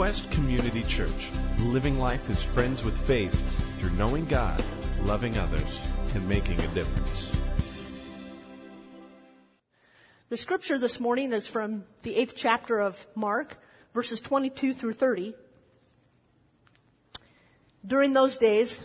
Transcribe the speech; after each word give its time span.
Quest 0.00 0.30
Community 0.30 0.82
Church, 0.84 1.28
living 1.58 1.98
life 1.98 2.30
as 2.30 2.42
friends 2.42 2.82
with 2.82 2.96
faith 2.96 3.34
through 3.78 3.90
knowing 3.98 4.24
God, 4.24 4.64
loving 5.02 5.36
others, 5.36 5.78
and 6.14 6.26
making 6.26 6.58
a 6.58 6.66
difference. 6.68 7.36
The 10.30 10.38
scripture 10.38 10.78
this 10.78 11.00
morning 11.00 11.34
is 11.34 11.48
from 11.48 11.84
the 12.00 12.16
eighth 12.16 12.32
chapter 12.34 12.80
of 12.80 13.06
Mark, 13.14 13.58
verses 13.92 14.22
22 14.22 14.72
through 14.72 14.94
30. 14.94 15.34
During 17.86 18.14
those 18.14 18.38
days, 18.38 18.80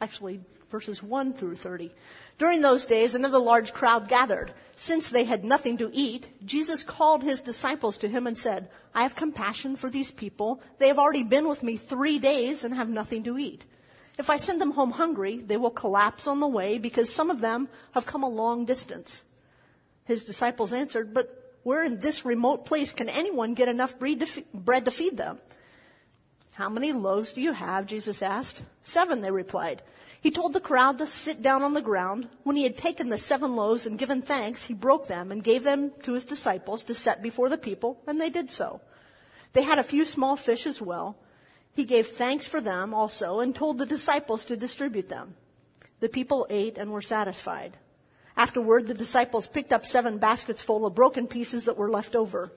actually 0.00 0.40
verses 0.70 1.02
1 1.02 1.34
through 1.34 1.56
30. 1.56 1.92
During 2.38 2.62
those 2.62 2.86
days, 2.86 3.14
another 3.14 3.38
large 3.38 3.74
crowd 3.74 4.08
gathered. 4.08 4.54
Since 4.74 5.10
they 5.10 5.24
had 5.24 5.44
nothing 5.44 5.76
to 5.76 5.90
eat, 5.92 6.30
Jesus 6.46 6.82
called 6.82 7.22
his 7.22 7.42
disciples 7.42 7.98
to 7.98 8.08
him 8.08 8.26
and 8.26 8.38
said, 8.38 8.70
I 8.94 9.02
have 9.02 9.16
compassion 9.16 9.76
for 9.76 9.88
these 9.88 10.10
people. 10.10 10.60
They 10.78 10.88
have 10.88 10.98
already 10.98 11.24
been 11.24 11.48
with 11.48 11.62
me 11.62 11.76
three 11.76 12.18
days 12.18 12.64
and 12.64 12.74
have 12.74 12.88
nothing 12.88 13.24
to 13.24 13.38
eat. 13.38 13.64
If 14.18 14.28
I 14.28 14.36
send 14.36 14.60
them 14.60 14.72
home 14.72 14.90
hungry, 14.90 15.38
they 15.38 15.56
will 15.56 15.70
collapse 15.70 16.26
on 16.26 16.40
the 16.40 16.46
way 16.46 16.78
because 16.78 17.12
some 17.12 17.30
of 17.30 17.40
them 17.40 17.68
have 17.92 18.04
come 18.04 18.22
a 18.22 18.28
long 18.28 18.66
distance. 18.66 19.22
His 20.04 20.24
disciples 20.24 20.72
answered, 20.72 21.14
but 21.14 21.56
where 21.62 21.84
in 21.84 22.00
this 22.00 22.24
remote 22.24 22.66
place 22.66 22.92
can 22.92 23.08
anyone 23.08 23.54
get 23.54 23.68
enough 23.68 23.98
bread 23.98 24.20
to 24.20 24.90
feed 24.90 25.16
them? 25.16 25.38
How 26.54 26.68
many 26.68 26.92
loaves 26.92 27.32
do 27.32 27.40
you 27.40 27.52
have? 27.52 27.86
Jesus 27.86 28.20
asked. 28.20 28.62
Seven, 28.82 29.22
they 29.22 29.30
replied. 29.30 29.80
He 30.22 30.30
told 30.30 30.52
the 30.52 30.60
crowd 30.60 30.98
to 30.98 31.08
sit 31.08 31.42
down 31.42 31.64
on 31.64 31.74
the 31.74 31.82
ground. 31.82 32.28
When 32.44 32.54
he 32.54 32.62
had 32.62 32.76
taken 32.76 33.08
the 33.08 33.18
seven 33.18 33.56
loaves 33.56 33.86
and 33.86 33.98
given 33.98 34.22
thanks, 34.22 34.62
he 34.62 34.72
broke 34.72 35.08
them 35.08 35.32
and 35.32 35.42
gave 35.42 35.64
them 35.64 35.90
to 36.04 36.12
his 36.12 36.24
disciples 36.24 36.84
to 36.84 36.94
set 36.94 37.22
before 37.22 37.48
the 37.48 37.58
people, 37.58 38.00
and 38.06 38.20
they 38.20 38.30
did 38.30 38.48
so. 38.48 38.80
They 39.52 39.62
had 39.62 39.80
a 39.80 39.84
few 39.84 40.06
small 40.06 40.36
fish 40.36 40.64
as 40.64 40.80
well. 40.80 41.16
He 41.72 41.84
gave 41.84 42.06
thanks 42.06 42.46
for 42.46 42.60
them 42.60 42.94
also 42.94 43.40
and 43.40 43.52
told 43.52 43.78
the 43.78 43.86
disciples 43.86 44.44
to 44.44 44.56
distribute 44.56 45.08
them. 45.08 45.34
The 45.98 46.08
people 46.08 46.46
ate 46.48 46.78
and 46.78 46.92
were 46.92 47.02
satisfied. 47.02 47.76
Afterward, 48.36 48.86
the 48.86 48.94
disciples 48.94 49.48
picked 49.48 49.72
up 49.72 49.84
seven 49.84 50.18
baskets 50.18 50.62
full 50.62 50.86
of 50.86 50.94
broken 50.94 51.26
pieces 51.26 51.64
that 51.64 51.76
were 51.76 51.90
left 51.90 52.14
over. 52.14 52.52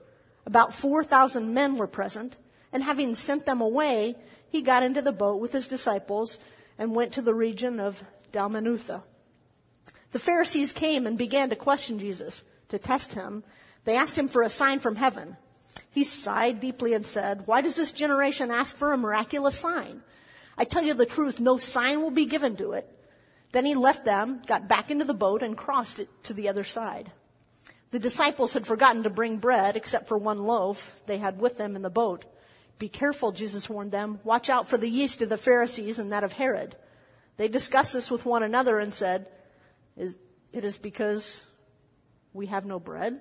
About 0.46 0.72
4,000 0.72 1.52
men 1.52 1.76
were 1.76 1.88
present, 1.88 2.36
and 2.72 2.84
having 2.84 3.16
sent 3.16 3.44
them 3.44 3.60
away, 3.60 4.14
he 4.48 4.62
got 4.62 4.84
into 4.84 5.02
the 5.02 5.10
boat 5.10 5.40
with 5.40 5.50
his 5.50 5.66
disciples 5.66 6.38
and 6.78 6.94
went 6.94 7.12
to 7.12 7.22
the 7.22 7.34
region 7.34 7.80
of 7.80 8.02
Dalmanutha. 8.32 9.02
The 10.12 10.18
Pharisees 10.18 10.72
came 10.72 11.06
and 11.06 11.18
began 11.18 11.50
to 11.50 11.56
question 11.56 11.98
Jesus 11.98 12.42
to 12.68 12.78
test 12.78 13.14
him. 13.14 13.44
They 13.84 13.96
asked 13.96 14.16
him 14.16 14.28
for 14.28 14.42
a 14.42 14.50
sign 14.50 14.80
from 14.80 14.96
heaven. 14.96 15.36
He 15.90 16.04
sighed 16.04 16.60
deeply 16.60 16.94
and 16.94 17.04
said, 17.04 17.46
Why 17.46 17.60
does 17.60 17.76
this 17.76 17.92
generation 17.92 18.50
ask 18.50 18.74
for 18.76 18.92
a 18.92 18.98
miraculous 18.98 19.58
sign? 19.58 20.02
I 20.58 20.64
tell 20.64 20.82
you 20.82 20.94
the 20.94 21.06
truth, 21.06 21.38
no 21.38 21.58
sign 21.58 22.00
will 22.00 22.10
be 22.10 22.24
given 22.24 22.56
to 22.56 22.72
it. 22.72 22.90
Then 23.52 23.64
he 23.64 23.74
left 23.74 24.04
them, 24.04 24.42
got 24.46 24.68
back 24.68 24.90
into 24.90 25.04
the 25.04 25.14
boat, 25.14 25.42
and 25.42 25.56
crossed 25.56 26.00
it 26.00 26.08
to 26.24 26.34
the 26.34 26.48
other 26.48 26.64
side. 26.64 27.12
The 27.90 27.98
disciples 27.98 28.52
had 28.52 28.66
forgotten 28.66 29.04
to 29.04 29.10
bring 29.10 29.38
bread 29.38 29.76
except 29.76 30.08
for 30.08 30.18
one 30.18 30.38
loaf 30.38 31.00
they 31.06 31.18
had 31.18 31.40
with 31.40 31.56
them 31.56 31.76
in 31.76 31.82
the 31.82 31.90
boat. 31.90 32.24
Be 32.78 32.88
careful, 32.88 33.32
Jesus 33.32 33.70
warned 33.70 33.92
them. 33.92 34.20
Watch 34.22 34.50
out 34.50 34.68
for 34.68 34.76
the 34.76 34.88
yeast 34.88 35.22
of 35.22 35.28
the 35.28 35.38
Pharisees 35.38 35.98
and 35.98 36.12
that 36.12 36.24
of 36.24 36.32
Herod. 36.32 36.76
They 37.36 37.48
discussed 37.48 37.92
this 37.92 38.10
with 38.10 38.26
one 38.26 38.42
another 38.42 38.78
and 38.78 38.92
said, 38.92 39.26
It 39.96 40.14
is 40.52 40.76
because 40.76 41.46
we 42.32 42.46
have 42.46 42.66
no 42.66 42.78
bread. 42.78 43.20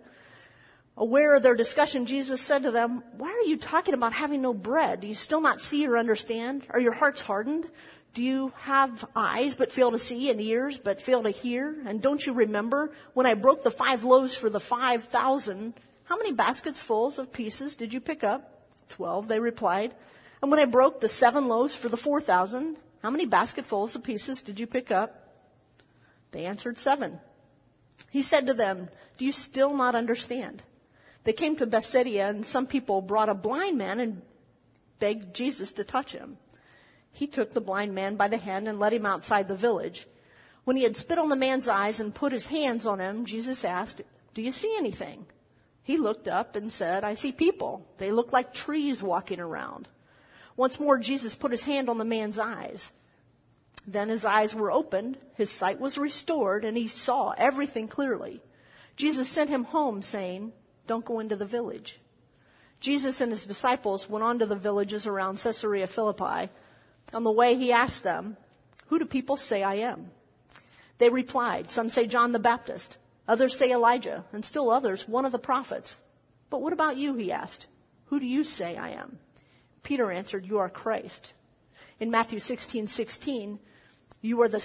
Aware 0.97 1.35
of 1.35 1.43
their 1.43 1.55
discussion, 1.55 2.05
Jesus 2.05 2.39
said 2.39 2.63
to 2.63 2.71
them, 2.71 3.03
Why 3.17 3.29
are 3.29 3.47
you 3.47 3.57
talking 3.57 3.93
about 3.93 4.13
having 4.13 4.41
no 4.41 4.53
bread? 4.53 5.01
Do 5.01 5.07
you 5.07 5.15
still 5.15 5.41
not 5.41 5.61
see 5.61 5.85
or 5.87 5.97
understand? 5.97 6.65
Are 6.69 6.79
your 6.79 6.93
hearts 6.93 7.19
hardened? 7.19 7.69
Do 8.13 8.23
you 8.23 8.53
have 8.61 9.03
eyes 9.13 9.55
but 9.55 9.73
fail 9.73 9.91
to 9.91 9.99
see 9.99 10.29
and 10.29 10.39
ears 10.39 10.77
but 10.77 11.01
fail 11.01 11.23
to 11.23 11.31
hear? 11.31 11.75
And 11.85 12.01
don't 12.01 12.25
you 12.25 12.31
remember 12.31 12.93
when 13.13 13.25
I 13.25 13.33
broke 13.33 13.63
the 13.63 13.71
five 13.71 14.05
loaves 14.05 14.35
for 14.35 14.49
the 14.49 14.61
five 14.61 15.03
thousand? 15.03 15.73
How 16.05 16.17
many 16.17 16.31
baskets 16.31 16.79
fulls 16.79 17.19
of 17.19 17.33
pieces 17.33 17.75
did 17.75 17.93
you 17.93 17.99
pick 17.99 18.23
up? 18.23 18.54
Twelve, 18.89 19.27
they 19.27 19.39
replied. 19.39 19.93
And 20.41 20.51
when 20.51 20.59
I 20.59 20.65
broke 20.65 20.99
the 20.99 21.09
seven 21.09 21.47
loaves 21.47 21.75
for 21.75 21.89
the 21.89 21.97
four 21.97 22.21
thousand, 22.21 22.77
how 23.01 23.09
many 23.09 23.25
basketfuls 23.25 23.95
of 23.95 24.03
pieces 24.03 24.41
did 24.41 24.59
you 24.59 24.67
pick 24.67 24.91
up? 24.91 25.29
They 26.31 26.45
answered 26.45 26.77
seven. 26.77 27.19
He 28.09 28.21
said 28.21 28.47
to 28.47 28.53
them, 28.53 28.89
Do 29.17 29.25
you 29.25 29.31
still 29.31 29.75
not 29.75 29.95
understand? 29.95 30.63
They 31.23 31.33
came 31.33 31.55
to 31.57 31.65
Bethsaida 31.65 32.21
and 32.21 32.45
some 32.45 32.67
people 32.67 33.01
brought 33.01 33.29
a 33.29 33.33
blind 33.33 33.77
man 33.77 33.99
and 33.99 34.21
begged 34.99 35.35
Jesus 35.35 35.71
to 35.73 35.83
touch 35.83 36.13
him. 36.13 36.37
He 37.11 37.27
took 37.27 37.53
the 37.53 37.61
blind 37.61 37.95
man 37.95 38.15
by 38.15 38.27
the 38.27 38.37
hand 38.37 38.67
and 38.67 38.79
led 38.79 38.93
him 38.93 39.05
outside 39.05 39.47
the 39.47 39.55
village. 39.55 40.07
When 40.65 40.75
he 40.75 40.83
had 40.83 40.97
spit 40.97 41.17
on 41.17 41.29
the 41.29 41.35
man's 41.35 41.67
eyes 41.67 41.99
and 41.99 42.13
put 42.13 42.31
his 42.33 42.47
hands 42.47 42.85
on 42.85 42.99
him, 42.99 43.25
Jesus 43.25 43.63
asked, 43.63 44.01
Do 44.33 44.41
you 44.41 44.51
see 44.51 44.73
anything? 44.77 45.25
He 45.85 45.97
looked 45.97 46.27
up 46.27 46.55
and 46.55 46.71
said, 46.71 47.03
I 47.03 47.13
see 47.13 47.31
people. 47.31 47.87
They 47.99 48.11
look 48.11 48.33
like 48.33 48.53
trees 48.53 49.03
walking 49.03 49.39
around. 49.39 49.87
Once 50.57 50.79
more, 50.79 50.97
Jesus 50.97 51.35
put 51.35 51.51
his 51.51 51.63
hand 51.63 51.89
on 51.89 51.99
the 51.99 52.03
man's 52.03 52.39
eyes. 52.39 52.91
Then 53.85 54.09
his 54.09 54.25
eyes 54.25 54.55
were 54.55 54.71
opened, 54.71 55.19
his 55.35 55.51
sight 55.51 55.79
was 55.79 55.95
restored, 55.95 56.65
and 56.65 56.75
he 56.75 56.87
saw 56.87 57.35
everything 57.37 57.87
clearly. 57.87 58.41
Jesus 58.95 59.29
sent 59.29 59.51
him 59.51 59.65
home 59.65 60.01
saying, 60.01 60.53
don't 60.87 61.05
go 61.05 61.19
into 61.19 61.35
the 61.35 61.45
village. 61.45 61.99
Jesus 62.79 63.21
and 63.21 63.31
his 63.31 63.45
disciples 63.45 64.09
went 64.09 64.23
on 64.23 64.39
to 64.39 64.47
the 64.47 64.55
villages 64.55 65.05
around 65.05 65.37
Caesarea 65.37 65.85
Philippi. 65.85 66.49
On 67.13 67.23
the 67.23 67.31
way, 67.31 67.53
he 67.55 67.71
asked 67.71 68.01
them, 68.01 68.37
who 68.87 68.97
do 68.97 69.05
people 69.05 69.37
say 69.37 69.61
I 69.61 69.75
am? 69.75 70.09
They 70.97 71.09
replied, 71.09 71.69
some 71.69 71.89
say 71.89 72.07
John 72.07 72.31
the 72.31 72.39
Baptist, 72.39 72.97
others 73.27 73.57
say 73.57 73.71
Elijah, 73.71 74.25
and 74.31 74.43
still 74.43 74.69
others, 74.69 75.07
one 75.07 75.25
of 75.25 75.31
the 75.31 75.39
prophets. 75.39 75.99
But 76.49 76.61
what 76.61 76.73
about 76.73 76.97
you? 76.97 77.15
He 77.15 77.31
asked. 77.31 77.67
Who 78.05 78.19
do 78.19 78.25
you 78.25 78.43
say 78.43 78.77
I 78.77 78.89
am? 78.89 79.19
Peter 79.83 80.11
answered, 80.11 80.45
you 80.45 80.57
are 80.57 80.69
Christ. 80.69 81.33
In 81.99 82.11
Matthew 82.11 82.39
16, 82.39 82.87
16, 82.87 83.59
you 84.21 84.41
are 84.41 84.49
the, 84.49 84.63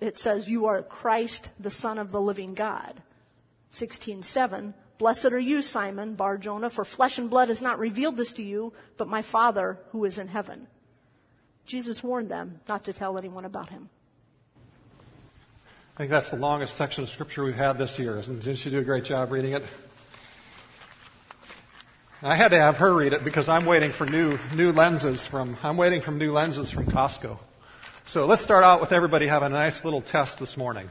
it 0.00 0.18
says, 0.18 0.50
you 0.50 0.66
are 0.66 0.82
Christ, 0.82 1.50
the 1.60 1.70
son 1.70 1.98
of 1.98 2.10
the 2.10 2.20
living 2.20 2.54
God. 2.54 3.02
16, 3.70 4.22
7, 4.22 4.74
blessed 4.98 5.26
are 5.26 5.38
you, 5.38 5.62
Simon, 5.62 6.14
Bar 6.14 6.38
Jonah, 6.38 6.70
for 6.70 6.84
flesh 6.84 7.18
and 7.18 7.30
blood 7.30 7.48
has 7.48 7.62
not 7.62 7.78
revealed 7.78 8.16
this 8.16 8.32
to 8.34 8.42
you, 8.42 8.72
but 8.96 9.08
my 9.08 9.22
Father 9.22 9.78
who 9.90 10.04
is 10.04 10.18
in 10.18 10.28
heaven. 10.28 10.66
Jesus 11.64 12.02
warned 12.02 12.28
them 12.28 12.60
not 12.68 12.84
to 12.84 12.92
tell 12.92 13.16
anyone 13.16 13.44
about 13.44 13.70
him. 13.70 13.88
I 15.94 15.98
think 15.98 16.10
that's 16.10 16.30
the 16.30 16.36
longest 16.36 16.74
section 16.76 17.04
of 17.04 17.10
scripture 17.10 17.44
we've 17.44 17.54
had 17.54 17.76
this 17.76 17.98
year. 17.98 18.22
Didn't 18.22 18.56
she 18.56 18.70
do 18.70 18.78
a 18.78 18.82
great 18.82 19.04
job 19.04 19.30
reading 19.30 19.52
it? 19.52 19.62
I 22.22 22.34
had 22.34 22.52
to 22.52 22.58
have 22.58 22.78
her 22.78 22.94
read 22.94 23.12
it 23.12 23.24
because 23.24 23.46
I'm 23.46 23.66
waiting 23.66 23.92
for 23.92 24.06
new, 24.06 24.38
new 24.54 24.72
lenses 24.72 25.26
from, 25.26 25.58
I'm 25.62 25.76
waiting 25.76 26.00
for 26.00 26.10
new 26.10 26.32
lenses 26.32 26.70
from 26.70 26.86
Costco. 26.86 27.38
So 28.06 28.24
let's 28.24 28.42
start 28.42 28.64
out 28.64 28.80
with 28.80 28.92
everybody 28.92 29.26
having 29.26 29.48
a 29.48 29.50
nice 29.50 29.84
little 29.84 30.00
test 30.00 30.38
this 30.38 30.56
morning 30.56 30.88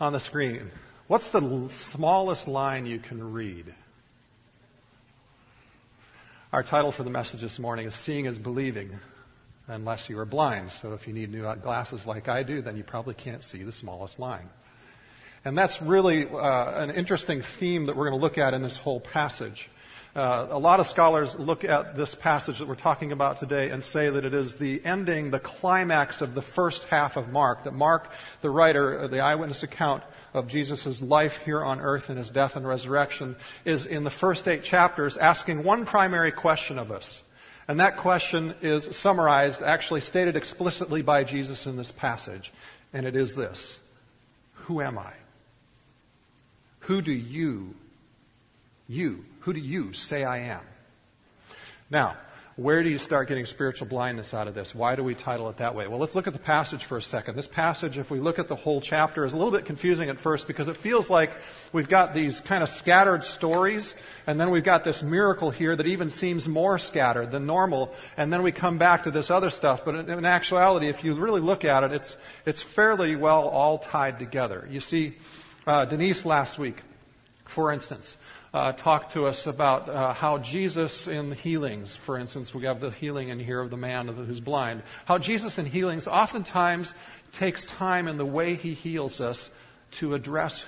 on 0.00 0.12
the 0.12 0.20
screen. 0.20 0.72
What's 1.06 1.28
the 1.28 1.68
smallest 1.92 2.48
line 2.48 2.86
you 2.86 2.98
can 2.98 3.32
read? 3.32 3.72
Our 6.52 6.64
title 6.64 6.90
for 6.90 7.04
the 7.04 7.10
message 7.10 7.40
this 7.40 7.60
morning 7.60 7.86
is 7.86 7.94
Seeing 7.94 8.24
is 8.24 8.36
Believing, 8.36 8.98
unless 9.70 10.08
you 10.08 10.18
are 10.18 10.24
blind. 10.24 10.72
So 10.72 10.92
if 10.94 11.06
you 11.06 11.14
need 11.14 11.30
new 11.30 11.42
glasses 11.56 12.06
like 12.06 12.28
I 12.28 12.42
do, 12.42 12.60
then 12.60 12.76
you 12.76 12.84
probably 12.84 13.14
can't 13.14 13.42
see 13.42 13.62
the 13.62 13.72
smallest 13.72 14.18
line. 14.18 14.48
And 15.44 15.56
that's 15.56 15.80
really 15.80 16.28
uh, 16.28 16.82
an 16.82 16.90
interesting 16.90 17.40
theme 17.40 17.86
that 17.86 17.96
we're 17.96 18.10
going 18.10 18.18
to 18.18 18.22
look 18.22 18.36
at 18.36 18.52
in 18.52 18.62
this 18.62 18.76
whole 18.76 19.00
passage. 19.00 19.70
Uh, 20.14 20.48
a 20.50 20.58
lot 20.58 20.80
of 20.80 20.88
scholars 20.88 21.38
look 21.38 21.62
at 21.62 21.96
this 21.96 22.16
passage 22.16 22.58
that 22.58 22.66
we're 22.66 22.74
talking 22.74 23.12
about 23.12 23.38
today 23.38 23.70
and 23.70 23.82
say 23.82 24.10
that 24.10 24.24
it 24.24 24.34
is 24.34 24.56
the 24.56 24.84
ending, 24.84 25.30
the 25.30 25.38
climax 25.38 26.20
of 26.20 26.34
the 26.34 26.42
first 26.42 26.84
half 26.86 27.16
of 27.16 27.28
Mark. 27.28 27.64
That 27.64 27.74
Mark, 27.74 28.10
the 28.40 28.50
writer, 28.50 29.02
uh, 29.02 29.06
the 29.06 29.20
eyewitness 29.20 29.62
account 29.62 30.02
of 30.34 30.48
Jesus' 30.48 31.00
life 31.00 31.38
here 31.38 31.62
on 31.64 31.80
earth 31.80 32.08
and 32.08 32.18
his 32.18 32.28
death 32.28 32.56
and 32.56 32.66
resurrection, 32.66 33.36
is 33.64 33.86
in 33.86 34.02
the 34.02 34.10
first 34.10 34.48
eight 34.48 34.64
chapters 34.64 35.16
asking 35.16 35.62
one 35.62 35.86
primary 35.86 36.32
question 36.32 36.78
of 36.78 36.90
us. 36.90 37.22
And 37.70 37.78
that 37.78 37.98
question 37.98 38.52
is 38.62 38.96
summarized, 38.96 39.62
actually 39.62 40.00
stated 40.00 40.34
explicitly 40.34 41.02
by 41.02 41.22
Jesus 41.22 41.68
in 41.68 41.76
this 41.76 41.92
passage. 41.92 42.52
And 42.92 43.06
it 43.06 43.14
is 43.14 43.36
this. 43.36 43.78
Who 44.54 44.80
am 44.80 44.98
I? 44.98 45.12
Who 46.80 47.00
do 47.00 47.12
you, 47.12 47.76
you, 48.88 49.24
who 49.42 49.52
do 49.52 49.60
you 49.60 49.92
say 49.92 50.24
I 50.24 50.38
am? 50.38 50.62
Now, 51.88 52.16
Where 52.60 52.82
do 52.82 52.90
you 52.90 52.98
start 52.98 53.28
getting 53.28 53.46
spiritual 53.46 53.86
blindness 53.86 54.34
out 54.34 54.46
of 54.46 54.52
this? 54.52 54.74
Why 54.74 54.94
do 54.94 55.02
we 55.02 55.14
title 55.14 55.48
it 55.48 55.56
that 55.56 55.74
way? 55.74 55.88
Well, 55.88 55.98
let's 55.98 56.14
look 56.14 56.26
at 56.26 56.34
the 56.34 56.38
passage 56.38 56.84
for 56.84 56.98
a 56.98 57.02
second. 57.02 57.34
This 57.34 57.46
passage, 57.46 57.96
if 57.96 58.10
we 58.10 58.20
look 58.20 58.38
at 58.38 58.48
the 58.48 58.54
whole 58.54 58.82
chapter, 58.82 59.24
is 59.24 59.32
a 59.32 59.36
little 59.38 59.50
bit 59.50 59.64
confusing 59.64 60.10
at 60.10 60.20
first 60.20 60.46
because 60.46 60.68
it 60.68 60.76
feels 60.76 61.08
like 61.08 61.30
we've 61.72 61.88
got 61.88 62.12
these 62.12 62.42
kind 62.42 62.62
of 62.62 62.68
scattered 62.68 63.24
stories, 63.24 63.94
and 64.26 64.38
then 64.38 64.50
we've 64.50 64.62
got 64.62 64.84
this 64.84 65.02
miracle 65.02 65.50
here 65.50 65.74
that 65.74 65.86
even 65.86 66.10
seems 66.10 66.46
more 66.46 66.78
scattered 66.78 67.30
than 67.30 67.46
normal, 67.46 67.94
and 68.18 68.30
then 68.30 68.42
we 68.42 68.52
come 68.52 68.76
back 68.76 69.04
to 69.04 69.10
this 69.10 69.30
other 69.30 69.48
stuff. 69.48 69.82
But 69.82 69.94
in, 69.94 70.10
in 70.10 70.26
actuality, 70.26 70.88
if 70.88 71.02
you 71.02 71.14
really 71.14 71.40
look 71.40 71.64
at 71.64 71.82
it, 71.82 71.92
it's, 71.92 72.14
it's 72.44 72.60
fairly 72.60 73.16
well 73.16 73.48
all 73.48 73.78
tied 73.78 74.18
together. 74.18 74.68
You 74.70 74.80
see, 74.80 75.16
uh, 75.66 75.86
Denise 75.86 76.26
last 76.26 76.58
week, 76.58 76.82
for 77.46 77.72
instance, 77.72 78.18
uh, 78.52 78.72
talked 78.72 79.12
to 79.12 79.26
us 79.26 79.46
about 79.46 79.88
uh, 79.88 80.12
how 80.12 80.38
Jesus 80.38 81.06
in 81.06 81.32
healings, 81.32 81.94
for 81.94 82.18
instance, 82.18 82.54
we 82.54 82.64
have 82.64 82.80
the 82.80 82.90
healing 82.90 83.28
in 83.28 83.38
here 83.38 83.60
of 83.60 83.70
the 83.70 83.76
man 83.76 84.08
who's 84.08 84.40
blind, 84.40 84.82
how 85.04 85.18
Jesus 85.18 85.58
in 85.58 85.66
healings 85.66 86.08
oftentimes 86.08 86.92
takes 87.32 87.64
time 87.64 88.08
in 88.08 88.16
the 88.18 88.26
way 88.26 88.56
he 88.56 88.74
heals 88.74 89.20
us 89.20 89.50
to 89.92 90.14
address 90.14 90.64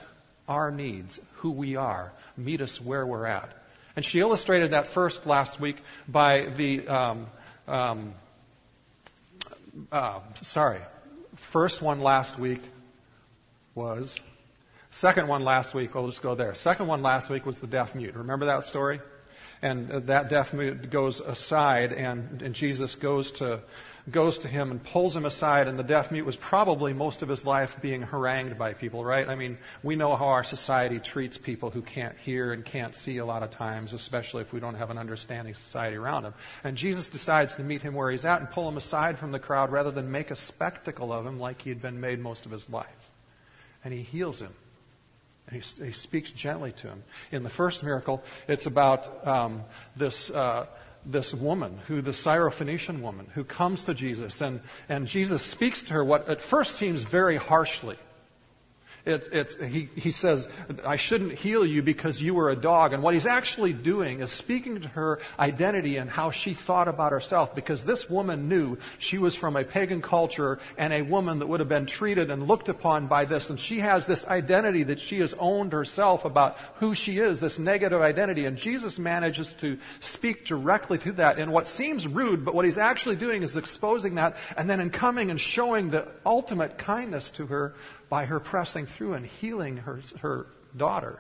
our 0.49 0.71
needs, 0.71 1.21
who 1.37 1.51
we 1.51 1.77
are, 1.77 2.13
meet 2.37 2.61
us 2.61 2.81
where 2.81 3.07
we're 3.07 3.27
at. 3.27 3.53
And 3.97 4.05
she 4.05 4.21
illustrated 4.21 4.71
that 4.71 4.89
first 4.89 5.27
last 5.27 5.61
week 5.61 5.77
by 6.09 6.47
the, 6.57 6.87
um, 6.87 7.27
um, 7.67 8.15
uh, 9.91 10.21
sorry, 10.41 10.81
first 11.37 11.83
one 11.83 12.01
last 12.01 12.39
week 12.39 12.63
was 13.75 14.19
Second 14.93 15.27
one 15.27 15.43
last 15.43 15.73
week, 15.73 15.95
we'll 15.95 16.07
just 16.09 16.21
go 16.21 16.35
there. 16.35 16.55
Second 16.55 16.87
one 16.87 17.01
last 17.01 17.31
week 17.31 17.47
was 17.47 17.59
the 17.61 17.67
deaf 17.67 17.95
mute. 17.95 18.15
Remember 18.15 18.45
that 18.45 18.67
story? 18.67 19.01
And 19.63 19.91
uh, 19.91 20.01
that 20.01 20.29
deaf 20.29 20.53
mute 20.53 20.91
goes 20.91 21.19
aside 21.19 21.95
and, 21.95 22.43
and 22.43 22.55
Jesus 22.55 22.95
goes 22.95 23.33
to, 23.33 23.61
goes 24.11 24.41
to 24.41 24.49
him 24.49 24.71
and 24.71 24.85
pulls 24.85 25.17
him 25.17 25.25
aside 25.25 25.67
and 25.67 25.79
the 25.79 25.83
deaf 25.83 26.11
mute 26.11 26.27
was 26.27 26.37
probably 26.37 26.93
most 26.93 27.23
of 27.23 27.31
his 27.31 27.47
life 27.47 27.81
being 27.81 28.03
harangued 28.03 28.59
by 28.59 28.75
people, 28.75 29.03
right? 29.03 29.27
I 29.27 29.35
mean, 29.35 29.57
we 29.83 29.97
know 29.97 30.15
how 30.15 30.27
our 30.27 30.45
society 30.45 30.99
treats 30.99 31.39
people 31.39 31.71
who 31.71 31.81
can't 31.81 32.19
hear 32.19 32.53
and 32.53 32.63
can't 32.63 32.95
see 32.95 33.17
a 33.17 33.25
lot 33.25 33.43
of 33.43 33.49
times, 33.49 33.95
especially 33.95 34.43
if 34.43 34.53
we 34.53 34.61
don't 34.61 34.75
have 34.75 34.91
an 34.91 34.99
understanding 34.99 35.55
society 35.55 35.97
around 35.97 36.25
them. 36.25 36.35
And 36.65 36.77
Jesus 36.77 37.09
decides 37.09 37.57
to 37.57 37.63
meet 37.63 37.81
him 37.81 37.95
where 37.95 38.11
he's 38.11 38.27
at 38.27 38.41
and 38.41 38.51
pull 38.51 38.69
him 38.69 38.77
aside 38.77 39.19
from 39.19 39.33
the 39.33 39.39
crowd 39.39 39.73
rather 39.73 39.91
than 39.91 40.11
make 40.11 40.31
a 40.31 40.37
spectacle 40.37 41.15
of 41.15 41.25
him 41.25 41.41
like 41.41 41.63
he 41.63 41.71
had 41.71 41.81
been 41.81 41.99
made 41.99 42.21
most 42.21 42.45
of 42.45 42.53
his 42.53 42.69
life. 42.69 43.11
And 43.85 43.95
he 43.95 44.03
heals 44.03 44.39
him. 44.39 44.53
And 45.49 45.63
he, 45.63 45.85
he 45.85 45.93
speaks 45.93 46.31
gently 46.31 46.73
to 46.73 46.89
him. 46.89 47.03
In 47.31 47.43
the 47.43 47.51
first 47.51 47.83
miracle, 47.83 48.23
it's 48.49 48.67
about 48.67 49.27
um, 49.27 49.63
this. 49.97 50.31
Uh, 50.31 50.67
this 51.05 51.35
woman, 51.35 51.81
who 51.89 52.01
the 52.01 52.13
Syrophoenician 52.13 53.01
woman, 53.01 53.27
who 53.35 53.43
comes 53.43 53.87
to 53.87 53.93
Jesus, 53.93 54.41
and, 54.41 54.61
and 54.89 55.09
Jesus 55.09 55.43
speaks 55.43 55.83
to 55.83 55.95
her 55.95 56.05
what 56.05 56.29
at 56.29 56.41
first 56.41 56.77
seems 56.77 57.03
very 57.03 57.37
harshly. 57.37 57.99
It's, 59.05 59.27
it's, 59.29 59.57
he, 59.57 59.89
he 59.97 60.13
says, 60.13 60.47
I 60.85 60.95
shouldn't 60.95 61.33
heal 61.33 61.67
you 61.67 61.83
because 61.83 62.23
you 62.23 62.35
were 62.35 62.51
a 62.51 62.57
dog. 62.57 62.93
And 62.93 63.03
what 63.03 63.15
he's 63.15 63.27
actually 63.27 63.73
doing 63.73 64.21
is 64.21 64.31
speaking 64.31 64.81
to 64.81 64.89
her 64.89 65.19
identity 65.41 65.97
and 65.97 66.09
how 66.09 66.31
she 66.31 66.55
thought 66.55 66.87
about 66.87 67.11
herself 67.11 67.53
because 67.53 67.83
this 67.83 68.09
woman 68.09 68.49
knew 68.49 68.79
she 68.99 69.19
was 69.19 69.35
from 69.35 69.57
a 69.57 69.65
pagan 69.65 70.03
culture 70.03 70.61
and 70.79 70.93
a 70.93 71.03
woman 71.03 71.41
that 71.41 71.49
would 71.49 71.59
have 71.59 71.69
been 71.69 71.87
treated 71.87 72.31
and 72.31 72.47
looked 72.47 72.69
upon 72.69 73.09
by 73.09 73.25
this. 73.25 73.51
And 73.51 73.59
she 73.59 73.81
has 73.81 74.07
this 74.07 74.25
identity 74.25 74.85
that 74.85 75.01
she 75.01 75.19
has 75.19 75.35
owned 75.37 75.73
herself 75.73 76.25
about 76.25 76.57
who 76.77 76.95
she 76.95 77.19
is, 77.19 77.41
this 77.41 77.59
negative 77.59 78.01
identity. 78.01 78.47
And 78.47 78.57
Jesus 78.57 79.01
manages 79.01 79.53
to 79.55 79.79
speak 79.99 80.45
directly 80.45 80.99
to 80.99 81.13
that 81.13 81.41
in 81.41 81.51
what 81.51 81.67
seems 81.67 82.07
rude, 82.07 82.45
but 82.45 82.55
what 82.55 82.65
he's 82.65 82.79
actually 82.79 83.17
doing 83.17 83.43
is 83.43 83.57
exposing 83.57 84.15
that 84.15 84.37
and 84.57 84.71
then 84.71 84.79
in 84.79 84.91
coming 84.91 85.33
and 85.33 85.41
showing 85.41 85.91
the 85.91 86.07
ultimate 86.25 86.79
kindness 86.79 87.31
to 87.31 87.47
her 87.47 87.75
by 88.13 88.27
her 88.27 88.39
pressing 88.39 88.85
through 88.85 89.15
and 89.15 89.25
healing 89.25 89.79
her, 89.79 90.03
her 90.21 90.45
daughter, 90.77 91.19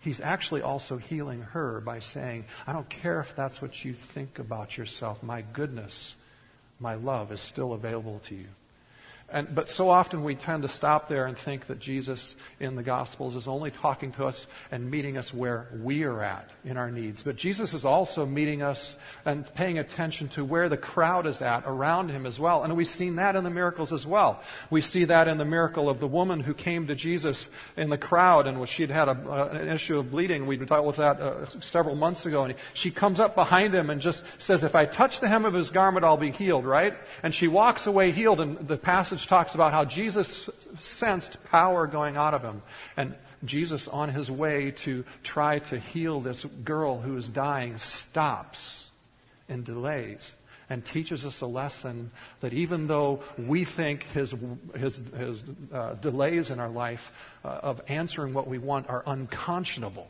he's 0.00 0.20
actually 0.20 0.60
also 0.60 0.98
healing 0.98 1.40
her 1.40 1.80
by 1.80 2.00
saying, 2.00 2.44
I 2.66 2.74
don't 2.74 2.90
care 2.90 3.20
if 3.20 3.34
that's 3.34 3.62
what 3.62 3.82
you 3.82 3.94
think 3.94 4.38
about 4.38 4.76
yourself. 4.76 5.22
My 5.22 5.40
goodness, 5.40 6.14
my 6.78 6.96
love 6.96 7.32
is 7.32 7.40
still 7.40 7.72
available 7.72 8.20
to 8.26 8.34
you. 8.34 8.48
And, 9.32 9.54
but 9.54 9.70
so 9.70 9.88
often 9.88 10.24
we 10.24 10.34
tend 10.34 10.62
to 10.62 10.68
stop 10.68 11.08
there 11.08 11.24
and 11.24 11.36
think 11.36 11.66
that 11.68 11.78
Jesus 11.78 12.36
in 12.60 12.76
the 12.76 12.82
Gospels 12.82 13.34
is 13.34 13.48
only 13.48 13.70
talking 13.70 14.12
to 14.12 14.26
us 14.26 14.46
and 14.70 14.90
meeting 14.90 15.16
us 15.16 15.32
where 15.32 15.68
we 15.82 16.04
are 16.04 16.22
at 16.22 16.50
in 16.66 16.76
our 16.76 16.90
needs. 16.90 17.22
But 17.22 17.36
Jesus 17.36 17.72
is 17.72 17.86
also 17.86 18.26
meeting 18.26 18.60
us 18.60 18.94
and 19.24 19.52
paying 19.54 19.78
attention 19.78 20.28
to 20.30 20.44
where 20.44 20.68
the 20.68 20.76
crowd 20.76 21.26
is 21.26 21.40
at 21.40 21.64
around 21.66 22.10
him 22.10 22.26
as 22.26 22.38
well. 22.38 22.62
And 22.62 22.76
we've 22.76 22.86
seen 22.86 23.16
that 23.16 23.34
in 23.34 23.42
the 23.42 23.50
miracles 23.50 23.90
as 23.90 24.06
well. 24.06 24.42
We 24.68 24.82
see 24.82 25.04
that 25.06 25.28
in 25.28 25.38
the 25.38 25.46
miracle 25.46 25.88
of 25.88 25.98
the 25.98 26.08
woman 26.08 26.40
who 26.40 26.52
came 26.52 26.86
to 26.88 26.94
Jesus 26.94 27.46
in 27.74 27.88
the 27.88 27.98
crowd 27.98 28.46
and 28.46 28.68
she'd 28.68 28.90
had 28.90 29.08
a, 29.08 29.12
uh, 29.12 29.48
an 29.52 29.68
issue 29.68 29.98
of 29.98 30.10
bleeding. 30.10 30.46
We 30.46 30.58
dealt 30.58 30.84
with 30.84 30.96
that 30.96 31.20
uh, 31.20 31.48
several 31.60 31.96
months 31.96 32.26
ago. 32.26 32.44
And 32.44 32.54
she 32.74 32.90
comes 32.90 33.18
up 33.18 33.34
behind 33.34 33.74
him 33.74 33.88
and 33.88 33.98
just 33.98 34.26
says, 34.36 34.62
if 34.62 34.74
I 34.74 34.84
touch 34.84 35.20
the 35.20 35.28
hem 35.28 35.46
of 35.46 35.54
his 35.54 35.70
garment, 35.70 36.04
I'll 36.04 36.18
be 36.18 36.32
healed, 36.32 36.66
right? 36.66 36.94
And 37.22 37.34
she 37.34 37.48
walks 37.48 37.86
away 37.86 38.10
healed. 38.10 38.40
And 38.40 38.68
the 38.68 38.76
passage 38.76 39.21
passage 39.22 39.28
talks 39.28 39.54
about 39.54 39.72
how 39.72 39.84
Jesus 39.84 40.48
sensed 40.80 41.42
power 41.44 41.86
going 41.86 42.16
out 42.16 42.34
of 42.34 42.42
him. 42.42 42.62
And 42.96 43.14
Jesus, 43.44 43.88
on 43.88 44.08
his 44.08 44.30
way 44.30 44.72
to 44.82 45.04
try 45.22 45.58
to 45.70 45.78
heal 45.78 46.20
this 46.20 46.44
girl 46.64 47.00
who 47.00 47.16
is 47.16 47.28
dying, 47.28 47.78
stops 47.78 48.90
and 49.48 49.64
delays 49.64 50.34
and 50.70 50.84
teaches 50.84 51.26
us 51.26 51.40
a 51.40 51.46
lesson 51.46 52.10
that 52.40 52.52
even 52.52 52.86
though 52.86 53.20
we 53.36 53.64
think 53.64 54.04
his, 54.14 54.34
his, 54.76 55.00
his 55.16 55.44
uh, 55.72 55.94
delays 55.94 56.50
in 56.50 56.60
our 56.60 56.70
life 56.70 57.12
uh, 57.44 57.48
of 57.62 57.80
answering 57.88 58.32
what 58.32 58.46
we 58.48 58.58
want 58.58 58.88
are 58.88 59.02
unconscionable, 59.06 60.08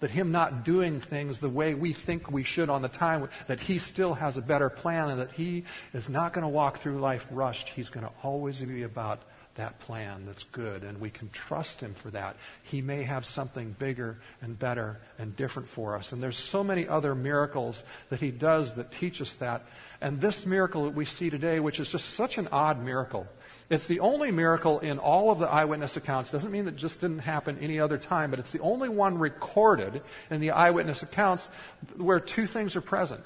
that 0.00 0.10
him 0.10 0.30
not 0.30 0.64
doing 0.64 1.00
things 1.00 1.40
the 1.40 1.48
way 1.48 1.74
we 1.74 1.92
think 1.92 2.30
we 2.30 2.44
should 2.44 2.70
on 2.70 2.82
the 2.82 2.88
time, 2.88 3.28
that 3.46 3.60
he 3.60 3.78
still 3.78 4.14
has 4.14 4.36
a 4.36 4.42
better 4.42 4.70
plan 4.70 5.10
and 5.10 5.20
that 5.20 5.32
he 5.32 5.64
is 5.92 6.08
not 6.08 6.32
going 6.32 6.42
to 6.42 6.48
walk 6.48 6.78
through 6.78 6.98
life 6.98 7.26
rushed. 7.30 7.68
He's 7.70 7.88
going 7.88 8.06
to 8.06 8.12
always 8.22 8.62
be 8.62 8.82
about 8.84 9.22
that 9.58 9.78
plan 9.80 10.24
that's 10.24 10.44
good 10.44 10.84
and 10.84 11.00
we 11.00 11.10
can 11.10 11.28
trust 11.30 11.80
him 11.80 11.92
for 11.92 12.10
that. 12.10 12.36
He 12.62 12.80
may 12.80 13.02
have 13.02 13.26
something 13.26 13.74
bigger 13.76 14.18
and 14.40 14.56
better 14.56 15.00
and 15.18 15.34
different 15.36 15.68
for 15.68 15.96
us. 15.96 16.12
And 16.12 16.22
there's 16.22 16.38
so 16.38 16.62
many 16.62 16.86
other 16.86 17.16
miracles 17.16 17.82
that 18.08 18.20
he 18.20 18.30
does 18.30 18.74
that 18.74 18.92
teach 18.92 19.20
us 19.20 19.34
that. 19.34 19.66
And 20.00 20.20
this 20.20 20.46
miracle 20.46 20.84
that 20.84 20.94
we 20.94 21.04
see 21.04 21.28
today, 21.28 21.58
which 21.58 21.80
is 21.80 21.90
just 21.90 22.14
such 22.14 22.38
an 22.38 22.48
odd 22.52 22.82
miracle, 22.82 23.26
it's 23.70 23.86
the 23.86 24.00
only 24.00 24.30
miracle 24.30 24.78
in 24.78 24.98
all 24.98 25.30
of 25.30 25.38
the 25.38 25.48
eyewitness 25.48 25.96
accounts. 25.96 26.30
Doesn't 26.30 26.50
mean 26.50 26.64
that 26.64 26.76
just 26.76 27.00
didn't 27.00 27.18
happen 27.18 27.58
any 27.60 27.80
other 27.80 27.98
time, 27.98 28.30
but 28.30 28.38
it's 28.38 28.52
the 28.52 28.60
only 28.60 28.88
one 28.88 29.18
recorded 29.18 30.02
in 30.30 30.40
the 30.40 30.52
eyewitness 30.52 31.02
accounts 31.02 31.50
where 31.96 32.18
two 32.18 32.46
things 32.46 32.76
are 32.76 32.80
present. 32.80 33.22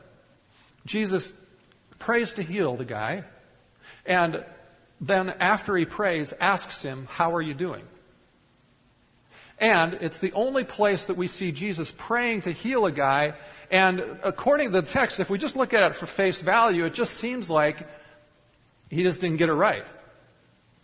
Jesus 0.84 1.32
prays 2.00 2.34
to 2.34 2.42
heal 2.42 2.76
the 2.76 2.84
guy, 2.84 3.22
and 4.04 4.44
then 5.00 5.30
after 5.30 5.76
he 5.76 5.84
prays, 5.84 6.32
asks 6.40 6.82
him, 6.82 7.06
How 7.08 7.34
are 7.36 7.42
you 7.42 7.54
doing? 7.54 7.84
And 9.58 9.94
it's 9.94 10.18
the 10.18 10.32
only 10.32 10.64
place 10.64 11.04
that 11.04 11.16
we 11.16 11.28
see 11.28 11.52
Jesus 11.52 11.94
praying 11.96 12.42
to 12.42 12.52
heal 12.52 12.84
a 12.84 12.90
guy. 12.90 13.34
And 13.70 14.00
according 14.24 14.72
to 14.72 14.80
the 14.80 14.86
text, 14.88 15.20
if 15.20 15.30
we 15.30 15.38
just 15.38 15.54
look 15.54 15.72
at 15.72 15.84
it 15.84 15.94
for 15.94 16.06
face 16.06 16.42
value, 16.42 16.84
it 16.84 16.94
just 16.94 17.14
seems 17.14 17.48
like 17.48 17.86
he 18.90 19.04
just 19.04 19.20
didn't 19.20 19.36
get 19.36 19.48
it 19.48 19.54
right. 19.54 19.84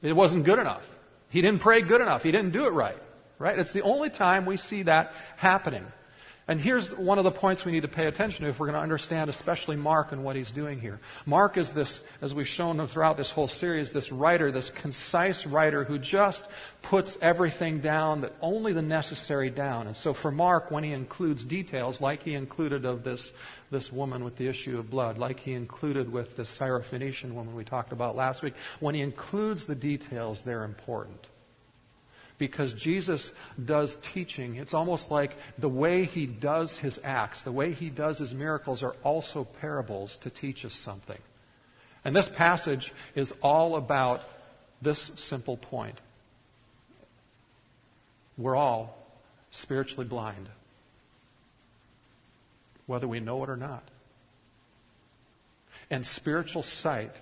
It 0.02 0.14
wasn't 0.14 0.44
good 0.44 0.58
enough. 0.58 0.88
He 1.28 1.42
didn't 1.42 1.60
pray 1.60 1.82
good 1.82 2.00
enough. 2.00 2.22
He 2.22 2.32
didn't 2.32 2.52
do 2.52 2.66
it 2.66 2.72
right. 2.72 2.98
Right? 3.38 3.58
It's 3.58 3.72
the 3.72 3.82
only 3.82 4.10
time 4.10 4.46
we 4.46 4.56
see 4.56 4.82
that 4.84 5.12
happening. 5.36 5.86
And 6.48 6.58
here's 6.58 6.94
one 6.94 7.18
of 7.18 7.24
the 7.24 7.30
points 7.30 7.66
we 7.66 7.72
need 7.72 7.82
to 7.82 7.88
pay 7.88 8.06
attention 8.06 8.44
to 8.44 8.50
if 8.50 8.58
we're 8.58 8.68
going 8.68 8.78
to 8.78 8.82
understand, 8.82 9.28
especially 9.28 9.76
Mark 9.76 10.12
and 10.12 10.24
what 10.24 10.34
he's 10.34 10.50
doing 10.50 10.80
here. 10.80 10.98
Mark 11.26 11.58
is 11.58 11.74
this, 11.74 12.00
as 12.22 12.32
we've 12.32 12.48
shown 12.48 12.80
him 12.80 12.86
throughout 12.86 13.18
this 13.18 13.30
whole 13.30 13.48
series, 13.48 13.92
this 13.92 14.10
writer, 14.10 14.50
this 14.50 14.70
concise 14.70 15.44
writer 15.46 15.84
who 15.84 15.98
just 15.98 16.46
puts 16.80 17.18
everything 17.20 17.80
down, 17.80 18.22
that 18.22 18.32
only 18.40 18.72
the 18.72 18.80
necessary 18.80 19.50
down. 19.50 19.88
And 19.88 19.94
so 19.94 20.14
for 20.14 20.30
Mark, 20.30 20.70
when 20.70 20.84
he 20.84 20.92
includes 20.92 21.44
details, 21.44 22.00
like 22.00 22.22
he 22.22 22.32
included 22.34 22.86
of 22.86 23.04
this, 23.04 23.30
this 23.70 23.92
woman 23.92 24.24
with 24.24 24.36
the 24.36 24.48
issue 24.48 24.78
of 24.78 24.88
blood, 24.88 25.18
like 25.18 25.40
he 25.40 25.52
included 25.52 26.10
with 26.10 26.34
this 26.34 26.56
Syrophoenician 26.56 27.32
woman 27.32 27.54
we 27.54 27.64
talked 27.64 27.92
about 27.92 28.16
last 28.16 28.42
week, 28.42 28.54
when 28.80 28.94
he 28.94 29.02
includes 29.02 29.66
the 29.66 29.74
details, 29.74 30.40
they're 30.40 30.64
important 30.64 31.28
because 32.38 32.72
Jesus 32.72 33.32
does 33.62 33.96
teaching. 33.96 34.56
It's 34.56 34.74
almost 34.74 35.10
like 35.10 35.36
the 35.58 35.68
way 35.68 36.04
he 36.04 36.26
does 36.26 36.78
his 36.78 37.00
acts, 37.02 37.42
the 37.42 37.52
way 37.52 37.72
he 37.72 37.90
does 37.90 38.18
his 38.18 38.32
miracles 38.32 38.82
are 38.82 38.94
also 39.02 39.44
parables 39.44 40.16
to 40.18 40.30
teach 40.30 40.64
us 40.64 40.74
something. 40.74 41.18
And 42.04 42.14
this 42.14 42.28
passage 42.28 42.92
is 43.14 43.34
all 43.42 43.76
about 43.76 44.22
this 44.80 45.10
simple 45.16 45.56
point. 45.56 46.00
We're 48.36 48.56
all 48.56 48.96
spiritually 49.50 50.06
blind, 50.06 50.48
whether 52.86 53.08
we 53.08 53.18
know 53.18 53.42
it 53.42 53.50
or 53.50 53.56
not. 53.56 53.82
And 55.90 56.06
spiritual 56.06 56.62
sight 56.62 57.16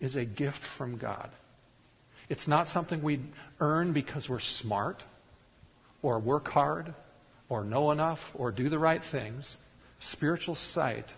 is 0.00 0.16
a 0.16 0.24
gift 0.24 0.62
from 0.62 0.96
God. 0.96 1.30
It's 2.28 2.46
not 2.46 2.68
something 2.68 3.02
we 3.02 3.20
earn 3.60 3.92
because 3.92 4.28
we're 4.28 4.38
smart 4.38 5.04
or 6.02 6.18
work 6.18 6.48
hard 6.48 6.94
or 7.48 7.64
know 7.64 7.90
enough 7.90 8.32
or 8.34 8.52
do 8.52 8.68
the 8.68 8.78
right 8.78 9.02
things. 9.02 9.56
Spiritual 10.00 10.54
sight 10.54 11.08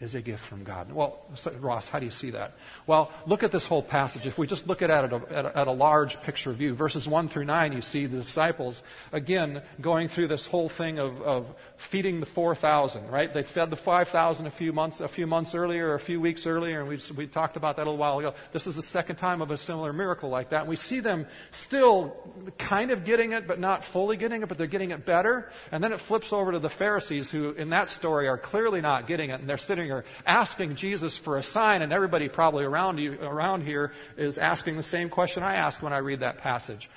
is 0.00 0.16
a 0.16 0.20
gift 0.20 0.44
from 0.44 0.64
God. 0.64 0.90
Well, 0.90 1.20
Ross, 1.60 1.88
how 1.88 2.00
do 2.00 2.04
you 2.04 2.10
see 2.10 2.30
that? 2.30 2.56
Well, 2.84 3.12
look 3.26 3.44
at 3.44 3.52
this 3.52 3.64
whole 3.64 3.82
passage. 3.82 4.26
If 4.26 4.36
we 4.36 4.46
just 4.48 4.66
look 4.66 4.82
at 4.82 4.90
it 4.90 4.92
at 4.92 5.12
a, 5.12 5.56
at 5.56 5.68
a, 5.68 5.72
large 5.72 6.20
picture 6.22 6.52
view, 6.52 6.74
verses 6.74 7.06
1 7.06 7.28
through 7.28 7.44
9, 7.44 7.72
you 7.72 7.80
see 7.80 8.06
the 8.06 8.16
disciples, 8.16 8.82
again, 9.12 9.62
going 9.80 10.08
through 10.08 10.26
this 10.26 10.46
whole 10.46 10.68
thing 10.68 10.98
of, 10.98 11.22
of 11.22 11.54
feeding 11.76 12.18
the 12.18 12.26
4,000, 12.26 13.08
right? 13.08 13.32
They 13.32 13.44
fed 13.44 13.70
the 13.70 13.76
5,000 13.76 14.46
a 14.46 14.50
few 14.50 14.72
months, 14.72 15.00
a 15.00 15.06
few 15.06 15.28
months 15.28 15.54
earlier, 15.54 15.90
or 15.90 15.94
a 15.94 16.00
few 16.00 16.20
weeks 16.20 16.44
earlier, 16.46 16.80
and 16.80 16.88
we, 16.88 16.98
we 17.16 17.28
talked 17.28 17.56
about 17.56 17.76
that 17.76 17.82
a 17.82 17.90
little 17.90 17.96
while 17.96 18.18
ago. 18.18 18.34
This 18.52 18.66
is 18.66 18.74
the 18.74 18.82
second 18.82 19.16
time 19.16 19.42
of 19.42 19.52
a 19.52 19.56
similar 19.56 19.92
miracle 19.92 20.28
like 20.28 20.50
that. 20.50 20.62
And 20.62 20.68
we 20.68 20.76
see 20.76 20.98
them 20.98 21.26
still 21.52 22.16
kind 22.58 22.90
of 22.90 23.04
getting 23.04 23.30
it, 23.32 23.46
but 23.46 23.60
not 23.60 23.84
fully 23.84 24.16
getting 24.16 24.42
it, 24.42 24.48
but 24.48 24.58
they're 24.58 24.66
getting 24.66 24.90
it 24.90 25.06
better. 25.06 25.50
And 25.70 25.82
then 25.82 25.92
it 25.92 26.00
flips 26.00 26.32
over 26.32 26.50
to 26.50 26.58
the 26.58 26.70
Pharisees, 26.70 27.30
who 27.30 27.50
in 27.52 27.70
that 27.70 27.88
story 27.88 28.26
are 28.26 28.38
clearly 28.38 28.80
not 28.80 29.06
getting 29.06 29.30
it, 29.30 29.38
and 29.38 29.48
they're 29.48 29.56
sitting 29.56 29.83
here 29.84 30.04
asking 30.26 30.76
Jesus 30.76 31.16
for 31.16 31.38
a 31.38 31.42
sign, 31.42 31.82
and 31.82 31.92
everybody 31.92 32.28
probably 32.28 32.64
around 32.64 32.98
you, 32.98 33.18
around 33.20 33.62
here 33.62 33.92
is 34.16 34.38
asking 34.38 34.76
the 34.76 34.82
same 34.82 35.08
question 35.08 35.42
I 35.42 35.54
ask 35.54 35.82
when 35.82 35.92
I 35.92 35.98
read 35.98 36.20
that 36.20 36.38
passage. 36.38 36.90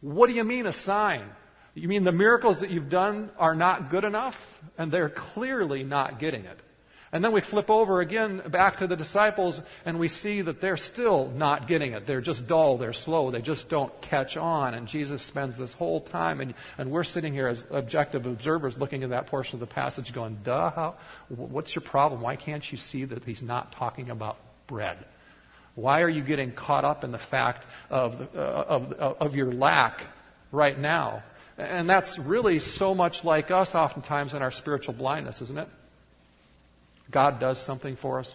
What 0.00 0.28
do 0.28 0.34
you 0.34 0.44
mean 0.44 0.66
a 0.66 0.72
sign? 0.72 1.30
You 1.74 1.88
mean 1.88 2.04
the 2.04 2.12
miracles 2.12 2.60
that 2.60 2.70
you've 2.70 2.90
done 2.90 3.30
are 3.38 3.54
not 3.54 3.90
good 3.90 4.04
enough? 4.04 4.60
And 4.78 4.92
they're 4.92 5.08
clearly 5.08 5.82
not 5.82 6.18
getting 6.18 6.44
it. 6.44 6.60
And 7.14 7.22
then 7.22 7.30
we 7.30 7.40
flip 7.40 7.70
over 7.70 8.00
again 8.00 8.42
back 8.48 8.78
to 8.78 8.88
the 8.88 8.96
disciples 8.96 9.62
and 9.84 10.00
we 10.00 10.08
see 10.08 10.40
that 10.40 10.60
they're 10.60 10.76
still 10.76 11.30
not 11.30 11.68
getting 11.68 11.92
it. 11.92 12.06
They're 12.06 12.20
just 12.20 12.48
dull. 12.48 12.76
They're 12.76 12.92
slow. 12.92 13.30
They 13.30 13.40
just 13.40 13.68
don't 13.68 13.98
catch 14.00 14.36
on. 14.36 14.74
And 14.74 14.88
Jesus 14.88 15.22
spends 15.22 15.56
this 15.56 15.72
whole 15.72 16.00
time 16.00 16.40
and, 16.40 16.54
and 16.76 16.90
we're 16.90 17.04
sitting 17.04 17.32
here 17.32 17.46
as 17.46 17.64
objective 17.70 18.26
observers 18.26 18.76
looking 18.78 19.04
at 19.04 19.10
that 19.10 19.28
portion 19.28 19.54
of 19.54 19.60
the 19.60 19.72
passage 19.72 20.12
going, 20.12 20.38
duh, 20.42 20.72
how, 20.72 20.94
what's 21.28 21.72
your 21.72 21.82
problem? 21.82 22.20
Why 22.20 22.34
can't 22.34 22.68
you 22.72 22.76
see 22.76 23.04
that 23.04 23.22
he's 23.22 23.44
not 23.44 23.70
talking 23.70 24.10
about 24.10 24.36
bread? 24.66 24.98
Why 25.76 26.02
are 26.02 26.08
you 26.08 26.22
getting 26.22 26.50
caught 26.50 26.84
up 26.84 27.04
in 27.04 27.12
the 27.12 27.18
fact 27.18 27.64
of, 27.90 28.20
uh, 28.34 28.38
of, 28.40 28.92
of 28.92 29.36
your 29.36 29.52
lack 29.52 30.02
right 30.50 30.76
now? 30.76 31.22
And 31.58 31.88
that's 31.88 32.18
really 32.18 32.58
so 32.58 32.92
much 32.92 33.22
like 33.22 33.52
us 33.52 33.76
oftentimes 33.76 34.34
in 34.34 34.42
our 34.42 34.50
spiritual 34.50 34.94
blindness, 34.94 35.40
isn't 35.42 35.58
it? 35.58 35.68
God 37.10 37.38
does 37.38 37.60
something 37.60 37.96
for 37.96 38.18
us. 38.18 38.34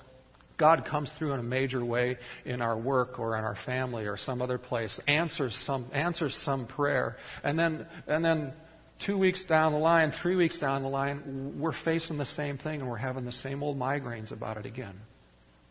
God 0.57 0.85
comes 0.85 1.11
through 1.11 1.33
in 1.33 1.39
a 1.39 1.43
major 1.43 1.83
way 1.83 2.17
in 2.43 2.61
our 2.61 2.77
work 2.77 3.17
or 3.17 3.37
in 3.37 3.43
our 3.45 3.55
family 3.55 4.07
or 4.07 4.17
some 4.17 4.41
other 4.41 4.57
place, 4.57 4.99
answers 5.07 5.55
some, 5.55 5.85
answers 5.93 6.35
some 6.35 6.65
prayer. 6.65 7.17
And 7.43 7.57
then, 7.57 7.87
and 8.07 8.23
then 8.23 8.53
two 8.99 9.17
weeks 9.17 9.45
down 9.45 9.71
the 9.71 9.79
line, 9.79 10.11
three 10.11 10.35
weeks 10.35 10.59
down 10.59 10.83
the 10.83 10.89
line, 10.89 11.55
we're 11.57 11.71
facing 11.71 12.17
the 12.17 12.25
same 12.25 12.57
thing 12.57 12.81
and 12.81 12.89
we're 12.89 12.97
having 12.97 13.25
the 13.25 13.31
same 13.31 13.63
old 13.63 13.79
migraines 13.79 14.31
about 14.31 14.57
it 14.57 14.65
again 14.65 14.99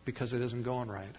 because 0.07 0.33
it 0.33 0.41
isn't 0.41 0.63
going 0.63 0.89
right. 0.89 1.15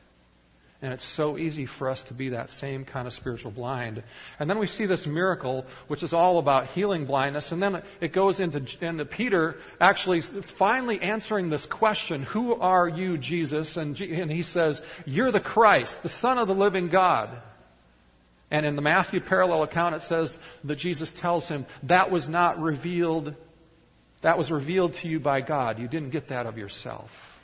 And 0.82 0.94
it's 0.94 1.04
so 1.04 1.38
easy 1.38 1.66
for 1.66 1.90
us 1.90 2.04
to 2.04 2.14
be 2.14 2.30
that 2.30 2.50
same 2.50 2.86
kind 2.86 3.06
of 3.06 3.14
spiritual 3.14 3.52
blind. 3.52 4.02
And 4.40 4.50
then 4.50 4.60
we 4.60 4.68
see 4.68 4.86
this 4.86 5.06
miracle, 5.06 5.66
which 5.90 6.04
is 6.04 6.14
all 6.14 6.38
about 6.38 6.68
healing 6.68 7.06
blindness. 7.06 7.52
And 7.52 7.62
then 7.62 7.82
it 8.00 8.14
goes 8.14 8.40
into, 8.40 8.64
into 8.80 9.04
Peter 9.04 9.58
actually 9.82 10.22
finally 10.22 11.02
answering 11.02 11.50
this 11.50 11.66
question, 11.66 12.24
Who 12.24 12.56
are 12.56 12.88
you, 12.88 13.18
Jesus? 13.18 13.76
And, 13.76 14.00
and 14.00 14.32
he 14.32 14.42
says, 14.42 14.82
You're 15.06 15.34
the 15.34 15.42
Christ, 15.42 16.02
the 16.02 16.08
Son 16.08 16.38
of 16.38 16.48
the 16.48 16.56
living 16.56 16.88
God. 16.88 17.42
And 18.50 18.66
in 18.66 18.78
the 18.78 18.82
Matthew 18.82 19.20
parallel 19.20 19.64
account, 19.64 19.96
it 19.96 20.02
says 20.02 20.38
that 20.64 20.78
Jesus 20.78 21.12
tells 21.12 21.50
him, 21.50 21.66
That 21.84 22.10
was 22.10 22.30
not 22.30 22.62
revealed, 22.62 23.36
that 24.22 24.38
was 24.38 24.50
revealed 24.50 24.94
to 24.94 25.10
you 25.10 25.20
by 25.20 25.42
God. 25.42 25.78
You 25.78 25.90
didn't 25.90 26.12
get 26.12 26.30
that 26.30 26.46
of 26.46 26.58
yourself. 26.58 27.39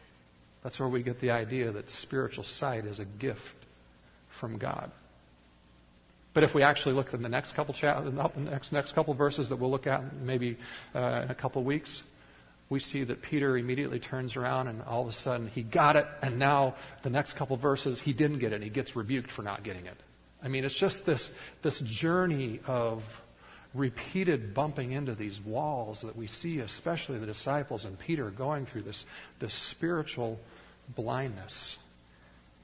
That's 0.66 0.80
where 0.80 0.90
we 0.90 1.04
get 1.04 1.20
the 1.20 1.30
idea 1.30 1.72
that 1.72 1.92
spiritual 1.92 2.44
sight 2.44 2.86
is 2.86 2.98
a 2.98 3.06
gift 3.06 3.56
from 4.30 4.58
God. 4.58 4.90
But 6.34 6.44
if 6.44 6.56
we 6.56 6.64
actually 6.64 6.96
look 6.96 7.14
at 7.14 7.22
the 7.22 7.30
next 7.30 7.52
couple 7.52 7.76
cha- 7.76 8.02
the 8.02 8.10
next 8.40 8.72
next 8.72 8.96
couple 8.96 9.14
verses 9.14 9.50
that 9.50 9.58
we'll 9.58 9.70
look 9.70 9.86
at 9.86 10.16
maybe 10.16 10.58
uh, 10.96 11.22
in 11.24 11.30
a 11.30 11.36
couple 11.36 11.64
weeks, 11.64 12.02
we 12.68 12.80
see 12.80 13.04
that 13.04 13.22
Peter 13.22 13.56
immediately 13.60 14.00
turns 14.00 14.36
around 14.36 14.68
and 14.68 14.82
all 14.82 15.04
of 15.04 15.08
a 15.08 15.12
sudden 15.12 15.48
he 15.54 15.62
got 15.62 15.98
it, 15.98 16.08
and 16.24 16.40
now 16.40 16.74
the 17.04 17.12
next 17.12 17.34
couple 17.34 17.56
verses 17.58 18.02
he 18.02 18.12
didn't 18.12 18.40
get 18.40 18.52
it. 18.52 18.56
and 18.56 18.64
He 18.64 18.72
gets 18.72 18.96
rebuked 18.96 19.30
for 19.30 19.44
not 19.44 19.62
getting 19.62 19.86
it. 19.86 20.02
I 20.42 20.48
mean, 20.48 20.66
it's 20.66 20.76
just 20.76 21.06
this 21.06 21.30
this 21.62 21.80
journey 21.80 22.60
of 22.66 23.22
repeated 23.76 24.56
bumping 24.56 24.94
into 24.94 25.14
these 25.14 25.40
walls 25.40 26.02
that 26.02 26.16
we 26.16 26.26
see, 26.26 26.58
especially 26.62 27.20
the 27.20 27.28
disciples 27.28 27.86
and 27.86 28.00
Peter 28.00 28.32
going 28.32 28.66
through 28.66 28.82
this 28.82 29.06
this 29.38 29.54
spiritual 29.54 30.40
blindness. 30.90 31.78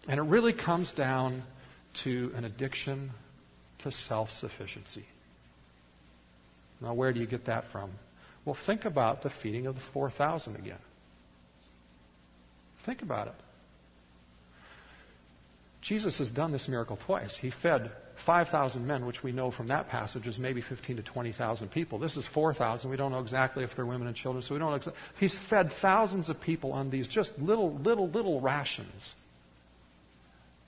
And 0.08 0.20
it 0.20 0.24
really 0.24 0.54
comes 0.54 0.94
down 0.94 1.44
to 1.94 2.32
an 2.36 2.46
addiction 2.46 3.12
to 3.80 3.92
self 3.92 4.32
sufficiency. 4.32 5.06
Now, 6.80 6.94
where 6.94 7.14
do 7.14 7.20
you 7.20 7.28
get 7.28 7.46
that 7.46 7.66
from? 7.66 7.92
Well, 8.44 8.56
think 8.56 8.86
about 8.86 9.22
the 9.22 9.30
feeding 9.30 9.68
of 9.68 9.76
the 9.76 9.82
4,000 9.82 10.56
again. 10.56 10.80
Think 12.80 13.04
about 13.04 13.28
it. 13.28 13.36
Jesus 15.82 16.20
has 16.20 16.30
done 16.30 16.52
this 16.52 16.68
miracle 16.68 16.98
twice. 17.06 17.36
He 17.36 17.50
fed 17.50 17.92
5,000 18.16 18.86
men, 18.86 19.06
which 19.08 19.24
we 19.24 19.32
know 19.32 19.50
from 19.50 19.68
that 19.68 19.90
passage 19.90 20.28
is 20.28 20.38
maybe 20.38 20.62
15 20.62 20.98
to 20.98 21.02
20,000 21.02 21.70
people. 21.72 21.98
This 21.98 22.18
is 22.18 22.28
4,000. 22.28 22.90
We 22.90 22.98
don't 22.98 23.12
know 23.12 23.20
exactly 23.20 23.64
if 23.64 23.76
they're 23.76 23.86
women 23.86 24.08
and 24.08 24.16
children, 24.16 24.44
so 24.44 24.54
we 24.54 24.60
don't 24.60 24.72
know. 24.72 24.78
Exa- 24.78 24.94
He's 25.20 25.36
fed 25.36 25.72
thousands 25.72 26.30
of 26.30 26.40
people 26.40 26.72
on 26.72 26.92
these 26.92 27.08
just 27.08 27.38
little, 27.40 27.74
little, 27.74 28.08
little 28.10 28.40
rations. 28.40 29.16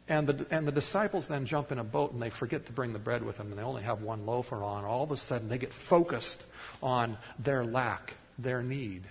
And 0.07 0.27
the, 0.27 0.45
and 0.49 0.67
the 0.67 0.71
disciples 0.71 1.27
then 1.27 1.45
jump 1.45 1.71
in 1.71 1.79
a 1.79 1.83
boat 1.83 2.11
and 2.11 2.21
they 2.21 2.31
forget 2.31 2.65
to 2.65 2.71
bring 2.73 2.91
the 2.91 2.99
bread 2.99 3.23
with 3.23 3.37
them 3.37 3.51
and 3.51 3.57
they 3.57 3.63
only 3.63 3.83
have 3.83 4.01
one 4.01 4.25
loaf 4.25 4.51
or 4.51 4.63
on. 4.63 4.83
All 4.83 5.03
of 5.03 5.11
a 5.11 5.17
sudden 5.17 5.47
they 5.47 5.57
get 5.57 5.73
focused 5.73 6.43
on 6.81 7.17
their 7.39 7.63
lack, 7.63 8.15
their 8.37 8.61
need, 8.63 9.03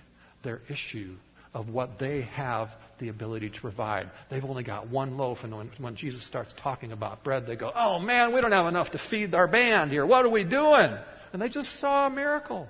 their 0.43 0.61
issue 0.69 1.15
of 1.53 1.69
what 1.69 1.97
they 1.97 2.21
have 2.21 2.75
the 3.03 3.09
ability 3.09 3.49
to 3.49 3.61
provide. 3.61 4.09
They've 4.29 4.43
only 4.43 4.63
got 4.63 4.87
one 4.87 5.17
loaf, 5.17 5.43
and 5.43 5.55
when, 5.55 5.69
when 5.77 5.95
Jesus 5.95 6.23
starts 6.23 6.53
talking 6.53 6.91
about 6.91 7.23
bread, 7.23 7.45
they 7.45 7.55
go, 7.55 7.71
Oh 7.75 7.99
man, 7.99 8.33
we 8.33 8.41
don't 8.41 8.51
have 8.51 8.65
enough 8.65 8.91
to 8.91 8.97
feed 8.97 9.35
our 9.35 9.47
band 9.47 9.91
here. 9.91 10.05
What 10.05 10.25
are 10.25 10.29
we 10.29 10.43
doing? 10.43 10.97
And 11.33 11.41
they 11.41 11.49
just 11.49 11.75
saw 11.75 12.07
a 12.07 12.09
miracle. 12.09 12.69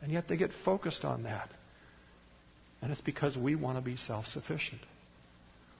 And 0.00 0.10
yet 0.10 0.28
they 0.28 0.36
get 0.36 0.52
focused 0.52 1.04
on 1.04 1.24
that. 1.24 1.50
And 2.80 2.90
it's 2.90 3.00
because 3.00 3.36
we 3.36 3.54
want 3.54 3.78
to 3.78 3.82
be 3.82 3.96
self 3.96 4.26
sufficient. 4.26 4.80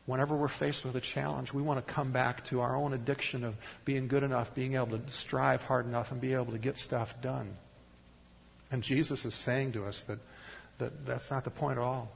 Whenever 0.07 0.35
we're 0.35 0.49
faced 0.49 0.85
with 0.85 0.97
a 0.97 1.00
challenge, 1.00 1.52
we 1.52 1.62
want 1.62 1.85
to 1.85 1.92
come 1.92 2.11
back 2.11 2.45
to 2.47 2.61
our 2.61 2.75
own 2.75 2.92
addiction 2.92 3.45
of 3.45 3.54
being 3.85 4.09
good 4.09 4.25
enough, 4.25 4.52
being 4.52 4.75
able 4.75 4.99
to 4.99 5.00
strive 5.11 5.62
hard 5.62 5.87
enough, 5.87 6.11
and 6.11 6.21
be 6.21 6.35
able 6.35 6.52
to 6.52 6.59
get 6.59 6.76
stuff 6.76 7.21
done. 7.21 7.57
And 8.73 8.83
Jesus 8.83 9.25
is 9.25 9.35
saying 9.35 9.73
to 9.73 9.85
us 9.87 10.00
that, 10.02 10.19
that 10.78 11.07
that's 11.07 11.31
not 11.31 11.45
the 11.45 11.50
point 11.50 11.78
at 11.78 11.85
all. 11.85 12.11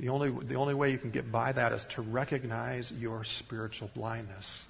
The 0.00 0.08
only, 0.08 0.30
the 0.30 0.54
only 0.54 0.72
way 0.72 0.90
you 0.90 0.98
can 0.98 1.10
get 1.10 1.30
by 1.30 1.52
that 1.52 1.72
is 1.72 1.84
to 1.90 2.00
recognize 2.00 2.90
your 2.90 3.22
spiritual 3.22 3.90
blindness. 3.94 4.64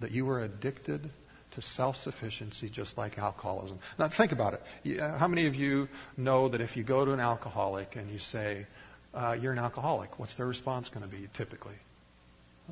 That 0.00 0.10
you 0.10 0.28
are 0.30 0.40
addicted 0.40 1.08
to 1.52 1.62
self 1.62 1.96
sufficiency 1.96 2.68
just 2.68 2.98
like 2.98 3.18
alcoholism. 3.18 3.78
Now, 4.00 4.08
think 4.08 4.32
about 4.32 4.54
it. 4.54 5.00
Uh, 5.00 5.16
how 5.16 5.28
many 5.28 5.46
of 5.46 5.54
you 5.54 5.88
know 6.16 6.48
that 6.48 6.60
if 6.60 6.76
you 6.76 6.82
go 6.82 7.04
to 7.04 7.12
an 7.12 7.20
alcoholic 7.20 7.94
and 7.94 8.10
you 8.10 8.18
say, 8.18 8.66
uh, 9.14 9.36
You're 9.40 9.52
an 9.52 9.60
alcoholic, 9.60 10.18
what's 10.18 10.34
their 10.34 10.46
response 10.46 10.88
going 10.88 11.08
to 11.08 11.16
be 11.16 11.28
typically? 11.34 11.76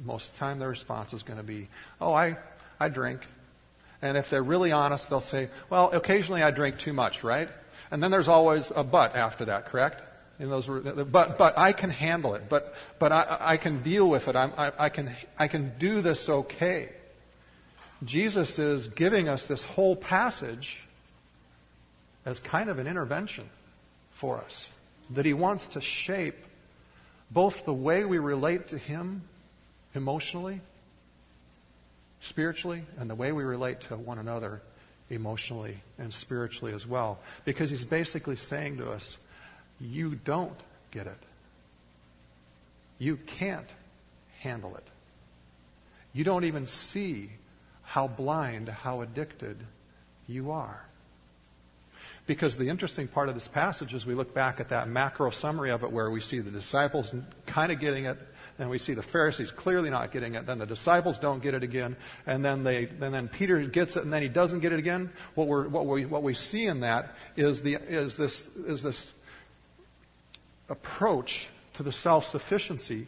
Most 0.05 0.31
of 0.31 0.35
the 0.35 0.39
time, 0.41 0.59
their 0.59 0.71
response 0.71 1.13
is 1.13 1.23
going 1.23 1.37
to 1.37 1.45
be, 1.45 1.69
Oh, 2.01 2.13
I, 2.13 2.37
I 2.81 2.89
drink. 2.89 3.21
And 4.03 4.17
if 4.17 4.29
they're 4.29 4.43
really 4.43 4.73
honest, 4.73 5.09
they'll 5.09 5.21
say, 5.21 5.51
Well, 5.69 5.91
occasionally 5.93 6.43
I 6.43 6.51
drink 6.51 6.79
too 6.79 6.93
much, 6.93 7.23
right? 7.23 7.49
And 7.93 8.03
then 8.03 8.11
there's 8.11 8.29
always 8.29 8.73
a 8.75 8.83
but 8.83 9.15
after 9.15 9.45
that, 9.45 9.67
correct? 9.67 10.03
In 10.41 10.49
those, 10.49 10.67
but 10.67 11.37
but 11.37 11.59
I 11.59 11.73
can 11.73 11.91
handle 11.91 12.35
it. 12.35 12.49
But 12.49 12.75
but 12.99 13.13
I, 13.13 13.37
I 13.41 13.57
can 13.59 13.83
deal 13.83 14.09
with 14.09 14.27
it. 14.27 14.35
I, 14.35 14.73
I 14.79 14.89
can 14.89 15.15
I 15.39 15.49
can 15.49 15.75
do 15.79 16.01
this 16.01 16.29
okay. 16.29 16.89
Jesus 18.03 18.59
is 18.59 18.89
giving 18.89 19.29
us 19.29 19.47
this 19.47 19.65
whole 19.67 19.95
passage 19.95 20.79
as 22.25 22.39
kind 22.39 22.71
of 22.71 22.79
an 22.79 22.87
intervention 22.87 23.51
for 24.13 24.39
us 24.39 24.67
that 25.11 25.27
he 25.27 25.35
wants 25.35 25.67
to 25.67 25.81
shape 25.83 26.37
both 27.31 27.65
the 27.65 27.75
way 27.75 28.05
we 28.05 28.19
relate 28.19 28.69
to 28.69 28.79
him 28.79 29.23
emotionally, 29.95 30.61
spiritually, 32.21 32.85
and 32.99 33.11
the 33.11 33.15
way 33.15 33.33
we 33.33 33.45
relate 33.45 33.81
to 33.83 33.97
one 33.97 34.19
another 34.19 34.63
emotionally 35.11 35.83
and 35.99 36.15
spiritually 36.15 36.73
as 36.73 36.87
well. 36.87 37.19
Because 37.45 37.71
he's 37.71 37.85
basically 37.85 38.37
saying 38.37 38.79
to 38.79 38.91
us, 38.91 39.19
you 39.81 40.15
don't 40.15 40.59
get 40.91 41.07
it. 41.07 41.19
You 42.99 43.17
can't 43.17 43.69
handle 44.41 44.77
it. 44.77 44.87
You 46.13 46.25
don't 46.25 46.45
even 46.45 46.67
see 46.67 47.31
how 47.83 48.09
blind, 48.09 48.69
how 48.69 49.01
addicted 49.01 49.57
you 50.27 50.51
are. 50.51 50.85
Because 52.27 52.57
the 52.57 52.69
interesting 52.69 53.09
part 53.09 53.29
of 53.29 53.35
this 53.35 53.49
passage 53.49 53.95
is 53.95 54.07
we 54.07 54.15
look 54.15 54.35
back 54.35 54.61
at 54.61 54.69
that 54.69 54.89
macro 54.89 55.31
summary 55.31 55.71
of 55.71 55.83
it 55.83 55.91
where 55.91 56.11
we 56.11 56.21
see 56.21 56.41
the 56.41 56.51
disciples 56.51 57.15
kind 57.47 57.73
of 57.73 57.81
getting 57.81 58.05
it, 58.05 58.19
and 58.59 58.69
we 58.69 58.79
see 58.79 58.95
the 58.95 59.03
Pharisees 59.03 59.51
clearly 59.51 59.91
not 59.91 60.13
getting 60.13 60.35
it, 60.35 60.47
then 60.47 60.59
the 60.59 60.67
disciples 60.67 61.19
don't 61.19 61.43
get 61.43 61.55
it 61.55 61.63
again, 61.63 61.97
and 62.27 62.45
then 62.45 62.63
they, 62.63 62.85
and 63.01 63.15
then 63.15 63.27
Peter 63.29 63.61
gets 63.63 63.97
it 63.97 64.05
and 64.05 64.13
then 64.13 64.23
he 64.23 64.29
doesn't 64.29 64.61
get 64.61 64.73
it 64.73 64.79
again. 64.79 65.11
What 65.35 65.49
we 65.49 65.67
what 65.69 65.87
we, 65.87 66.05
what 66.05 66.23
we 66.23 66.35
see 66.35 66.67
in 66.67 66.81
that 66.81 67.15
is 67.37 67.63
the, 67.63 67.77
is 67.77 68.17
this, 68.17 68.49
is 68.67 68.83
this 68.83 69.11
approach 70.71 71.49
to 71.75 71.83
the 71.83 71.93
self-sufficiency 71.93 73.07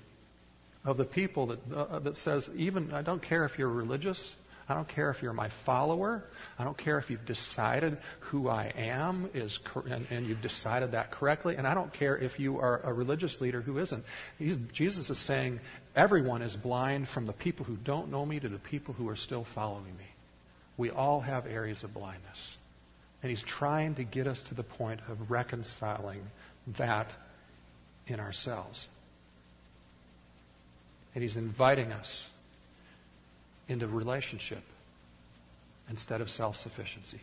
of 0.85 0.97
the 0.97 1.05
people 1.05 1.47
that, 1.47 1.73
uh, 1.75 1.99
that 2.01 2.17
says, 2.17 2.51
even, 2.57 2.93
I 2.93 3.03
don't 3.03 3.23
care 3.23 3.45
if 3.45 3.59
you're 3.59 3.69
religious, 3.69 4.35
I 4.69 4.75
don't 4.75 4.89
care 4.89 5.11
if 5.11 5.23
you're 5.23 5.33
my 5.33 5.49
follower. 5.49 6.25
I 6.59 6.65
don't 6.65 6.79
care 6.79 6.97
if 6.99 7.11
you've 7.11 7.27
decided 7.27 7.99
who 8.21 8.49
I 8.49 8.73
am 8.77 9.29
is 9.35 9.59
and, 9.75 10.07
and, 10.11 10.27
you've 10.27 10.41
decided 10.41 10.93
that 10.93 11.11
correctly. 11.11 11.57
And 11.57 11.67
I 11.67 11.75
don't 11.75 11.93
care 11.93 12.17
if 12.17 12.39
you 12.39 12.59
are 12.59 12.81
a 12.85 12.93
religious 12.93 13.41
leader 13.41 13.61
who 13.61 13.79
isn't. 13.79 14.05
He's, 14.39 14.57
Jesus 14.73 15.11
is 15.11 15.19
saying 15.19 15.61
everyone 15.95 16.43
is 16.43 16.57
blind 16.57 17.09
from 17.09 17.27
the 17.27 17.33
people 17.33 17.67
who 17.67 17.77
don't 17.77 18.11
know 18.11 18.25
me 18.25 18.41
to 18.41 18.49
the 18.49 18.59
people 18.59 18.95
who 18.95 19.09
are 19.09 19.17
still 19.17 19.45
following 19.45 19.97
me. 19.99 20.07
We 20.77 20.91
all 20.91 21.21
have 21.21 21.47
areas 21.47 21.85
of 21.85 21.93
blindness. 21.93 22.57
And 23.23 23.31
he's 23.31 23.43
trying 23.43 23.97
to 23.97 24.05
get 24.05 24.27
us 24.27 24.43
to 24.45 24.55
the 24.55 24.65
point 24.65 25.01
of 25.09 25.31
reconciling 25.31 26.23
that 26.79 27.13
in 28.07 28.21
ourselves. 28.21 28.89
And 31.15 31.23
he's 31.23 31.37
inviting 31.37 31.93
us 31.93 32.31
into 33.69 33.87
relationship 33.87 34.63
instead 35.89 36.21
of 36.21 36.31
self 36.31 36.57
sufficiency. 36.57 37.21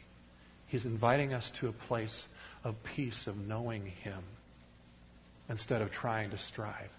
He's 0.68 0.86
inviting 0.86 1.34
us 1.34 1.52
to 1.52 1.68
a 1.68 1.72
place 1.72 2.28
of 2.64 2.82
peace, 2.84 3.28
of 3.28 3.48
knowing 3.48 3.88
Him, 4.04 4.22
instead 5.50 5.82
of 5.82 5.92
trying 5.92 6.30
to 6.32 6.38
strive. 6.38 6.90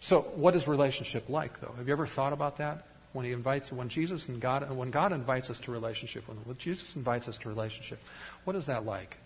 So, 0.00 0.22
what 0.34 0.56
is 0.56 0.66
relationship 0.66 1.28
like, 1.28 1.60
though? 1.60 1.74
Have 1.76 1.86
you 1.86 1.92
ever 1.92 2.06
thought 2.06 2.32
about 2.32 2.56
that? 2.56 2.86
When 3.12 3.26
He 3.26 3.32
invites, 3.32 3.70
when 3.70 3.90
Jesus 3.90 4.28
and 4.28 4.40
God, 4.40 4.68
when 4.70 4.90
God 4.90 5.12
invites 5.12 5.50
us 5.50 5.60
to 5.60 5.70
relationship, 5.72 6.24
when 6.26 6.56
Jesus 6.56 6.96
invites 6.96 7.28
us 7.28 7.36
to 7.38 7.48
relationship, 7.48 8.00
what 8.44 8.56
is 8.56 8.66
that 8.66 8.86
like? 8.86 9.18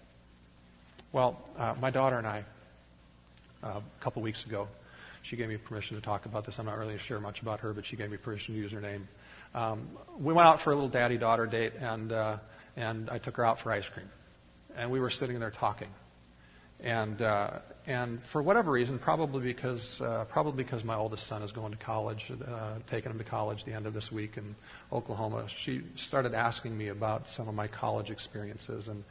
Well, 1.12 1.40
uh, 1.56 1.74
my 1.80 1.90
daughter 1.90 2.18
and 2.18 2.26
I, 2.26 2.44
uh, 3.62 3.80
a 3.80 4.02
couple 4.02 4.22
weeks 4.22 4.44
ago, 4.44 4.68
she 5.22 5.36
gave 5.36 5.48
me 5.48 5.56
permission 5.56 5.96
to 5.96 6.02
talk 6.02 6.24
about 6.26 6.44
this. 6.44 6.58
I'm 6.58 6.66
not 6.66 6.78
really 6.78 6.98
sure 6.98 7.18
much 7.18 7.42
about 7.42 7.60
her, 7.60 7.72
but 7.72 7.84
she 7.84 7.96
gave 7.96 8.10
me 8.10 8.16
permission 8.16 8.54
to 8.54 8.60
use 8.60 8.70
her 8.72 8.80
name. 8.80 9.08
Um, 9.54 9.88
we 10.18 10.32
went 10.32 10.46
out 10.46 10.60
for 10.60 10.70
a 10.70 10.74
little 10.74 10.88
daddy-daughter 10.88 11.46
date, 11.46 11.72
and 11.80 12.12
uh, 12.12 12.36
and 12.76 13.10
I 13.10 13.18
took 13.18 13.36
her 13.36 13.44
out 13.44 13.58
for 13.58 13.72
ice 13.72 13.88
cream, 13.88 14.08
and 14.76 14.90
we 14.90 15.00
were 15.00 15.10
sitting 15.10 15.40
there 15.40 15.50
talking, 15.50 15.88
and 16.80 17.20
uh, 17.22 17.58
and 17.86 18.22
for 18.22 18.42
whatever 18.42 18.70
reason, 18.70 18.98
probably 18.98 19.42
because 19.42 20.00
uh, 20.00 20.26
probably 20.28 20.62
because 20.62 20.84
my 20.84 20.94
oldest 20.94 21.26
son 21.26 21.42
is 21.42 21.52
going 21.52 21.72
to 21.72 21.78
college, 21.78 22.30
uh, 22.30 22.74
taking 22.86 23.10
him 23.10 23.18
to 23.18 23.24
college 23.24 23.64
the 23.64 23.72
end 23.72 23.86
of 23.86 23.94
this 23.94 24.12
week 24.12 24.36
in 24.36 24.54
Oklahoma, 24.92 25.46
she 25.48 25.82
started 25.96 26.34
asking 26.34 26.76
me 26.76 26.88
about 26.88 27.28
some 27.28 27.48
of 27.48 27.54
my 27.54 27.66
college 27.66 28.10
experiences, 28.10 28.88
and 28.88 29.02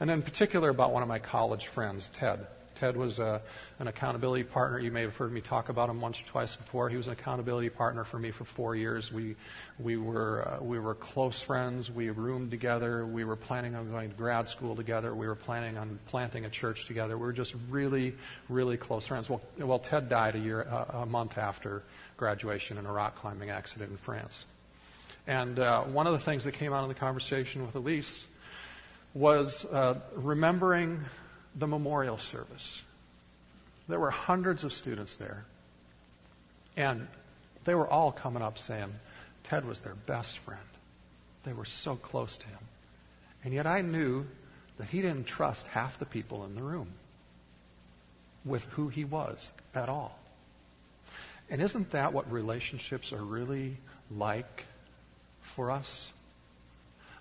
and 0.00 0.10
in 0.10 0.20
particular 0.20 0.68
about 0.68 0.92
one 0.92 1.02
of 1.02 1.08
my 1.08 1.18
college 1.18 1.68
friends, 1.68 2.10
Ted. 2.12 2.46
Ted 2.82 2.96
was 2.96 3.20
a, 3.20 3.24
uh, 3.24 3.38
an 3.78 3.86
accountability 3.86 4.42
partner. 4.42 4.80
You 4.80 4.90
may 4.90 5.02
have 5.02 5.14
heard 5.16 5.32
me 5.32 5.40
talk 5.40 5.68
about 5.68 5.88
him 5.88 6.00
once 6.00 6.20
or 6.20 6.24
twice 6.24 6.56
before. 6.56 6.88
He 6.88 6.96
was 6.96 7.06
an 7.06 7.12
accountability 7.12 7.68
partner 7.68 8.02
for 8.02 8.18
me 8.18 8.32
for 8.32 8.44
four 8.44 8.74
years. 8.74 9.12
We 9.12 9.36
we 9.78 9.96
were 9.96 10.48
uh, 10.48 10.64
we 10.64 10.80
were 10.80 10.96
close 10.96 11.40
friends. 11.40 11.92
We 11.92 12.10
roomed 12.10 12.50
together. 12.50 13.06
We 13.06 13.24
were 13.24 13.36
planning 13.36 13.76
on 13.76 13.88
going 13.88 14.10
to 14.10 14.16
grad 14.16 14.48
school 14.48 14.74
together. 14.74 15.14
We 15.14 15.28
were 15.28 15.36
planning 15.36 15.78
on 15.78 16.00
planting 16.06 16.44
a 16.44 16.50
church 16.50 16.86
together. 16.86 17.16
We 17.16 17.24
were 17.24 17.32
just 17.32 17.54
really 17.70 18.16
really 18.48 18.76
close 18.76 19.06
friends. 19.06 19.30
Well, 19.30 19.42
well, 19.58 19.78
Ted 19.78 20.08
died 20.08 20.34
a 20.34 20.40
year 20.40 20.66
uh, 20.68 21.02
a 21.02 21.06
month 21.06 21.38
after 21.38 21.84
graduation 22.16 22.78
in 22.78 22.86
a 22.86 22.92
rock 22.92 23.14
climbing 23.14 23.50
accident 23.50 23.92
in 23.92 23.96
France. 23.96 24.44
And 25.28 25.60
uh, 25.60 25.82
one 25.82 26.08
of 26.08 26.14
the 26.14 26.18
things 26.18 26.42
that 26.42 26.54
came 26.54 26.72
out 26.72 26.82
in 26.82 26.88
the 26.88 26.96
conversation 26.96 27.64
with 27.64 27.76
Elise 27.76 28.26
was 29.14 29.66
uh, 29.66 30.00
remembering 30.16 31.04
the 31.54 31.66
memorial 31.66 32.18
service. 32.18 32.82
There 33.88 34.00
were 34.00 34.10
hundreds 34.10 34.64
of 34.64 34.72
students 34.72 35.16
there. 35.16 35.44
And 36.76 37.08
they 37.64 37.74
were 37.74 37.88
all 37.88 38.12
coming 38.12 38.42
up 38.42 38.58
saying 38.58 38.92
Ted 39.44 39.66
was 39.66 39.80
their 39.80 39.94
best 39.94 40.38
friend. 40.38 40.60
They 41.44 41.52
were 41.52 41.64
so 41.64 41.96
close 41.96 42.36
to 42.36 42.46
him. 42.46 42.58
And 43.44 43.52
yet 43.52 43.66
I 43.66 43.80
knew 43.80 44.26
that 44.78 44.88
he 44.88 45.02
didn't 45.02 45.24
trust 45.24 45.66
half 45.66 45.98
the 45.98 46.06
people 46.06 46.44
in 46.44 46.54
the 46.54 46.62
room 46.62 46.88
with 48.44 48.64
who 48.70 48.88
he 48.88 49.04
was 49.04 49.50
at 49.74 49.88
all. 49.88 50.18
And 51.50 51.60
isn't 51.60 51.90
that 51.90 52.12
what 52.12 52.30
relationships 52.32 53.12
are 53.12 53.22
really 53.22 53.76
like 54.10 54.64
for 55.40 55.70
us? 55.70 56.12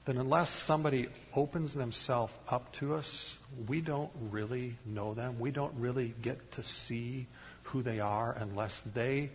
Then 0.05 0.17
unless 0.17 0.49
somebody 0.49 1.09
opens 1.35 1.73
themselves 1.73 2.33
up 2.47 2.71
to 2.73 2.95
us, 2.95 3.37
we 3.67 3.81
don't 3.81 4.11
really 4.31 4.75
know 4.85 5.13
them. 5.13 5.39
We 5.39 5.51
don't 5.51 5.73
really 5.77 6.13
get 6.21 6.53
to 6.53 6.63
see 6.63 7.27
who 7.63 7.83
they 7.83 7.99
are 7.99 8.35
unless 8.39 8.81
they 8.93 9.29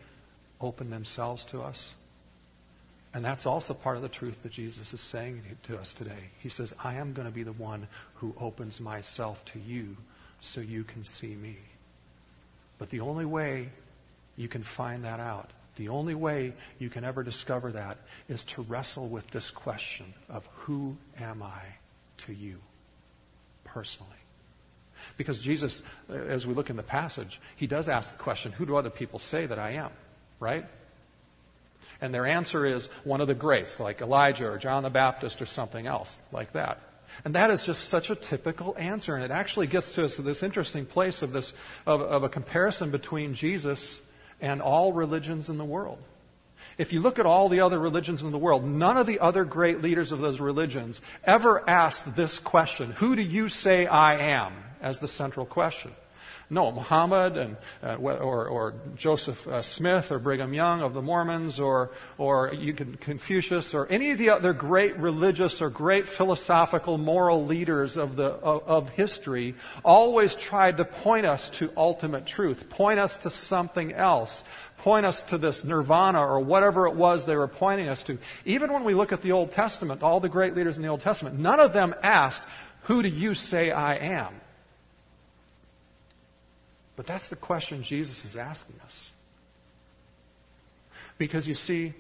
open 0.61 0.91
themselves 0.91 1.45
to 1.47 1.63
us. 1.63 1.93
And 3.15 3.25
that's 3.25 3.47
also 3.47 3.73
part 3.73 3.97
of 3.97 4.03
the 4.03 4.09
truth 4.09 4.43
that 4.43 4.53
Jesus 4.53 4.93
is 4.93 5.01
saying 5.01 5.43
to 5.65 5.79
us 5.79 5.95
today. 5.95 6.31
He 6.41 6.49
says, 6.49 6.75
I 6.83 6.95
am 6.95 7.13
going 7.13 7.27
to 7.27 7.33
be 7.33 7.45
the 7.45 7.53
one 7.53 7.87
who 8.17 8.35
opens 8.39 8.81
myself 8.81 9.43
to 9.47 9.61
you 9.61 9.97
so 10.41 10.61
you 10.61 10.85
can 10.85 11.05
see 11.05 11.35
me. 11.35 11.57
But 12.79 12.91
the 12.91 13.01
only 13.01 13.25
way 13.25 13.71
you 14.37 14.49
can 14.49 14.65
find 14.65 15.05
that 15.05 15.21
out 15.21 15.51
the 15.77 15.89
only 15.89 16.15
way 16.15 16.53
you 16.79 16.89
can 16.89 17.05
ever 17.05 17.23
discover 17.23 17.73
that 17.73 17.99
is 18.29 18.45
to 18.45 18.63
wrestle 18.63 19.09
with 19.09 19.29
this 19.31 19.51
question 19.51 20.13
of 20.29 20.47
who 20.55 20.97
am 21.21 21.43
I 21.43 21.63
to 22.19 22.33
you 22.33 22.59
personally? 23.65 24.11
Because 25.17 25.41
Jesus, 25.41 25.83
as 26.09 26.47
we 26.47 26.55
look 26.55 26.71
in 26.71 26.77
the 26.77 26.83
passage, 26.83 27.41
he 27.57 27.67
does 27.67 27.89
ask 27.89 28.11
the 28.11 28.23
question, 28.23 28.53
who 28.53 28.67
do 28.67 28.77
other 28.77 28.91
people 28.91 29.19
say 29.19 29.47
that 29.47 29.59
I 29.59 29.73
am? 29.73 29.91
Right? 30.41 30.67
And 32.01 32.13
their 32.13 32.27
answer 32.27 32.67
is 32.67 32.89
one 33.05 33.21
of 33.21 33.29
the 33.29 33.35
greats, 33.35 33.79
like 33.79 34.01
Elijah 34.01 34.49
or 34.49 34.59
John 34.59 34.83
the 34.83 34.91
Baptist 34.91 35.41
or 35.41 35.47
something 35.47 35.87
else 35.87 36.19
like 36.33 36.53
that. 36.53 36.81
And 37.25 37.35
that 37.35 37.51
is 37.51 37.65
just 37.65 37.89
such 37.89 38.11
a 38.11 38.15
typical 38.15 38.75
answer. 38.79 39.15
And 39.15 39.25
it 39.25 39.31
actually 39.31 39.67
gets 39.69 39.95
to 39.95 40.05
us 40.05 40.17
to 40.17 40.23
this 40.23 40.43
interesting 40.43 40.87
place 40.87 41.23
of 41.23 41.33
this, 41.33 41.53
of, 41.87 42.01
of 42.03 42.25
a 42.25 42.29
comparison 42.29 42.91
between 42.91 43.35
Jesus 43.35 44.01
and 44.41 44.61
all 44.61 44.93
religions 44.93 45.49
in 45.49 45.59
the 45.59 45.65
world. 45.65 45.99
If 46.79 46.93
you 46.93 47.01
look 47.01 47.19
at 47.19 47.27
all 47.27 47.49
the 47.49 47.61
other 47.61 47.79
religions 47.79 48.23
in 48.23 48.31
the 48.31 48.39
world, 48.39 48.65
none 48.65 48.97
of 48.97 49.07
the 49.07 49.21
other 49.21 49.45
great 49.45 49.83
leaders 49.83 50.13
of 50.13 50.21
those 50.21 50.41
religions 50.41 51.01
ever 51.25 51.69
asked 51.69 52.17
this 52.17 52.39
question 52.39 52.93
Who 52.93 53.17
do 53.17 53.23
you 53.23 53.49
say 53.49 53.87
I 53.87 54.19
am? 54.19 54.53
as 54.81 54.99
the 54.99 55.09
central 55.09 55.47
question. 55.47 55.91
No, 56.49 56.71
Muhammad 56.71 57.37
and, 57.37 57.57
uh, 57.83 57.97
or, 57.97 58.47
or, 58.47 58.75
Joseph 58.95 59.49
uh, 59.49 59.63
Smith 59.63 60.13
or 60.13 60.21
Brigham 60.21 60.55
Young 60.55 60.81
of 60.81 60.95
the 60.95 61.03
Mormons 61.03 61.59
or, 61.59 61.91
or 62.19 62.55
you 62.55 62.73
can, 62.73 62.97
Confucius 62.97 63.75
or 63.75 63.87
any 63.89 64.13
of 64.13 64.19
the 64.19 64.31
other 64.31 64.53
great 64.53 64.97
religious 64.97 65.61
or 65.61 65.71
great 65.71 66.09
philosophical 66.09 66.99
moral 66.99 67.45
leaders 67.45 67.97
of, 67.97 68.15
the, 68.15 68.27
of, 68.27 68.63
of 68.69 68.89
history 68.91 69.55
always 69.85 70.37
tried 70.37 70.77
to 70.77 70.85
point 70.85 71.27
us 71.27 71.51
to 71.51 71.73
ultimate 71.77 72.27
truth, 72.27 72.69
point 72.71 73.01
us 73.01 73.17
to 73.19 73.31
something 73.31 73.93
else, 73.93 74.45
point 74.79 75.05
us 75.05 75.23
to 75.25 75.39
this 75.39 75.65
nirvana 75.65 76.21
or 76.21 76.39
whatever 76.39 76.87
it 76.87 76.95
was 76.95 77.27
they 77.27 77.37
were 77.37 77.49
pointing 77.49 77.89
us 77.89 78.05
to. 78.05 78.19
Even 78.45 78.73
when 78.73 78.85
we 78.85 78.95
look 78.95 79.11
at 79.11 79.23
the 79.23 79.33
Old 79.33 79.51
Testament, 79.51 80.05
all 80.05 80.21
the 80.21 80.29
great 80.29 80.55
leaders 80.55 80.77
in 80.77 80.83
the 80.83 80.89
Old 80.89 81.01
Testament, 81.01 81.39
none 81.39 81.59
of 81.59 81.73
them 81.73 81.93
asked, 82.05 82.45
who 82.83 83.03
do 83.03 83.09
you 83.09 83.35
say 83.35 83.73
I 83.73 83.97
am? 83.97 84.33
But 86.97 87.07
that's 87.07 87.29
the 87.29 87.37
question 87.37 87.83
Jesus 87.83 88.25
is 88.25 88.37
asking 88.37 88.77
us. 88.85 89.11
Because 91.19 91.47
you 91.47 91.55
see, 91.55 91.95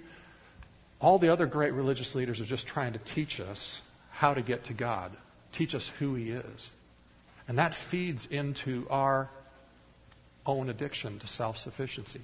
all 1.00 1.18
the 1.18 1.28
other 1.28 1.46
great 1.46 1.72
religious 1.72 2.14
leaders 2.14 2.40
are 2.40 2.46
just 2.46 2.66
trying 2.66 2.94
to 2.94 2.98
teach 2.98 3.38
us 3.38 3.82
how 4.10 4.32
to 4.34 4.40
get 4.40 4.64
to 4.64 4.72
God, 4.72 5.12
teach 5.52 5.74
us 5.74 5.86
who 5.98 6.14
He 6.14 6.30
is. 6.30 6.70
And 7.46 7.58
that 7.58 7.74
feeds 7.74 8.26
into 8.26 8.86
our 8.90 9.30
own 10.46 10.70
addiction 10.70 11.18
to 11.18 11.26
self 11.26 11.58
sufficiency. 11.58 12.22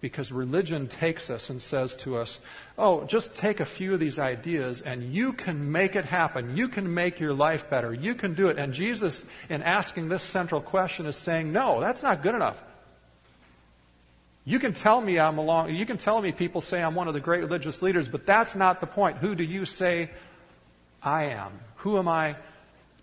Because 0.00 0.30
religion 0.30 0.88
takes 0.88 1.30
us 1.30 1.48
and 1.48 1.60
says 1.60 1.96
to 1.96 2.16
us, 2.16 2.38
oh, 2.76 3.04
just 3.04 3.34
take 3.34 3.60
a 3.60 3.64
few 3.64 3.94
of 3.94 4.00
these 4.00 4.18
ideas 4.18 4.82
and 4.82 5.14
you 5.14 5.32
can 5.32 5.72
make 5.72 5.96
it 5.96 6.04
happen. 6.04 6.56
You 6.56 6.68
can 6.68 6.92
make 6.92 7.18
your 7.18 7.32
life 7.32 7.70
better. 7.70 7.94
You 7.94 8.14
can 8.14 8.34
do 8.34 8.48
it. 8.48 8.58
And 8.58 8.74
Jesus, 8.74 9.24
in 9.48 9.62
asking 9.62 10.08
this 10.08 10.22
central 10.22 10.60
question, 10.60 11.06
is 11.06 11.16
saying, 11.16 11.50
no, 11.50 11.80
that's 11.80 12.02
not 12.02 12.22
good 12.22 12.34
enough. 12.34 12.62
You 14.44 14.60
can 14.60 14.74
tell 14.74 15.00
me 15.00 15.18
I'm 15.18 15.38
along, 15.38 15.74
you 15.74 15.84
can 15.86 15.98
tell 15.98 16.22
me 16.22 16.30
people 16.30 16.60
say 16.60 16.80
I'm 16.80 16.94
one 16.94 17.08
of 17.08 17.14
the 17.14 17.20
great 17.20 17.40
religious 17.40 17.82
leaders, 17.82 18.06
but 18.06 18.26
that's 18.26 18.54
not 18.54 18.80
the 18.80 18.86
point. 18.86 19.16
Who 19.16 19.34
do 19.34 19.42
you 19.42 19.64
say 19.64 20.10
I 21.02 21.24
am? 21.24 21.50
Who 21.76 21.98
am 21.98 22.06
I 22.06 22.36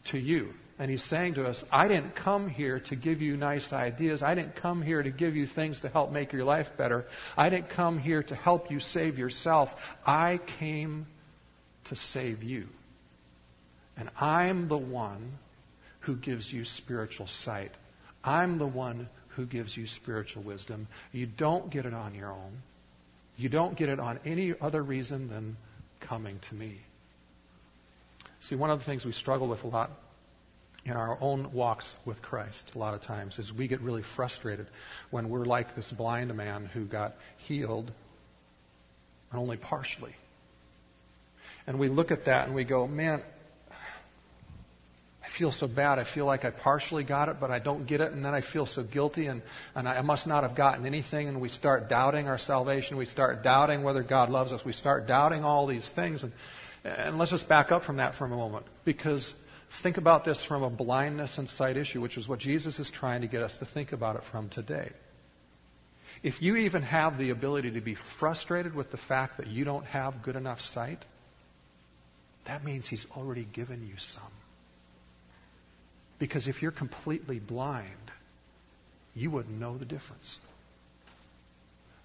to 0.06 0.18
you? 0.18 0.54
And 0.80 0.90
he's 0.90 1.04
saying 1.04 1.36
to 1.36 1.46
us, 1.46 1.64
I 1.72 1.88
didn't 1.88 2.16
come 2.16 2.50
here 2.50 2.80
to 2.82 2.96
give 2.96 3.22
you 3.22 3.38
nice 3.38 3.72
ideas. 3.72 4.24
I 4.24 4.34
didn't 4.34 4.56
come 4.56 4.82
here 4.82 5.04
to 5.04 5.12
give 5.12 5.36
you 5.36 5.46
things 5.46 5.82
to 5.82 5.90
help 5.90 6.12
make 6.12 6.34
your 6.34 6.46
life 6.46 6.76
better. 6.76 7.06
I 7.38 7.50
didn't 7.50 7.70
come 7.70 8.00
here 8.00 8.24
to 8.24 8.36
help 8.36 8.72
you 8.72 8.80
save 8.80 9.20
yourself. 9.20 9.76
I 10.06 10.40
came 10.60 11.06
to 11.86 11.96
save 11.96 12.42
you. 12.42 12.68
And 13.98 14.10
I'm 14.20 14.68
the 14.68 14.78
one 14.78 15.34
who 16.02 16.16
gives 16.16 16.52
you 16.52 16.66
spiritual 16.66 17.28
sight. 17.28 17.72
I'm 18.24 18.58
the 18.58 18.68
one 18.68 19.10
who 19.30 19.46
gives 19.46 19.78
you 19.78 19.86
spiritual 19.86 20.42
wisdom. 20.42 20.88
You 21.12 21.28
don't 21.28 21.70
get 21.70 21.86
it 21.86 21.94
on 21.94 22.16
your 22.16 22.32
own. 22.32 22.64
You 23.38 23.50
don't 23.50 23.76
get 23.76 23.90
it 23.90 24.00
on 24.00 24.20
any 24.26 24.54
other 24.60 24.82
reason 24.82 25.30
than 25.30 25.58
coming 26.00 26.40
to 26.50 26.56
me. 26.56 26.82
See, 28.40 28.56
one 28.56 28.72
of 28.72 28.80
the 28.80 28.86
things 28.86 29.06
we 29.06 29.12
struggle 29.12 29.48
with 29.48 29.64
a 29.64 29.68
lot 29.68 29.92
in 30.86 30.94
our 30.94 31.18
own 31.22 31.54
walks 31.54 31.96
with 32.06 32.22
Christ 32.22 32.72
a 32.76 32.78
lot 32.78 32.94
of 32.94 33.02
times 33.02 33.40
is 33.40 33.54
we 33.54 33.68
get 33.68 33.82
really 33.82 34.04
frustrated 34.04 34.68
when 35.12 35.30
we're 35.30 35.46
like 35.46 35.76
this 35.76 35.92
blind 35.92 36.34
man 36.36 36.70
who 36.74 36.86
got 36.86 37.16
healed 37.38 37.92
and 39.32 39.40
only 39.40 39.58
partially. 39.58 40.16
And 41.66 41.80
we 41.80 41.88
look 41.88 42.12
at 42.12 42.26
that 42.26 42.48
and 42.48 42.56
we 42.56 42.66
go, 42.66 42.86
man, 42.86 43.22
I 45.24 45.28
feel 45.30 45.54
so 45.54 45.68
bad. 45.68 46.00
I 46.00 46.04
feel 46.04 46.26
like 46.26 46.44
I 46.44 46.50
partially 46.50 47.06
got 47.06 47.30
it, 47.30 47.40
but 47.40 47.50
I 47.50 47.60
don't 47.60 47.88
get 47.88 48.02
it. 48.02 48.12
And 48.12 48.24
then 48.26 48.34
I 48.34 48.42
feel 48.42 48.66
so 48.66 48.84
guilty 48.84 49.28
and, 49.28 49.42
and 49.74 49.88
I 49.88 50.02
must 50.02 50.28
not 50.28 50.44
have 50.44 50.54
gotten 50.54 50.86
anything. 50.86 51.30
And 51.30 51.40
we 51.40 51.48
start 51.48 51.88
doubting 51.88 52.28
our 52.28 52.38
salvation. 52.38 52.98
We 52.98 53.06
start 53.06 53.42
doubting 53.42 53.84
whether 53.84 54.04
God 54.04 54.30
loves 54.30 54.52
us. 54.52 54.66
We 54.66 54.74
start 54.74 55.08
doubting 55.08 55.46
all 55.46 55.66
these 55.66 55.88
things. 55.88 56.24
And, 56.24 56.34
and 56.84 57.18
let's 57.18 57.32
just 57.32 57.48
back 57.48 57.72
up 57.72 57.84
from 57.84 57.98
that 57.98 58.16
for 58.16 58.26
a 58.26 58.30
moment 58.30 58.66
because 58.84 59.34
Think 59.74 59.98
about 59.98 60.24
this 60.24 60.44
from 60.44 60.62
a 60.62 60.70
blindness 60.70 61.40
and 61.40 61.50
sight 61.50 61.78
issue, 61.78 62.00
which 62.00 62.16
is 62.16 62.28
what 62.28 62.38
Jesus 62.38 62.80
is 62.80 62.92
trying 62.92 63.22
to 63.22 63.28
get 63.28 63.42
us 63.42 63.58
to 63.58 63.66
think 63.66 63.92
about 63.92 64.16
it 64.16 64.24
from 64.24 64.48
today. 64.48 64.92
If 66.22 66.44
you 66.44 66.56
even 66.58 66.84
have 66.84 67.18
the 67.18 67.32
ability 67.32 67.72
to 67.72 67.82
be 67.82 67.96
frustrated 67.96 68.76
with 68.76 68.92
the 68.92 68.98
fact 68.98 69.38
that 69.38 69.48
you 69.48 69.66
don't 69.66 69.86
have 69.88 70.22
good 70.22 70.36
enough 70.36 70.62
sight, 70.62 71.04
that 72.46 72.64
means 72.64 72.88
He's 72.88 73.08
already 73.18 73.48
given 73.52 73.86
you 73.88 73.98
some. 73.98 74.24
Because 76.20 76.48
if 76.48 76.62
you're 76.62 76.72
completely 76.72 77.40
blind, 77.40 78.12
you 79.16 79.32
wouldn't 79.32 79.60
know 79.60 79.78
the 79.78 79.86
difference. 79.86 80.40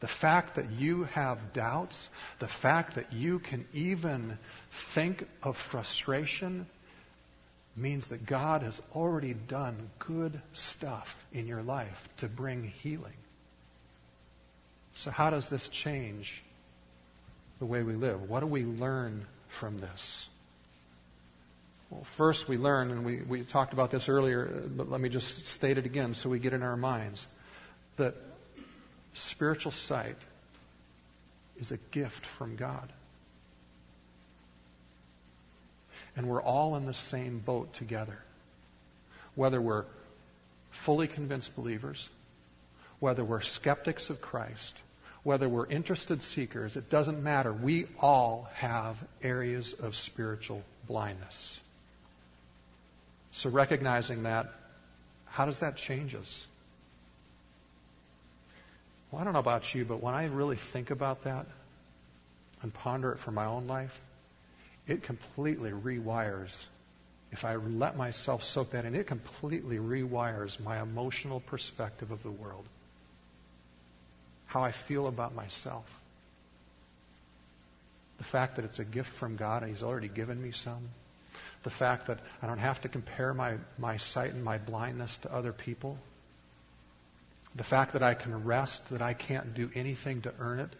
The 0.00 0.08
fact 0.08 0.54
that 0.54 0.70
you 0.70 1.04
have 1.04 1.52
doubts, 1.52 2.08
the 2.38 2.48
fact 2.48 2.94
that 2.94 3.12
you 3.12 3.40
can 3.40 3.66
even 3.74 4.38
think 4.72 5.28
of 5.42 5.58
frustration 5.58 6.66
means 7.78 8.08
that 8.08 8.26
God 8.26 8.62
has 8.62 8.80
already 8.94 9.34
done 9.34 9.90
good 9.98 10.40
stuff 10.52 11.26
in 11.32 11.46
your 11.46 11.62
life 11.62 12.08
to 12.18 12.28
bring 12.28 12.64
healing. 12.64 13.12
So, 14.92 15.10
how 15.10 15.30
does 15.30 15.48
this 15.48 15.68
change 15.68 16.42
the 17.58 17.66
way 17.66 17.82
we 17.82 17.94
live? 17.94 18.28
What 18.28 18.40
do 18.40 18.46
we 18.46 18.64
learn 18.64 19.26
from 19.48 19.78
this? 19.78 20.28
Well, 21.90 22.04
first 22.04 22.48
we 22.48 22.58
learn, 22.58 22.90
and 22.90 23.04
we, 23.04 23.22
we 23.22 23.42
talked 23.42 23.72
about 23.72 23.90
this 23.90 24.08
earlier, 24.08 24.44
but 24.68 24.90
let 24.90 25.00
me 25.00 25.08
just 25.08 25.46
state 25.46 25.78
it 25.78 25.86
again 25.86 26.14
so 26.14 26.28
we 26.28 26.38
get 26.38 26.52
in 26.52 26.62
our 26.62 26.76
minds, 26.76 27.26
that 27.96 28.14
spiritual 29.14 29.72
sight 29.72 30.18
is 31.58 31.72
a 31.72 31.78
gift 31.90 32.26
from 32.26 32.56
God. 32.56 32.92
And 36.18 36.26
we're 36.28 36.42
all 36.42 36.74
in 36.74 36.84
the 36.84 36.94
same 36.94 37.38
boat 37.38 37.72
together. 37.74 38.18
Whether 39.36 39.60
we're 39.60 39.84
fully 40.72 41.06
convinced 41.06 41.54
believers, 41.54 42.08
whether 42.98 43.22
we're 43.24 43.40
skeptics 43.40 44.10
of 44.10 44.20
Christ, 44.20 44.76
whether 45.22 45.48
we're 45.48 45.68
interested 45.68 46.20
seekers, 46.20 46.76
it 46.76 46.90
doesn't 46.90 47.22
matter. 47.22 47.52
We 47.52 47.86
all 48.00 48.50
have 48.54 48.96
areas 49.22 49.74
of 49.74 49.94
spiritual 49.94 50.64
blindness. 50.88 51.60
So 53.30 53.48
recognizing 53.48 54.24
that, 54.24 54.52
how 55.26 55.46
does 55.46 55.60
that 55.60 55.76
change 55.76 56.16
us? 56.16 56.44
Well, 59.12 59.20
I 59.20 59.24
don't 59.24 59.34
know 59.34 59.38
about 59.38 59.72
you, 59.72 59.84
but 59.84 60.02
when 60.02 60.14
I 60.14 60.26
really 60.26 60.56
think 60.56 60.90
about 60.90 61.22
that 61.22 61.46
and 62.60 62.74
ponder 62.74 63.12
it 63.12 63.20
for 63.20 63.30
my 63.30 63.44
own 63.44 63.68
life, 63.68 64.00
it 64.88 65.02
completely 65.02 65.70
rewires. 65.70 66.66
If 67.30 67.44
I 67.44 67.56
let 67.56 67.96
myself 67.96 68.42
soak 68.42 68.70
that 68.70 68.86
in, 68.86 68.94
it 68.94 69.06
completely 69.06 69.76
rewires 69.76 70.58
my 70.58 70.80
emotional 70.80 71.40
perspective 71.40 72.10
of 72.10 72.22
the 72.22 72.30
world. 72.30 72.64
How 74.46 74.64
I 74.64 74.72
feel 74.72 75.06
about 75.06 75.34
myself. 75.34 76.00
The 78.16 78.24
fact 78.24 78.56
that 78.56 78.64
it's 78.64 78.78
a 78.78 78.84
gift 78.84 79.10
from 79.10 79.36
God 79.36 79.62
and 79.62 79.70
He's 79.70 79.82
already 79.82 80.08
given 80.08 80.42
me 80.42 80.52
some. 80.52 80.88
The 81.64 81.70
fact 81.70 82.06
that 82.06 82.20
I 82.42 82.46
don't 82.46 82.58
have 82.58 82.80
to 82.80 82.88
compare 82.88 83.34
my, 83.34 83.56
my 83.76 83.98
sight 83.98 84.32
and 84.32 84.42
my 84.42 84.56
blindness 84.56 85.18
to 85.18 85.32
other 85.32 85.52
people. 85.52 85.98
The 87.54 87.64
fact 87.64 87.92
that 87.92 88.02
I 88.02 88.14
can 88.14 88.44
rest, 88.44 88.88
that 88.88 89.02
I 89.02 89.12
can't 89.12 89.52
do 89.52 89.70
anything 89.74 90.22
to 90.22 90.32
earn 90.38 90.60
it 90.60 90.70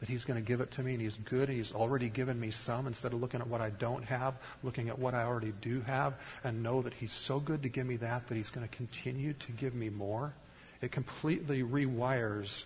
that 0.00 0.08
He's 0.08 0.24
going 0.24 0.42
to 0.42 0.46
give 0.46 0.60
it 0.60 0.70
to 0.72 0.82
me 0.82 0.94
and 0.94 1.02
He's 1.02 1.16
good 1.16 1.48
and 1.48 1.56
He's 1.56 1.72
already 1.72 2.08
given 2.08 2.40
me 2.40 2.50
some 2.50 2.86
instead 2.86 3.12
of 3.12 3.20
looking 3.20 3.40
at 3.40 3.46
what 3.46 3.60
I 3.60 3.70
don't 3.70 4.04
have, 4.04 4.34
looking 4.62 4.88
at 4.88 4.98
what 4.98 5.14
I 5.14 5.24
already 5.24 5.52
do 5.60 5.80
have 5.82 6.14
and 6.42 6.62
know 6.62 6.82
that 6.82 6.94
He's 6.94 7.12
so 7.12 7.38
good 7.38 7.62
to 7.62 7.68
give 7.68 7.86
me 7.86 7.96
that 7.96 8.26
that 8.26 8.34
He's 8.34 8.50
going 8.50 8.66
to 8.66 8.76
continue 8.76 9.34
to 9.34 9.52
give 9.52 9.74
me 9.74 9.90
more. 9.90 10.32
It 10.80 10.90
completely 10.90 11.62
rewires 11.62 12.64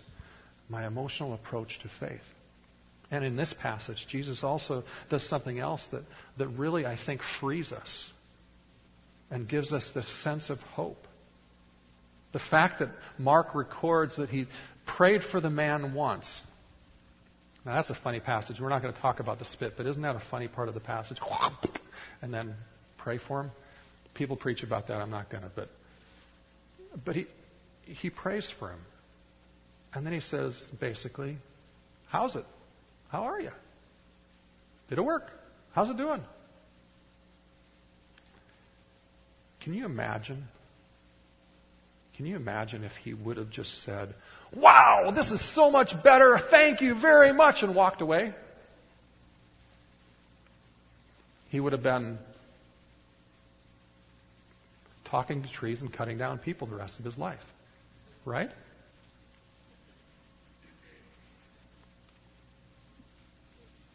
my 0.69 0.87
emotional 0.87 1.33
approach 1.33 1.79
to 1.79 1.89
faith. 1.89 2.35
And 3.11 3.23
in 3.23 3.35
this 3.35 3.53
passage, 3.53 4.07
Jesus 4.07 4.43
also 4.43 4.83
does 5.09 5.23
something 5.23 5.59
else 5.59 5.85
that, 5.87 6.03
that 6.37 6.47
really, 6.47 6.85
I 6.85 6.95
think, 6.95 7.21
frees 7.21 7.71
us 7.71 8.09
and 9.29 9.47
gives 9.47 9.73
us 9.73 9.91
this 9.91 10.07
sense 10.07 10.49
of 10.49 10.61
hope. 10.63 11.07
The 12.31 12.39
fact 12.39 12.79
that 12.79 12.89
Mark 13.17 13.53
records 13.53 14.15
that 14.15 14.29
he 14.29 14.47
prayed 14.85 15.23
for 15.23 15.39
the 15.39 15.49
man 15.49 15.93
once, 15.93 16.41
now 17.65 17.73
that's 17.75 17.89
a 17.89 17.95
funny 17.95 18.19
passage. 18.19 18.61
We're 18.61 18.69
not 18.69 18.81
going 18.81 18.93
to 18.93 18.99
talk 18.99 19.19
about 19.19 19.39
the 19.39 19.45
spit, 19.45 19.75
but 19.75 19.87
isn't 19.87 20.01
that 20.01 20.15
a 20.15 20.19
funny 20.19 20.47
part 20.47 20.67
of 20.67 20.73
the 20.73 20.79
passage? 20.79 21.19
And 22.21 22.33
then 22.33 22.55
pray 22.97 23.17
for 23.17 23.41
him. 23.41 23.51
People 24.13 24.35
preach 24.35 24.63
about 24.63 24.87
that. 24.87 25.01
I'm 25.01 25.11
not 25.11 25.29
going 25.29 25.43
to, 25.43 25.49
but 25.53 25.69
but 27.03 27.15
he 27.15 27.27
he 27.83 28.09
prays 28.09 28.49
for 28.49 28.69
him, 28.69 28.79
and 29.93 30.05
then 30.05 30.13
he 30.13 30.19
says 30.21 30.69
basically, 30.79 31.37
"How's 32.07 32.35
it? 32.35 32.45
How 33.09 33.23
are 33.23 33.39
you? 33.39 33.51
Did 34.89 34.97
it 34.97 35.03
work? 35.03 35.31
How's 35.73 35.89
it 35.89 35.97
doing?" 35.97 36.23
Can 39.59 39.73
you 39.73 39.85
imagine? 39.85 40.47
Can 42.15 42.25
you 42.25 42.35
imagine 42.35 42.83
if 42.83 42.95
he 42.97 43.13
would 43.13 43.37
have 43.37 43.49
just 43.49 43.83
said, 43.83 44.13
Wow, 44.55 45.11
this 45.13 45.31
is 45.31 45.41
so 45.41 45.69
much 45.69 46.01
better. 46.01 46.37
Thank 46.39 46.81
you 46.81 46.95
very 46.95 47.33
much, 47.33 47.61
and 47.61 47.75
walked 47.75 48.01
away. 48.01 48.33
He 51.49 51.59
would 51.59 51.73
have 51.73 51.83
been 51.83 52.17
talking 55.03 55.43
to 55.43 55.49
trees 55.49 55.81
and 55.81 55.91
cutting 55.91 56.17
down 56.17 56.37
people 56.37 56.67
the 56.67 56.75
rest 56.75 56.99
of 56.99 57.05
his 57.05 57.17
life. 57.17 57.45
Right? 58.23 58.49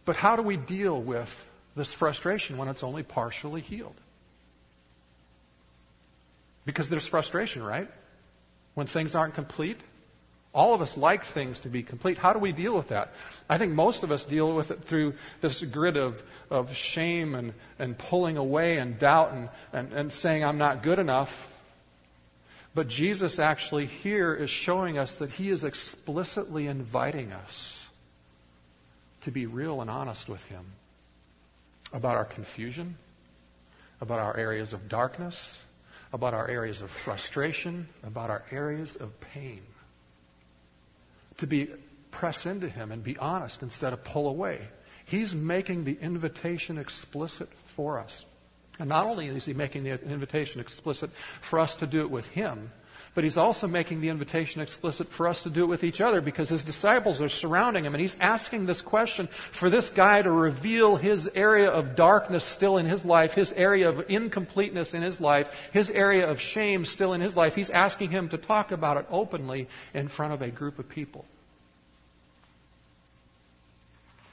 But 0.04 0.16
how 0.16 0.36
do 0.36 0.42
we 0.42 0.56
deal 0.56 1.00
with 1.00 1.46
this 1.76 1.92
frustration 1.92 2.58
when 2.58 2.68
it's 2.68 2.82
only 2.82 3.02
partially 3.02 3.60
healed? 3.60 3.94
Because 6.64 6.88
there's 6.88 7.06
frustration, 7.06 7.62
right? 7.62 7.90
When 8.74 8.86
things 8.86 9.14
aren't 9.14 9.34
complete, 9.34 9.80
all 10.52 10.74
of 10.74 10.82
us 10.82 10.96
like 10.96 11.24
things 11.24 11.60
to 11.60 11.68
be 11.68 11.82
complete. 11.82 12.18
How 12.18 12.32
do 12.32 12.40
we 12.40 12.52
deal 12.52 12.74
with 12.74 12.88
that? 12.88 13.12
I 13.48 13.58
think 13.58 13.72
most 13.72 14.02
of 14.02 14.10
us 14.10 14.24
deal 14.24 14.52
with 14.52 14.70
it 14.72 14.84
through 14.84 15.14
this 15.40 15.62
grid 15.62 15.96
of, 15.96 16.22
of 16.50 16.76
shame 16.76 17.34
and, 17.34 17.54
and 17.78 17.96
pulling 17.96 18.36
away 18.36 18.78
and 18.78 18.98
doubt 18.98 19.32
and, 19.32 19.48
and, 19.72 19.92
and 19.92 20.12
saying, 20.12 20.44
I'm 20.44 20.58
not 20.58 20.82
good 20.82 20.98
enough. 20.98 21.48
But 22.74 22.88
Jesus 22.88 23.38
actually 23.38 23.86
here 23.86 24.34
is 24.34 24.50
showing 24.50 24.98
us 24.98 25.16
that 25.16 25.30
he 25.30 25.50
is 25.50 25.64
explicitly 25.64 26.66
inviting 26.66 27.32
us 27.32 27.86
to 29.22 29.30
be 29.30 29.46
real 29.46 29.80
and 29.80 29.90
honest 29.90 30.28
with 30.28 30.42
him 30.46 30.64
about 31.92 32.16
our 32.16 32.24
confusion, 32.24 32.96
about 34.00 34.18
our 34.18 34.36
areas 34.36 34.72
of 34.72 34.88
darkness, 34.88 35.58
about 36.12 36.34
our 36.34 36.48
areas 36.48 36.82
of 36.82 36.90
frustration, 36.90 37.88
about 38.02 38.30
our 38.30 38.42
areas 38.50 38.96
of 38.96 39.18
pain. 39.20 39.60
To 41.40 41.46
be 41.46 41.68
press 42.10 42.46
into 42.46 42.68
him 42.68 42.92
and 42.92 43.02
be 43.02 43.16
honest 43.18 43.62
instead 43.62 43.92
of 43.92 44.04
pull 44.04 44.28
away. 44.28 44.68
He's 45.04 45.34
making 45.34 45.84
the 45.84 45.98
invitation 46.00 46.78
explicit 46.78 47.48
for 47.76 47.98
us. 47.98 48.24
And 48.78 48.88
not 48.88 49.06
only 49.06 49.28
is 49.28 49.44
he 49.44 49.52
making 49.52 49.84
the 49.84 50.00
invitation 50.02 50.60
explicit 50.60 51.10
for 51.40 51.58
us 51.58 51.76
to 51.76 51.86
do 51.86 52.00
it 52.00 52.10
with 52.10 52.26
him, 52.26 52.72
but 53.14 53.24
he's 53.24 53.36
also 53.36 53.66
making 53.66 54.00
the 54.00 54.08
invitation 54.08 54.62
explicit 54.62 55.10
for 55.10 55.26
us 55.26 55.42
to 55.42 55.50
do 55.50 55.64
it 55.64 55.66
with 55.66 55.82
each 55.82 56.00
other 56.00 56.20
because 56.20 56.48
his 56.48 56.62
disciples 56.62 57.20
are 57.20 57.28
surrounding 57.28 57.84
him 57.84 57.94
and 57.94 58.00
he's 58.00 58.16
asking 58.20 58.66
this 58.66 58.80
question 58.80 59.28
for 59.50 59.68
this 59.68 59.90
guy 59.90 60.22
to 60.22 60.30
reveal 60.30 60.94
his 60.94 61.28
area 61.34 61.68
of 61.68 61.96
darkness 61.96 62.44
still 62.44 62.76
in 62.76 62.86
his 62.86 63.04
life, 63.04 63.34
his 63.34 63.52
area 63.52 63.88
of 63.88 64.08
incompleteness 64.08 64.94
in 64.94 65.02
his 65.02 65.20
life, 65.20 65.48
his 65.72 65.90
area 65.90 66.28
of 66.28 66.40
shame 66.40 66.84
still 66.84 67.12
in 67.12 67.20
his 67.20 67.36
life. 67.36 67.54
He's 67.54 67.70
asking 67.70 68.10
him 68.10 68.28
to 68.28 68.38
talk 68.38 68.70
about 68.70 68.96
it 68.96 69.06
openly 69.10 69.68
in 69.92 70.06
front 70.06 70.32
of 70.32 70.42
a 70.42 70.48
group 70.48 70.78
of 70.78 70.88
people. 70.88 71.24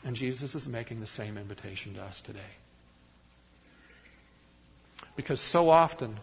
And 0.03 0.15
Jesus 0.15 0.53
is 0.53 0.67
making 0.67 0.99
the 0.99 1.07
same 1.07 1.37
invitation 1.37 1.95
to 1.95 2.03
us 2.03 2.21
today. 2.21 2.39
Because 5.15 5.41
so 5.41 5.69
often, 5.69 6.19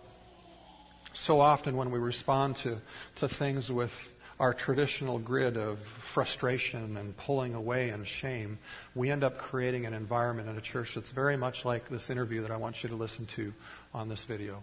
so 1.15 1.41
often 1.41 1.77
when 1.77 1.91
we 1.91 1.99
respond 1.99 2.57
to, 2.57 2.81
to 3.17 3.29
things 3.29 3.71
with 3.71 3.93
our 4.41 4.53
traditional 4.53 5.19
grid 5.19 5.57
of 5.57 5.79
frustration 5.79 6.97
and 6.97 7.17
pulling 7.17 7.55
away 7.55 7.91
and 7.91 8.07
shame, 8.07 8.59
we 8.95 9.11
end 9.11 9.23
up 9.23 9.39
creating 9.39 9.87
an 9.87 9.95
environment 9.95 10.49
in 10.49 10.57
a 10.57 10.61
church 10.61 10.95
that's 10.95 11.13
very 11.13 11.37
much 11.37 11.65
like 11.65 11.89
this 11.89 12.11
interview 12.11 12.43
that 12.43 12.51
I 12.51 12.57
want 12.57 12.83
you 12.83 12.89
to 12.89 12.97
listen 12.97 13.27
to 13.27 13.53
on 13.95 14.09
this 14.09 14.25
video. 14.25 14.61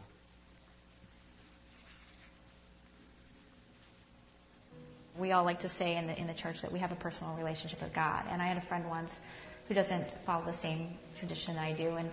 We 5.18 5.32
all 5.32 5.44
like 5.44 5.60
to 5.60 5.70
say 5.70 5.96
in 5.96 6.08
the, 6.08 6.20
in 6.20 6.28
the 6.28 6.34
church 6.34 6.62
that 6.62 6.72
we 6.72 6.80
have 6.80 6.92
a 6.92 6.96
personal 6.96 7.34
relationship 7.36 7.82
with 7.82 7.94
God. 7.94 8.26
And 8.30 8.42
I 8.42 8.48
had 8.48 8.58
a 8.58 8.62
friend 8.62 8.90
once 8.90 9.20
who 9.68 9.74
doesn't 9.74 10.18
follow 10.26 10.46
the 10.46 10.54
same 10.54 10.98
tradition 11.18 11.58
I 11.58 11.74
do. 11.74 11.96
And 11.96 12.10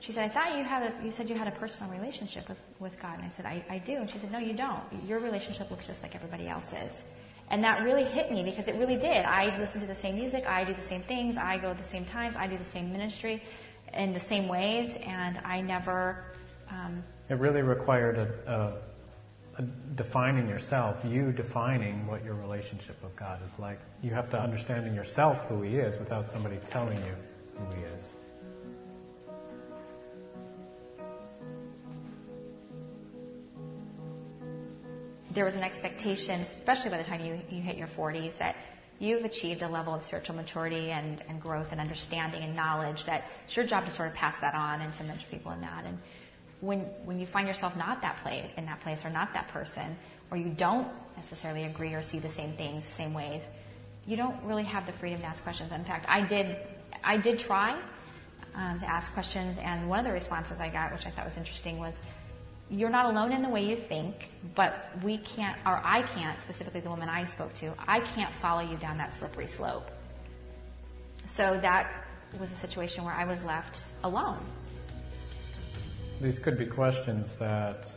she 0.00 0.12
said, 0.12 0.24
I 0.24 0.28
thought 0.28 0.56
you 0.56 0.64
had 0.64 0.82
a, 0.82 1.04
you 1.04 1.10
said 1.10 1.28
you 1.28 1.36
had 1.36 1.48
a 1.48 1.52
personal 1.52 1.90
relationship 1.90 2.48
with, 2.48 2.58
with 2.78 3.00
God. 3.00 3.16
And 3.18 3.24
I 3.24 3.28
said, 3.28 3.46
I, 3.46 3.64
I 3.68 3.78
do. 3.78 3.96
And 3.96 4.10
she 4.10 4.18
said, 4.18 4.30
no, 4.30 4.38
you 4.38 4.52
don't. 4.52 4.82
Your 5.04 5.18
relationship 5.18 5.70
looks 5.70 5.86
just 5.86 6.02
like 6.02 6.14
everybody 6.14 6.48
else's. 6.48 7.04
And 7.50 7.64
that 7.64 7.82
really 7.82 8.04
hit 8.04 8.30
me 8.30 8.42
because 8.44 8.68
it 8.68 8.76
really 8.76 8.96
did. 8.96 9.24
I 9.24 9.56
listen 9.58 9.80
to 9.80 9.86
the 9.86 9.94
same 9.94 10.14
music. 10.14 10.46
I 10.46 10.64
do 10.64 10.74
the 10.74 10.82
same 10.82 11.02
things. 11.02 11.36
I 11.36 11.58
go 11.58 11.70
at 11.70 11.78
the 11.78 11.82
same 11.84 12.04
times. 12.04 12.36
I 12.36 12.46
do 12.46 12.58
the 12.58 12.64
same 12.64 12.92
ministry 12.92 13.42
in 13.94 14.12
the 14.12 14.20
same 14.20 14.48
ways. 14.48 14.96
And 15.04 15.40
I 15.44 15.62
never. 15.62 16.24
Um, 16.70 17.02
it 17.28 17.38
really 17.38 17.62
required 17.62 18.18
a, 18.18 18.80
a 19.58 19.62
defining 19.96 20.48
yourself, 20.48 21.04
you 21.04 21.32
defining 21.32 22.06
what 22.06 22.24
your 22.24 22.34
relationship 22.34 23.02
with 23.02 23.16
God 23.16 23.40
is 23.44 23.58
like. 23.58 23.80
You 24.02 24.10
have 24.10 24.30
to 24.30 24.40
understand 24.40 24.86
in 24.86 24.94
yourself 24.94 25.46
who 25.46 25.62
He 25.62 25.76
is 25.76 25.98
without 25.98 26.28
somebody 26.28 26.58
telling 26.70 26.98
you 26.98 27.14
who 27.56 27.74
He 27.74 27.82
is. 27.96 28.12
There 35.38 35.44
was 35.44 35.54
an 35.54 35.62
expectation, 35.62 36.40
especially 36.40 36.90
by 36.90 36.98
the 36.98 37.04
time 37.04 37.24
you, 37.24 37.38
you 37.48 37.62
hit 37.62 37.76
your 37.76 37.86
40s, 37.86 38.36
that 38.38 38.56
you've 38.98 39.24
achieved 39.24 39.62
a 39.62 39.68
level 39.68 39.94
of 39.94 40.02
spiritual 40.02 40.34
maturity 40.34 40.90
and, 40.90 41.22
and 41.28 41.40
growth 41.40 41.68
and 41.70 41.80
understanding 41.80 42.42
and 42.42 42.56
knowledge 42.56 43.04
that 43.04 43.22
it's 43.44 43.54
your 43.54 43.64
job 43.64 43.84
to 43.84 43.90
sort 43.92 44.08
of 44.08 44.14
pass 44.14 44.40
that 44.40 44.54
on 44.56 44.80
and 44.80 44.92
to 44.94 45.04
mentor 45.04 45.26
people 45.30 45.52
in 45.52 45.60
that. 45.60 45.84
And 45.86 45.96
when 46.58 46.80
when 47.04 47.20
you 47.20 47.26
find 47.26 47.46
yourself 47.46 47.76
not 47.76 48.02
that 48.02 48.16
place 48.24 48.50
in 48.56 48.66
that 48.66 48.80
place 48.80 49.04
or 49.04 49.10
not 49.10 49.32
that 49.34 49.46
person, 49.46 49.96
or 50.32 50.38
you 50.38 50.48
don't 50.48 50.88
necessarily 51.14 51.66
agree 51.66 51.94
or 51.94 52.02
see 52.02 52.18
the 52.18 52.28
same 52.28 52.54
things, 52.54 52.82
the 52.82 52.90
same 52.90 53.14
ways, 53.14 53.42
you 54.08 54.16
don't 54.16 54.42
really 54.42 54.64
have 54.64 54.86
the 54.86 54.92
freedom 54.94 55.20
to 55.20 55.26
ask 55.26 55.44
questions. 55.44 55.70
In 55.70 55.84
fact, 55.84 56.04
I 56.08 56.22
did 56.22 56.56
I 57.04 57.16
did 57.16 57.38
try 57.38 57.80
um, 58.56 58.76
to 58.80 58.90
ask 58.90 59.12
questions, 59.14 59.58
and 59.58 59.88
one 59.88 60.00
of 60.00 60.04
the 60.04 60.10
responses 60.10 60.58
I 60.58 60.68
got, 60.68 60.90
which 60.92 61.06
I 61.06 61.12
thought 61.12 61.26
was 61.26 61.36
interesting, 61.36 61.78
was 61.78 61.94
you're 62.70 62.90
not 62.90 63.06
alone 63.06 63.32
in 63.32 63.42
the 63.42 63.48
way 63.48 63.64
you 63.64 63.76
think, 63.76 64.30
but 64.54 64.90
we 65.02 65.18
can't, 65.18 65.56
or 65.64 65.80
I 65.84 66.02
can't, 66.02 66.38
specifically 66.38 66.80
the 66.80 66.90
woman 66.90 67.08
I 67.08 67.24
spoke 67.24 67.54
to, 67.54 67.74
I 67.86 68.00
can't 68.00 68.34
follow 68.36 68.60
you 68.60 68.76
down 68.76 68.98
that 68.98 69.14
slippery 69.14 69.48
slope. 69.48 69.90
So 71.26 71.58
that 71.60 72.04
was 72.38 72.50
a 72.52 72.56
situation 72.56 73.04
where 73.04 73.14
I 73.14 73.24
was 73.24 73.42
left 73.42 73.84
alone 74.04 74.44
these 76.20 76.38
could 76.38 76.58
be 76.58 76.66
questions 76.66 77.34
that 77.34 77.90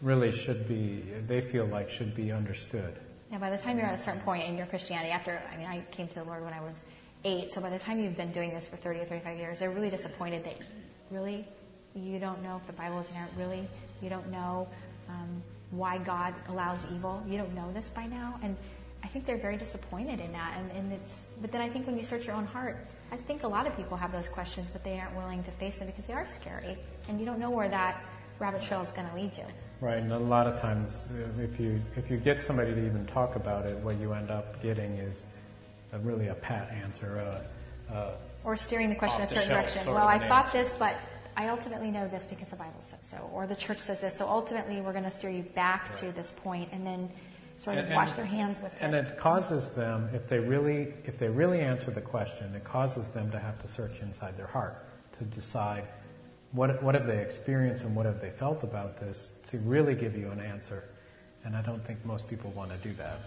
really 0.00 0.32
should 0.32 0.68
be, 0.68 1.04
they 1.26 1.40
feel 1.40 1.66
like 1.66 1.88
should 1.88 2.14
be 2.14 2.32
understood. 2.32 2.98
Yeah, 3.30 3.38
by 3.38 3.50
the 3.50 3.58
time 3.58 3.78
you're 3.78 3.86
at 3.86 3.94
a 3.94 4.02
certain 4.02 4.20
point 4.20 4.44
in 4.48 4.56
your 4.56 4.66
Christianity, 4.66 5.10
after, 5.10 5.42
I 5.52 5.56
mean, 5.56 5.66
I 5.66 5.80
came 5.90 6.06
to 6.08 6.14
the 6.14 6.24
Lord 6.24 6.44
when 6.44 6.52
I 6.52 6.60
was 6.60 6.82
eight, 7.24 7.52
so 7.52 7.60
by 7.60 7.70
the 7.70 7.78
time 7.78 7.98
you've 7.98 8.16
been 8.16 8.32
doing 8.32 8.52
this 8.52 8.68
for 8.68 8.76
30 8.76 9.00
or 9.00 9.04
35 9.04 9.38
years, 9.38 9.58
they're 9.58 9.70
really 9.70 9.90
disappointed 9.90 10.44
that, 10.44 10.56
really, 11.10 11.46
you 11.94 12.18
don't 12.18 12.42
know 12.42 12.56
if 12.56 12.66
the 12.66 12.72
Bible 12.72 13.00
is 13.00 13.08
inerrant, 13.10 13.32
really? 13.36 13.68
You 14.00 14.08
don't 14.08 14.30
know 14.30 14.68
um, 15.08 15.42
why 15.70 15.98
God 15.98 16.34
allows 16.48 16.78
evil? 16.94 17.22
You 17.26 17.38
don't 17.38 17.54
know 17.54 17.70
this 17.72 17.88
by 17.90 18.06
now? 18.06 18.38
And 18.42 18.56
I 19.04 19.08
think 19.08 19.26
they're 19.26 19.38
very 19.38 19.56
disappointed 19.56 20.20
in 20.20 20.32
that. 20.32 20.56
And, 20.58 20.70
and 20.72 20.92
it's, 20.92 21.26
but 21.40 21.50
then 21.50 21.60
I 21.60 21.68
think 21.68 21.86
when 21.86 21.96
you 21.96 22.04
search 22.04 22.26
your 22.26 22.36
own 22.36 22.46
heart, 22.46 22.86
I 23.10 23.16
think 23.16 23.42
a 23.42 23.48
lot 23.48 23.66
of 23.66 23.76
people 23.76 23.96
have 23.96 24.10
those 24.10 24.28
questions, 24.28 24.70
but 24.70 24.82
they 24.84 24.98
aren't 24.98 25.14
willing 25.14 25.42
to 25.44 25.50
face 25.52 25.78
them 25.78 25.86
because 25.86 26.06
they 26.06 26.14
are 26.14 26.24
scary, 26.24 26.78
and 27.08 27.20
you 27.20 27.26
don't 27.26 27.38
know 27.38 27.50
where 27.50 27.68
that 27.68 28.02
rabbit 28.38 28.62
trail 28.62 28.80
is 28.80 28.90
going 28.90 29.06
to 29.06 29.14
lead 29.14 29.36
you. 29.36 29.44
Right, 29.82 29.98
and 29.98 30.12
a 30.12 30.18
lot 30.18 30.46
of 30.46 30.58
times, 30.58 31.08
if 31.38 31.60
you 31.60 31.82
if 31.96 32.10
you 32.10 32.16
get 32.16 32.40
somebody 32.40 32.72
to 32.72 32.86
even 32.86 33.04
talk 33.04 33.36
about 33.36 33.66
it, 33.66 33.76
what 33.78 33.98
you 33.98 34.14
end 34.14 34.30
up 34.30 34.62
getting 34.62 34.96
is 34.96 35.26
a, 35.92 35.98
really 35.98 36.28
a 36.28 36.34
pat 36.34 36.70
answer. 36.70 37.42
Uh, 37.90 37.92
uh, 37.92 38.14
or 38.44 38.56
steering 38.56 38.88
the 38.88 38.94
question 38.94 39.20
a 39.22 39.26
certain 39.26 39.48
direction. 39.48 39.86
Well, 39.88 40.08
I 40.08 40.26
thought 40.26 40.52
this, 40.52 40.72
but 40.78 40.96
I 41.36 41.48
ultimately 41.48 41.90
know 41.90 42.08
this 42.08 42.26
because 42.28 42.48
the 42.48 42.56
Bible 42.56 42.82
says 42.82 43.00
so, 43.10 43.30
or 43.32 43.46
the 43.46 43.56
church 43.56 43.78
says 43.78 44.00
this. 44.00 44.16
So 44.16 44.28
ultimately, 44.28 44.80
we're 44.80 44.92
going 44.92 45.04
to 45.04 45.10
steer 45.10 45.30
you 45.30 45.42
back 45.42 45.90
right. 45.90 46.00
to 46.00 46.12
this 46.12 46.32
point, 46.42 46.68
and 46.72 46.86
then 46.86 47.10
sort 47.56 47.78
of 47.78 47.86
and, 47.86 47.94
wash 47.94 48.12
their 48.12 48.26
hands 48.26 48.60
with 48.60 48.72
and 48.80 48.94
it. 48.94 48.98
And 48.98 49.08
it 49.08 49.16
causes 49.18 49.70
them, 49.70 50.10
if 50.12 50.28
they 50.28 50.38
really, 50.38 50.94
if 51.04 51.18
they 51.18 51.28
really 51.28 51.60
answer 51.60 51.90
the 51.90 52.00
question, 52.00 52.54
it 52.54 52.64
causes 52.64 53.08
them 53.08 53.30
to 53.30 53.38
have 53.38 53.58
to 53.60 53.68
search 53.68 54.02
inside 54.02 54.36
their 54.36 54.46
heart 54.46 54.84
to 55.18 55.24
decide 55.24 55.84
what, 56.52 56.82
what 56.82 56.94
have 56.94 57.06
they 57.06 57.18
experienced 57.18 57.84
and 57.84 57.94
what 57.94 58.06
have 58.06 58.20
they 58.20 58.30
felt 58.30 58.64
about 58.64 58.98
this 58.98 59.32
to 59.44 59.58
really 59.58 59.94
give 59.94 60.16
you 60.16 60.30
an 60.30 60.40
answer. 60.40 60.84
And 61.44 61.56
I 61.56 61.62
don't 61.62 61.84
think 61.84 62.04
most 62.04 62.28
people 62.28 62.50
want 62.52 62.70
to 62.70 62.76
do 62.88 62.94
that. 62.94 63.18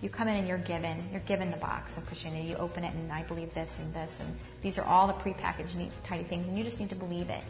You 0.00 0.08
come 0.08 0.28
in 0.28 0.36
and 0.36 0.48
you're 0.48 0.58
given, 0.58 1.08
you're 1.12 1.20
given 1.20 1.50
the 1.50 1.56
box 1.58 1.96
of 1.96 2.06
Christianity. 2.06 2.48
You 2.48 2.56
open 2.56 2.84
it 2.84 2.94
and 2.94 3.12
I 3.12 3.22
believe 3.22 3.52
this 3.52 3.76
and 3.78 3.92
this 3.92 4.16
and 4.20 4.34
these 4.62 4.78
are 4.78 4.84
all 4.84 5.06
the 5.06 5.12
prepackaged 5.14 5.74
neat, 5.74 5.92
tidy 6.04 6.24
things 6.24 6.48
and 6.48 6.56
you 6.56 6.64
just 6.64 6.80
need 6.80 6.88
to 6.90 6.96
believe 6.96 7.28
it. 7.28 7.42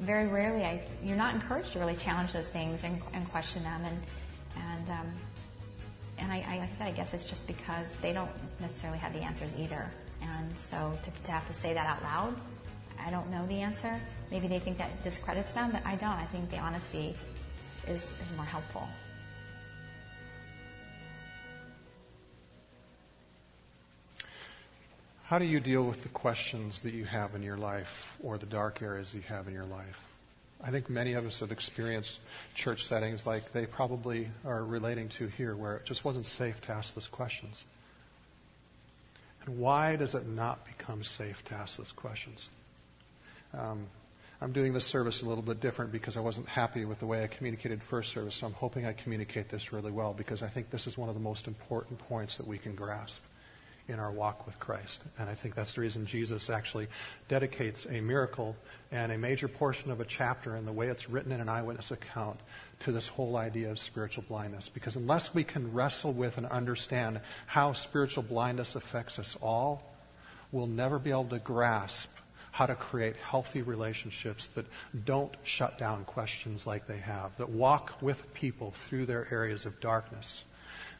Very 0.00 0.26
rarely, 0.26 0.64
I, 0.64 0.82
you're 1.02 1.16
not 1.16 1.34
encouraged 1.34 1.72
to 1.72 1.78
really 1.78 1.96
challenge 1.96 2.32
those 2.32 2.48
things 2.48 2.84
and, 2.84 3.00
and 3.12 3.28
question 3.30 3.62
them 3.62 3.84
and 3.84 4.00
and 4.56 4.90
um, 4.90 5.12
and 6.18 6.30
I, 6.30 6.44
I, 6.48 6.58
like 6.58 6.70
I 6.70 6.74
said, 6.74 6.86
I 6.86 6.92
guess 6.92 7.12
it's 7.12 7.24
just 7.24 7.46
because 7.46 7.96
they 7.96 8.12
don't 8.12 8.30
necessarily 8.60 8.98
have 8.98 9.12
the 9.12 9.20
answers 9.20 9.52
either. 9.58 9.90
And 10.22 10.56
so 10.56 10.96
to, 11.02 11.10
to 11.24 11.32
have 11.32 11.46
to 11.46 11.54
say 11.54 11.74
that 11.74 11.86
out 11.86 12.02
loud, 12.02 12.36
I 12.98 13.10
don't 13.10 13.30
know 13.30 13.46
the 13.46 13.60
answer. 13.60 14.00
Maybe 14.30 14.48
they 14.48 14.58
think 14.58 14.78
that 14.78 15.02
discredits 15.02 15.52
them, 15.52 15.72
but 15.72 15.84
I 15.84 15.96
don't. 15.96 16.10
I 16.10 16.26
think 16.26 16.50
the 16.50 16.58
honesty 16.58 17.16
is, 17.86 18.00
is 18.00 18.36
more 18.36 18.44
helpful. 18.44 18.86
How 25.24 25.38
do 25.38 25.46
you 25.46 25.58
deal 25.58 25.84
with 25.84 26.02
the 26.02 26.10
questions 26.10 26.82
that 26.82 26.92
you 26.92 27.06
have 27.06 27.34
in 27.34 27.42
your 27.42 27.56
life 27.56 28.14
or 28.22 28.36
the 28.36 28.44
dark 28.44 28.82
areas 28.82 29.14
you 29.14 29.22
have 29.22 29.48
in 29.48 29.54
your 29.54 29.64
life? 29.64 30.04
I 30.62 30.70
think 30.70 30.90
many 30.90 31.14
of 31.14 31.24
us 31.24 31.40
have 31.40 31.50
experienced 31.50 32.20
church 32.54 32.84
settings 32.84 33.24
like 33.24 33.50
they 33.52 33.64
probably 33.64 34.28
are 34.44 34.62
relating 34.62 35.08
to 35.10 35.28
here, 35.28 35.56
where 35.56 35.76
it 35.76 35.86
just 35.86 36.04
wasn't 36.04 36.26
safe 36.26 36.60
to 36.62 36.72
ask 36.72 36.94
those 36.94 37.06
questions. 37.06 37.64
And 39.46 39.58
why 39.58 39.96
does 39.96 40.14
it 40.14 40.26
not 40.26 40.66
become 40.66 41.02
safe 41.02 41.42
to 41.46 41.54
ask 41.54 41.78
those 41.78 41.92
questions? 41.92 42.50
Um, 43.54 43.86
I'm 44.42 44.52
doing 44.52 44.74
this 44.74 44.84
service 44.84 45.22
a 45.22 45.26
little 45.26 45.42
bit 45.42 45.58
different 45.58 45.90
because 45.90 46.18
I 46.18 46.20
wasn't 46.20 46.50
happy 46.50 46.84
with 46.84 46.98
the 46.98 47.06
way 47.06 47.24
I 47.24 47.28
communicated 47.28 47.82
first 47.82 48.12
service, 48.12 48.34
so 48.34 48.46
I'm 48.46 48.52
hoping 48.52 48.84
I 48.84 48.92
communicate 48.92 49.48
this 49.48 49.72
really 49.72 49.90
well 49.90 50.12
because 50.12 50.42
I 50.42 50.48
think 50.48 50.68
this 50.68 50.86
is 50.86 50.98
one 50.98 51.08
of 51.08 51.14
the 51.14 51.20
most 51.22 51.48
important 51.48 51.98
points 51.98 52.36
that 52.36 52.46
we 52.46 52.58
can 52.58 52.74
grasp 52.74 53.22
in 53.88 53.98
our 53.98 54.10
walk 54.10 54.46
with 54.46 54.58
Christ. 54.58 55.04
And 55.18 55.28
I 55.28 55.34
think 55.34 55.54
that's 55.54 55.74
the 55.74 55.82
reason 55.82 56.06
Jesus 56.06 56.48
actually 56.48 56.88
dedicates 57.28 57.86
a 57.86 58.00
miracle 58.00 58.56
and 58.90 59.12
a 59.12 59.18
major 59.18 59.48
portion 59.48 59.90
of 59.90 60.00
a 60.00 60.04
chapter 60.04 60.56
in 60.56 60.64
the 60.64 60.72
way 60.72 60.88
it's 60.88 61.10
written 61.10 61.32
in 61.32 61.40
an 61.40 61.48
eyewitness 61.48 61.90
account 61.90 62.40
to 62.80 62.92
this 62.92 63.08
whole 63.08 63.36
idea 63.36 63.70
of 63.70 63.78
spiritual 63.78 64.24
blindness. 64.26 64.68
Because 64.68 64.96
unless 64.96 65.34
we 65.34 65.44
can 65.44 65.72
wrestle 65.72 66.12
with 66.12 66.38
and 66.38 66.46
understand 66.46 67.20
how 67.46 67.72
spiritual 67.72 68.22
blindness 68.22 68.74
affects 68.74 69.18
us 69.18 69.36
all, 69.42 69.94
we'll 70.50 70.66
never 70.66 70.98
be 70.98 71.10
able 71.10 71.24
to 71.24 71.38
grasp 71.38 72.08
how 72.52 72.66
to 72.66 72.74
create 72.76 73.16
healthy 73.16 73.62
relationships 73.62 74.48
that 74.54 74.64
don't 75.04 75.34
shut 75.42 75.76
down 75.76 76.04
questions 76.04 76.66
like 76.68 76.86
they 76.86 76.98
have, 76.98 77.36
that 77.36 77.50
walk 77.50 78.00
with 78.00 78.32
people 78.32 78.70
through 78.70 79.04
their 79.04 79.26
areas 79.32 79.66
of 79.66 79.80
darkness. 79.80 80.44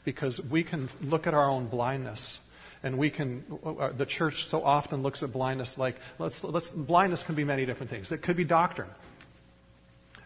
Because 0.03 0.41
we 0.41 0.65
can 0.65 0.89
look 1.01 1.29
at 1.29 1.33
our 1.33 1.49
own 1.49 1.69
blindness 1.69 2.41
and 2.85 2.99
we 2.99 3.09
can, 3.09 3.43
uh, 3.65 3.89
the 3.97 4.05
church 4.05 4.47
so 4.47 4.63
often 4.63 5.03
looks 5.03 5.23
at 5.23 5.33
blindness 5.33 5.79
like, 5.79 5.97
let's, 6.19 6.45
let's, 6.45 6.69
blindness 6.69 7.23
can 7.23 7.35
be 7.35 7.43
many 7.43 7.65
different 7.65 7.89
things. 7.89 8.13
It 8.13 8.19
could 8.19 8.37
be 8.37 8.45
doctrine. 8.45 8.91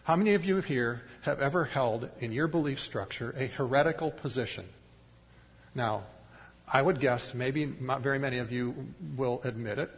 How 0.03 0.17
many 0.17 0.33
of 0.33 0.43
you 0.43 0.57
here 0.59 1.01
have 1.21 1.39
ever 1.41 1.63
held 1.63 2.09
in 2.19 2.33
your 2.33 2.47
belief 2.47 2.81
structure 2.81 3.33
a 3.37 3.47
heretical 3.47 4.11
position? 4.11 4.65
Now, 5.73 6.03
I 6.67 6.81
would 6.81 6.99
guess 6.99 7.33
maybe 7.33 7.65
not 7.65 8.01
very 8.01 8.19
many 8.19 8.39
of 8.39 8.51
you 8.51 8.75
will 9.15 9.39
admit 9.45 9.79
it, 9.79 9.89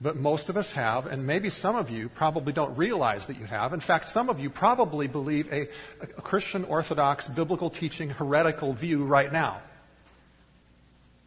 but 0.00 0.16
most 0.16 0.48
of 0.48 0.56
us 0.56 0.72
have, 0.72 1.06
and 1.06 1.24
maybe 1.24 1.50
some 1.50 1.76
of 1.76 1.88
you 1.88 2.08
probably 2.08 2.52
don't 2.52 2.76
realize 2.76 3.26
that 3.26 3.38
you 3.38 3.46
have. 3.46 3.72
In 3.72 3.80
fact, 3.80 4.08
some 4.08 4.28
of 4.28 4.40
you 4.40 4.50
probably 4.50 5.06
believe 5.06 5.52
a, 5.52 5.68
a 6.00 6.06
Christian 6.22 6.64
Orthodox 6.64 7.28
biblical 7.28 7.70
teaching 7.70 8.10
heretical 8.10 8.72
view 8.72 9.04
right 9.04 9.32
now 9.32 9.62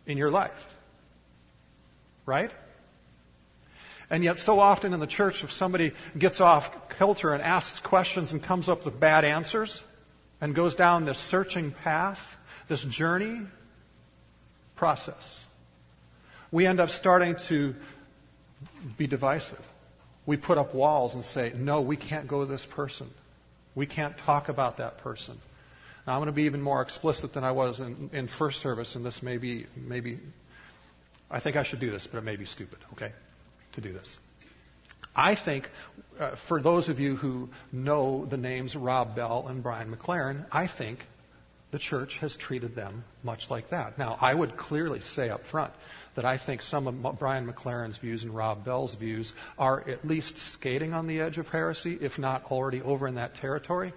in 0.06 0.18
your 0.18 0.30
life 0.30 0.80
right? 2.26 2.52
And 4.10 4.26
yet, 4.26 4.38
so 4.38 4.60
often 4.60 4.94
in 4.94 5.00
the 5.00 5.08
church, 5.08 5.44
if 5.44 5.52
somebody 5.52 5.94
gets 6.18 6.42
off 6.42 6.70
kilter 6.98 7.34
and 7.34 7.42
asks 7.42 7.80
questions 7.80 8.34
and 8.34 8.44
comes 8.44 8.68
up 8.68 8.84
with 8.84 9.00
bad 9.00 9.24
answers 9.24 9.84
and 10.42 10.54
goes 10.54 10.76
down 10.76 11.06
this 11.06 11.18
searching 11.18 11.72
path, 11.72 12.38
this 12.68 12.84
journey 12.84 13.42
process, 14.76 15.46
we 16.52 16.66
end 16.68 16.82
up 16.82 16.90
starting 16.90 17.38
to 17.48 17.74
be 18.98 19.08
divisive. 19.08 19.66
We 20.26 20.36
put 20.36 20.58
up 20.58 20.76
walls 20.76 21.16
and 21.16 21.24
say, 21.24 21.54
no, 21.56 21.80
we 21.82 21.96
can't 21.96 22.28
go 22.28 22.46
to 22.46 22.52
this 22.52 22.66
person. 22.66 23.10
We 23.76 23.86
can't 23.86 24.18
talk 24.18 24.50
about 24.50 24.78
that 24.78 24.98
person. 24.98 25.40
Now, 26.06 26.14
I'm 26.14 26.20
going 26.20 26.28
to 26.28 26.34
be 26.34 26.44
even 26.44 26.62
more 26.62 26.82
explicit 26.82 27.32
than 27.32 27.44
I 27.44 27.52
was 27.52 27.80
in, 27.80 28.10
in 28.12 28.28
first 28.28 28.60
service, 28.60 28.96
and 28.96 29.06
this 29.06 29.24
may 29.24 29.38
be, 29.38 29.68
maybe 29.76 30.20
I 31.32 31.40
think 31.40 31.56
I 31.56 31.64
should 31.64 31.80
do 31.80 31.90
this, 31.90 32.06
but 32.08 32.18
it 32.18 32.24
may 32.24 32.36
be 32.36 32.46
stupid, 32.46 32.80
okay, 32.94 33.12
to 33.74 33.82
do 33.82 33.94
this. 33.94 34.20
I 35.16 35.36
think, 35.36 35.70
uh, 36.20 36.36
for 36.36 36.62
those 36.62 36.90
of 36.90 37.00
you 37.00 37.16
who 37.16 37.50
know 37.72 38.26
the 38.26 38.38
names 38.38 38.76
Rob 38.76 39.16
Bell 39.16 39.46
and 39.48 39.64
Brian 39.64 39.94
McLaren, 39.94 40.46
I 40.52 40.68
think 40.68 41.08
the 41.72 41.80
church 41.80 42.18
has 42.18 42.36
treated 42.36 42.76
them 42.76 43.04
much 43.24 43.50
like 43.50 43.70
that. 43.70 43.98
Now, 43.98 44.18
I 44.20 44.34
would 44.34 44.58
clearly 44.58 45.02
say 45.02 45.30
up 45.30 45.46
front 45.46 45.74
that 46.16 46.26
I 46.26 46.38
think 46.38 46.62
some 46.62 46.88
of 46.88 47.20
Brian 47.20 47.48
McLaren's 47.48 47.98
views 47.98 48.24
and 48.24 48.36
Rob 48.36 48.66
Bell's 48.66 48.96
views 48.96 49.34
are 49.58 49.88
at 49.90 50.06
least 50.06 50.38
skating 50.38 50.94
on 50.94 51.08
the 51.08 51.22
edge 51.22 51.38
of 51.38 51.48
heresy, 51.48 51.98
if 52.02 52.20
not 52.20 52.52
already 52.52 52.82
over 52.82 53.08
in 53.08 53.16
that 53.16 53.36
territory. 53.36 53.94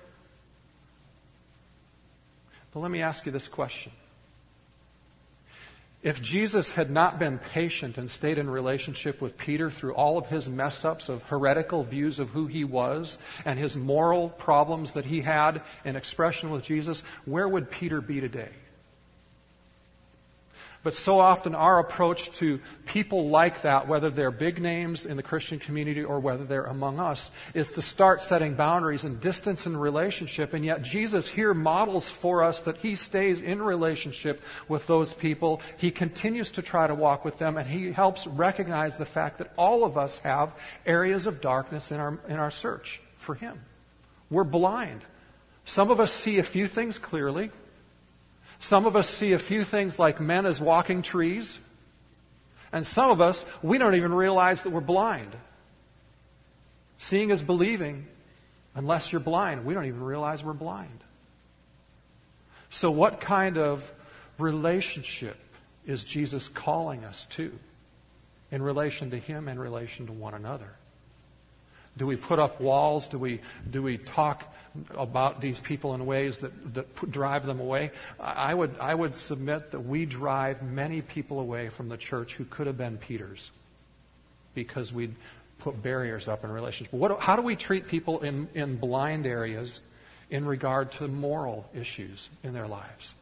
But 2.73 2.81
let 2.81 2.91
me 2.91 3.03
ask 3.03 3.27
you 3.27 3.33
this 3.33 3.49
question. 3.49 3.93
If 6.05 6.21
Jesus 6.21 6.71
had 6.71 6.91
not 6.91 7.19
been 7.19 7.39
patient 7.39 7.97
and 7.97 8.11
stayed 8.11 8.37
in 8.37 8.51
relationship 8.51 9.23
with 9.23 9.39
Peter 9.39 9.71
through 9.71 9.95
all 9.95 10.19
of 10.19 10.27
his 10.27 10.51
mess 10.51 10.85
ups 10.85 11.09
of 11.09 11.23
heretical 11.23 11.83
views 11.83 12.21
of 12.21 12.29
who 12.29 12.47
he 12.47 12.63
was 12.63 13.17
and 13.47 13.59
his 13.59 13.75
moral 13.75 14.29
problems 14.29 14.93
that 14.93 15.07
he 15.07 15.23
had 15.23 15.63
in 15.83 15.97
expression 15.97 16.51
with 16.51 16.63
Jesus, 16.63 17.03
where 17.25 17.49
would 17.49 17.71
Peter 17.71 18.03
be 18.03 18.21
today? 18.21 18.51
But 20.85 20.95
so 20.95 21.19
often 21.19 21.55
our 21.55 21.79
approach 21.79 22.31
to 22.33 22.61
people 22.85 23.31
like 23.31 23.63
that, 23.63 23.89
whether 23.89 24.11
they're 24.11 24.31
big 24.31 24.61
names 24.61 25.07
in 25.07 25.17
the 25.17 25.23
Christian 25.23 25.59
community 25.59 26.05
or 26.05 26.21
whether 26.21 26.45
they're 26.45 26.65
among 26.65 27.01
us, 27.01 27.31
is 27.55 27.73
to 27.73 27.83
start 27.83 28.21
setting 28.21 28.55
boundaries 28.55 29.07
and 29.07 29.19
distance 29.19 29.65
in 29.65 29.77
relationship. 29.79 30.53
And 30.53 30.63
yet 30.63 30.83
Jesus 30.83 31.27
here 31.27 31.55
models 31.55 32.11
for 32.11 32.45
us 32.45 32.61
that 32.61 32.77
he 32.77 32.97
stays 32.97 33.41
in 33.41 33.63
relationship 33.63 34.43
with 34.69 34.87
those 34.87 35.15
people. 35.15 35.63
He 35.79 35.91
continues 35.91 36.51
to 36.53 36.63
try 36.63 36.87
to 36.87 36.95
walk 36.95 37.25
with 37.25 37.39
them 37.39 37.57
and 37.57 37.67
he 37.67 37.91
helps 37.91 38.27
recognize 38.27 38.99
the 38.99 39.07
fact 39.07 39.39
that 39.39 39.53
all 39.57 39.85
of 39.85 39.97
us 39.97 40.19
have 40.19 40.55
areas 40.85 41.27
of 41.27 41.41
darkness 41.41 41.93
in 41.93 41.99
our, 41.99 42.19
in 42.29 42.37
our 42.37 42.51
search 42.51 43.01
for 43.17 43.35
him. 43.35 43.59
We're 44.29 44.45
blind. 44.45 45.01
Some 45.65 45.91
of 45.91 45.99
us 45.99 46.13
see 46.13 46.39
a 46.39 46.43
few 46.43 46.67
things 46.67 46.99
clearly. 46.99 47.51
Some 48.65 48.87
of 48.87 48.97
us 48.97 49.11
see 49.11 49.35
a 49.35 49.39
few 49.39 49.63
things 49.63 49.99
like 49.99 50.23
men 50.23 50.47
as 50.47 50.59
walking 50.59 51.03
trees. 51.03 51.59
And 52.73 52.87
some 52.87 53.11
of 53.11 53.21
us, 53.21 53.45
we 53.63 53.77
don't 53.77 53.95
even 53.95 54.15
realize 54.15 54.63
that 54.63 54.71
we're 54.71 54.81
blind. 54.81 55.37
Seeing 56.97 57.29
is 57.29 57.43
believing. 57.43 58.07
Unless 58.75 59.13
you're 59.13 59.21
blind, 59.21 59.67
we 59.67 59.75
don't 59.75 59.85
even 59.85 60.03
realize 60.03 60.43
we're 60.43 60.55
blind. 60.55 61.05
So, 62.71 62.91
what 62.91 63.21
kind 63.21 63.59
of 63.59 63.93
relationship 64.39 65.37
is 65.85 66.03
Jesus 66.03 66.49
calling 66.49 67.05
us 67.05 67.27
to 67.33 67.53
in 68.51 68.63
relation 68.63 69.11
to 69.11 69.19
Him, 69.19 69.47
and 69.47 69.61
relation 69.61 70.07
to 70.07 70.13
one 70.13 70.33
another? 70.33 70.71
Do 71.99 72.07
we 72.07 72.17
put 72.17 72.39
up 72.39 72.63
walls? 72.63 73.09
Do 73.09 73.19
we, 73.19 73.43
do 73.71 73.83
we 73.83 73.99
talk 73.99 74.55
about 74.97 75.41
these 75.41 75.61
people 75.61 75.95
in 75.95 76.05
ways 76.07 76.39
that, 76.39 76.75
that 76.75 77.11
drive 77.11 77.47
them 77.47 77.61
away? 77.61 77.91
I 78.19 78.55
would, 78.55 78.77
I 78.81 78.95
would 78.95 79.15
submit 79.15 79.71
that 79.71 79.81
we 79.81 80.07
drive 80.07 80.63
many 80.63 81.03
people 81.03 81.41
away 81.41 81.69
from 81.69 81.89
the 81.89 81.97
church 81.97 82.35
who 82.35 82.45
could 82.45 82.67
have 82.67 82.79
been 82.79 82.99
Peter's 82.99 83.51
because 84.55 84.93
we 84.93 85.11
put 85.59 85.83
barriers 85.83 86.29
up 86.29 86.45
in 86.45 86.51
relationships. 86.51 86.93
What, 86.93 87.21
how 87.21 87.37
do 87.37 87.43
we 87.43 87.57
treat 87.57 87.89
people 87.89 88.21
in, 88.21 88.49
in 88.55 88.77
blind 88.77 89.27
areas 89.27 89.81
in 90.31 90.45
regard 90.45 90.93
to 90.93 91.09
moral 91.09 91.69
issues 91.75 92.29
in 92.43 92.53
their 92.53 92.67
lives? 92.67 93.15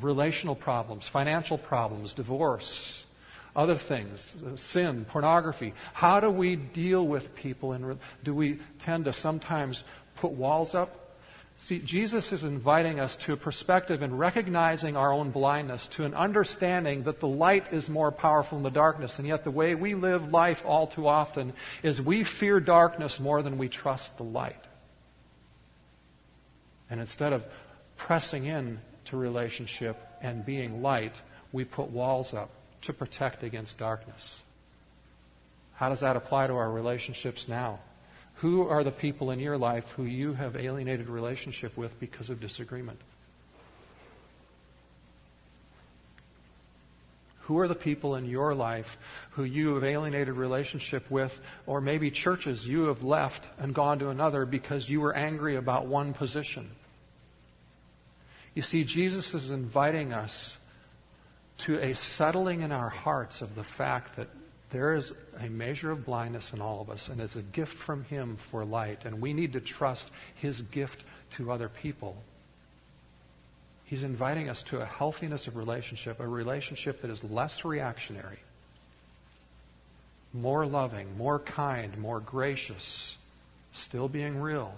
Relational 0.00 0.54
problems, 0.54 1.08
financial 1.08 1.58
problems, 1.58 2.12
divorce, 2.12 3.04
other 3.58 3.74
things, 3.74 4.36
sin, 4.54 5.04
pornography. 5.04 5.74
How 5.92 6.20
do 6.20 6.30
we 6.30 6.54
deal 6.54 7.04
with 7.04 7.34
people? 7.34 7.72
And 7.72 7.98
do 8.22 8.32
we 8.32 8.60
tend 8.78 9.06
to 9.06 9.12
sometimes 9.12 9.82
put 10.14 10.30
walls 10.30 10.76
up? 10.76 11.16
See, 11.58 11.80
Jesus 11.80 12.32
is 12.32 12.44
inviting 12.44 13.00
us 13.00 13.16
to 13.16 13.32
a 13.32 13.36
perspective 13.36 14.00
in 14.00 14.16
recognizing 14.16 14.96
our 14.96 15.12
own 15.12 15.32
blindness, 15.32 15.88
to 15.88 16.04
an 16.04 16.14
understanding 16.14 17.02
that 17.02 17.18
the 17.18 17.26
light 17.26 17.72
is 17.72 17.88
more 17.88 18.12
powerful 18.12 18.58
than 18.58 18.62
the 18.62 18.70
darkness. 18.70 19.18
And 19.18 19.26
yet, 19.26 19.42
the 19.42 19.50
way 19.50 19.74
we 19.74 19.96
live 19.96 20.32
life 20.32 20.64
all 20.64 20.86
too 20.86 21.08
often 21.08 21.52
is 21.82 22.00
we 22.00 22.22
fear 22.22 22.60
darkness 22.60 23.18
more 23.18 23.42
than 23.42 23.58
we 23.58 23.68
trust 23.68 24.16
the 24.18 24.22
light. 24.22 24.64
And 26.88 27.00
instead 27.00 27.32
of 27.32 27.44
pressing 27.96 28.44
in 28.44 28.78
to 29.06 29.16
relationship 29.16 29.96
and 30.22 30.46
being 30.46 30.80
light, 30.80 31.20
we 31.50 31.64
put 31.64 31.90
walls 31.90 32.34
up 32.34 32.50
to 32.82 32.92
protect 32.92 33.42
against 33.42 33.78
darkness. 33.78 34.40
How 35.74 35.88
does 35.88 36.00
that 36.00 36.16
apply 36.16 36.48
to 36.48 36.54
our 36.54 36.70
relationships 36.70 37.46
now? 37.48 37.78
Who 38.36 38.68
are 38.68 38.84
the 38.84 38.92
people 38.92 39.30
in 39.30 39.40
your 39.40 39.58
life 39.58 39.90
who 39.90 40.04
you 40.04 40.32
have 40.34 40.56
alienated 40.56 41.08
relationship 41.08 41.76
with 41.76 41.98
because 41.98 42.30
of 42.30 42.40
disagreement? 42.40 43.00
Who 47.42 47.58
are 47.60 47.68
the 47.68 47.74
people 47.74 48.14
in 48.14 48.26
your 48.26 48.54
life 48.54 48.98
who 49.30 49.42
you 49.42 49.74
have 49.74 49.82
alienated 49.82 50.34
relationship 50.34 51.10
with, 51.10 51.40
or 51.66 51.80
maybe 51.80 52.10
churches 52.10 52.68
you 52.68 52.88
have 52.88 53.02
left 53.02 53.48
and 53.58 53.74
gone 53.74 54.00
to 54.00 54.10
another 54.10 54.44
because 54.44 54.88
you 54.88 55.00
were 55.00 55.16
angry 55.16 55.56
about 55.56 55.86
one 55.86 56.12
position? 56.12 56.70
You 58.54 58.62
see, 58.62 58.84
Jesus 58.84 59.32
is 59.32 59.50
inviting 59.50 60.12
us 60.12 60.58
to 61.58 61.78
a 61.78 61.94
settling 61.94 62.62
in 62.62 62.72
our 62.72 62.88
hearts 62.88 63.42
of 63.42 63.54
the 63.54 63.64
fact 63.64 64.16
that 64.16 64.28
there 64.70 64.94
is 64.94 65.12
a 65.40 65.48
measure 65.48 65.90
of 65.90 66.04
blindness 66.04 66.52
in 66.52 66.60
all 66.60 66.80
of 66.80 66.90
us, 66.90 67.08
and 67.08 67.20
it's 67.20 67.36
a 67.36 67.42
gift 67.42 67.76
from 67.76 68.04
Him 68.04 68.36
for 68.36 68.64
light, 68.64 69.04
and 69.04 69.20
we 69.20 69.32
need 69.32 69.54
to 69.54 69.60
trust 69.60 70.10
His 70.34 70.62
gift 70.62 71.04
to 71.36 71.50
other 71.50 71.68
people. 71.68 72.16
He's 73.84 74.02
inviting 74.02 74.50
us 74.50 74.62
to 74.64 74.80
a 74.80 74.84
healthiness 74.84 75.46
of 75.46 75.56
relationship, 75.56 76.20
a 76.20 76.28
relationship 76.28 77.00
that 77.00 77.10
is 77.10 77.24
less 77.24 77.64
reactionary, 77.64 78.38
more 80.34 80.66
loving, 80.66 81.16
more 81.16 81.38
kind, 81.38 81.96
more 81.96 82.20
gracious, 82.20 83.16
still 83.72 84.08
being 84.08 84.40
real, 84.40 84.74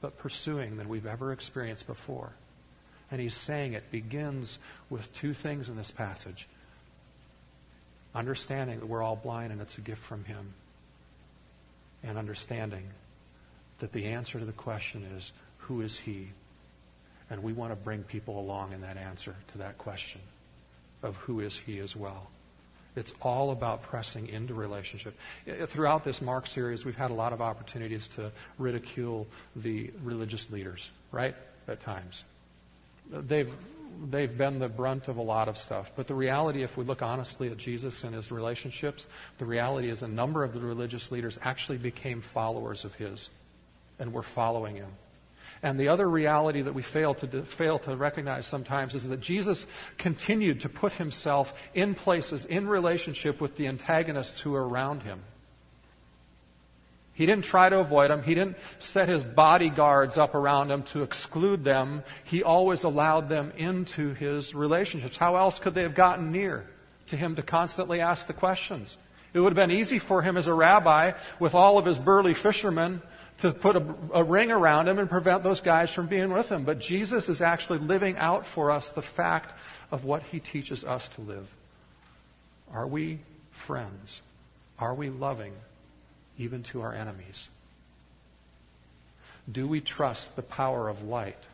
but 0.00 0.18
pursuing 0.18 0.76
than 0.76 0.88
we've 0.88 1.06
ever 1.06 1.32
experienced 1.32 1.86
before. 1.86 2.32
And 3.10 3.20
he's 3.20 3.34
saying 3.34 3.72
it 3.72 3.90
begins 3.90 4.58
with 4.88 5.12
two 5.14 5.34
things 5.34 5.68
in 5.68 5.76
this 5.76 5.90
passage 5.90 6.48
understanding 8.14 8.80
that 8.80 8.86
we're 8.86 9.02
all 9.02 9.16
blind 9.16 9.52
and 9.52 9.60
it's 9.60 9.78
a 9.78 9.80
gift 9.80 10.02
from 10.02 10.24
him, 10.24 10.52
and 12.02 12.18
understanding 12.18 12.84
that 13.78 13.92
the 13.92 14.06
answer 14.06 14.38
to 14.38 14.44
the 14.44 14.52
question 14.52 15.04
is, 15.16 15.32
Who 15.58 15.80
is 15.80 15.96
he? 15.96 16.28
And 17.30 17.42
we 17.42 17.52
want 17.52 17.70
to 17.70 17.76
bring 17.76 18.02
people 18.02 18.40
along 18.40 18.72
in 18.72 18.80
that 18.80 18.96
answer 18.96 19.36
to 19.52 19.58
that 19.58 19.78
question 19.78 20.20
of 21.02 21.16
who 21.16 21.40
is 21.40 21.56
he 21.56 21.78
as 21.78 21.94
well. 21.94 22.28
It's 22.96 23.14
all 23.22 23.52
about 23.52 23.82
pressing 23.82 24.28
into 24.28 24.52
relationship. 24.52 25.16
Throughout 25.68 26.02
this 26.02 26.20
Mark 26.20 26.48
series, 26.48 26.84
we've 26.84 26.96
had 26.96 27.12
a 27.12 27.14
lot 27.14 27.32
of 27.32 27.40
opportunities 27.40 28.08
to 28.08 28.32
ridicule 28.58 29.28
the 29.54 29.92
religious 30.02 30.50
leaders, 30.50 30.90
right? 31.12 31.36
At 31.68 31.80
times. 31.80 32.24
They've, 33.08 33.52
they've 34.10 34.36
been 34.36 34.58
the 34.58 34.68
brunt 34.68 35.08
of 35.08 35.16
a 35.16 35.22
lot 35.22 35.48
of 35.48 35.58
stuff. 35.58 35.92
But 35.96 36.06
the 36.06 36.14
reality, 36.14 36.62
if 36.62 36.76
we 36.76 36.84
look 36.84 37.02
honestly 37.02 37.48
at 37.48 37.56
Jesus 37.56 38.04
and 38.04 38.14
his 38.14 38.30
relationships, 38.30 39.06
the 39.38 39.46
reality 39.46 39.90
is 39.90 40.02
a 40.02 40.08
number 40.08 40.44
of 40.44 40.52
the 40.52 40.60
religious 40.60 41.10
leaders 41.10 41.38
actually 41.42 41.78
became 41.78 42.20
followers 42.20 42.84
of 42.84 42.94
his 42.94 43.28
and 43.98 44.12
were 44.12 44.22
following 44.22 44.76
him. 44.76 44.90
And 45.62 45.78
the 45.78 45.88
other 45.88 46.08
reality 46.08 46.62
that 46.62 46.72
we 46.72 46.82
fail 46.82 47.14
to, 47.14 47.42
fail 47.42 47.78
to 47.80 47.94
recognize 47.94 48.46
sometimes 48.46 48.94
is 48.94 49.06
that 49.08 49.20
Jesus 49.20 49.66
continued 49.98 50.62
to 50.62 50.70
put 50.70 50.92
himself 50.94 51.52
in 51.74 51.94
places, 51.94 52.46
in 52.46 52.66
relationship 52.66 53.40
with 53.40 53.56
the 53.56 53.66
antagonists 53.66 54.40
who 54.40 54.54
are 54.54 54.66
around 54.66 55.02
him. 55.02 55.20
He 57.20 57.26
didn't 57.26 57.44
try 57.44 57.68
to 57.68 57.80
avoid 57.80 58.08
them. 58.08 58.22
He 58.22 58.34
didn't 58.34 58.56
set 58.78 59.10
his 59.10 59.22
bodyguards 59.22 60.16
up 60.16 60.34
around 60.34 60.70
him 60.70 60.84
to 60.84 61.02
exclude 61.02 61.62
them. 61.62 62.02
He 62.24 62.42
always 62.42 62.82
allowed 62.82 63.28
them 63.28 63.52
into 63.58 64.14
his 64.14 64.54
relationships. 64.54 65.18
How 65.18 65.36
else 65.36 65.58
could 65.58 65.74
they 65.74 65.82
have 65.82 65.94
gotten 65.94 66.32
near 66.32 66.64
to 67.08 67.18
him 67.18 67.36
to 67.36 67.42
constantly 67.42 68.00
ask 68.00 68.26
the 68.26 68.32
questions? 68.32 68.96
It 69.34 69.40
would 69.40 69.54
have 69.54 69.68
been 69.68 69.76
easy 69.76 69.98
for 69.98 70.22
him 70.22 70.38
as 70.38 70.46
a 70.46 70.54
rabbi 70.54 71.12
with 71.38 71.54
all 71.54 71.76
of 71.76 71.84
his 71.84 71.98
burly 71.98 72.32
fishermen 72.32 73.02
to 73.40 73.52
put 73.52 73.76
a, 73.76 73.84
a, 74.14 74.24
ring 74.24 74.50
around 74.50 74.88
him 74.88 74.98
and 74.98 75.10
prevent 75.10 75.42
those 75.42 75.60
guys 75.60 75.90
from 75.90 76.06
being 76.06 76.32
with 76.32 76.50
him. 76.50 76.64
But 76.64 76.78
Jesus 76.80 77.28
is 77.28 77.42
actually 77.42 77.80
living 77.80 78.16
out 78.16 78.46
for 78.46 78.70
us 78.70 78.88
the 78.88 79.02
fact 79.02 79.52
of 79.92 80.06
what 80.06 80.22
he 80.22 80.40
teaches 80.40 80.84
us 80.84 81.06
to 81.10 81.20
live. 81.20 81.46
Are 82.72 82.86
we 82.86 83.18
friends? 83.52 84.22
Are 84.78 84.94
we 84.94 85.10
loving 85.10 85.52
even 86.40 86.62
to 86.64 86.80
our 86.80 86.94
enemies? 86.94 87.48
Do 89.50 89.68
we 89.68 89.80
trust 89.80 90.36
the 90.36 90.42
power 90.42 90.88
of 90.88 91.02
light 91.02 91.44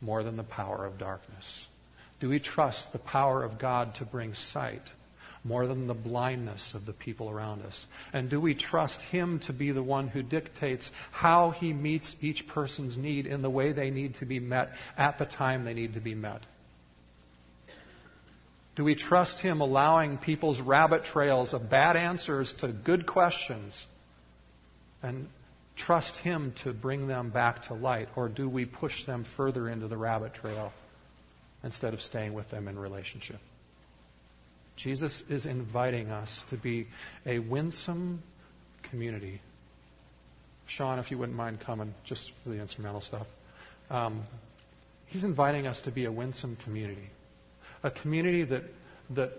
more 0.00 0.22
than 0.22 0.36
the 0.36 0.42
power 0.42 0.84
of 0.84 0.98
darkness? 0.98 1.66
Do 2.20 2.28
we 2.28 2.38
trust 2.38 2.92
the 2.92 2.98
power 2.98 3.42
of 3.42 3.58
God 3.58 3.94
to 3.96 4.04
bring 4.04 4.34
sight 4.34 4.92
more 5.42 5.66
than 5.66 5.86
the 5.86 5.94
blindness 5.94 6.74
of 6.74 6.84
the 6.84 6.92
people 6.92 7.30
around 7.30 7.62
us? 7.62 7.86
And 8.12 8.28
do 8.28 8.38
we 8.40 8.54
trust 8.54 9.00
Him 9.00 9.38
to 9.40 9.54
be 9.54 9.70
the 9.70 9.82
one 9.82 10.08
who 10.08 10.22
dictates 10.22 10.90
how 11.12 11.50
He 11.50 11.72
meets 11.72 12.16
each 12.20 12.46
person's 12.46 12.98
need 12.98 13.26
in 13.26 13.40
the 13.40 13.50
way 13.50 13.72
they 13.72 13.90
need 13.90 14.16
to 14.16 14.26
be 14.26 14.38
met 14.38 14.76
at 14.98 15.16
the 15.16 15.24
time 15.24 15.64
they 15.64 15.74
need 15.74 15.94
to 15.94 16.00
be 16.00 16.14
met? 16.14 16.42
Do 18.76 18.84
we 18.84 18.94
trust 18.94 19.40
Him 19.40 19.62
allowing 19.62 20.18
people's 20.18 20.60
rabbit 20.60 21.04
trails 21.04 21.54
of 21.54 21.70
bad 21.70 21.96
answers 21.96 22.52
to 22.54 22.68
good 22.68 23.06
questions 23.06 23.86
and 25.02 25.28
trust 25.76 26.16
Him 26.16 26.52
to 26.56 26.72
bring 26.72 27.06
them 27.06 27.30
back 27.30 27.66
to 27.66 27.74
light? 27.74 28.08
Or 28.16 28.28
do 28.28 28.48
we 28.48 28.64
push 28.64 29.04
them 29.04 29.24
further 29.24 29.68
into 29.68 29.88
the 29.88 29.96
rabbit 29.96 30.34
trail 30.34 30.72
instead 31.62 31.94
of 31.94 32.02
staying 32.02 32.34
with 32.34 32.50
them 32.50 32.68
in 32.68 32.78
relationship? 32.78 33.38
Jesus 34.76 35.22
is 35.28 35.44
inviting 35.46 36.10
us 36.10 36.44
to 36.48 36.56
be 36.56 36.86
a 37.26 37.38
winsome 37.38 38.22
community. 38.82 39.40
Sean, 40.66 40.98
if 40.98 41.10
you 41.10 41.18
wouldn't 41.18 41.36
mind 41.36 41.60
coming 41.60 41.94
just 42.04 42.30
for 42.42 42.48
the 42.48 42.58
instrumental 42.58 43.00
stuff. 43.00 43.26
Um, 43.90 44.22
he's 45.06 45.24
inviting 45.24 45.66
us 45.66 45.80
to 45.82 45.90
be 45.90 46.04
a 46.04 46.12
winsome 46.12 46.56
community. 46.64 47.10
A 47.82 47.90
community 47.90 48.44
that, 48.44 48.62
that 49.10 49.38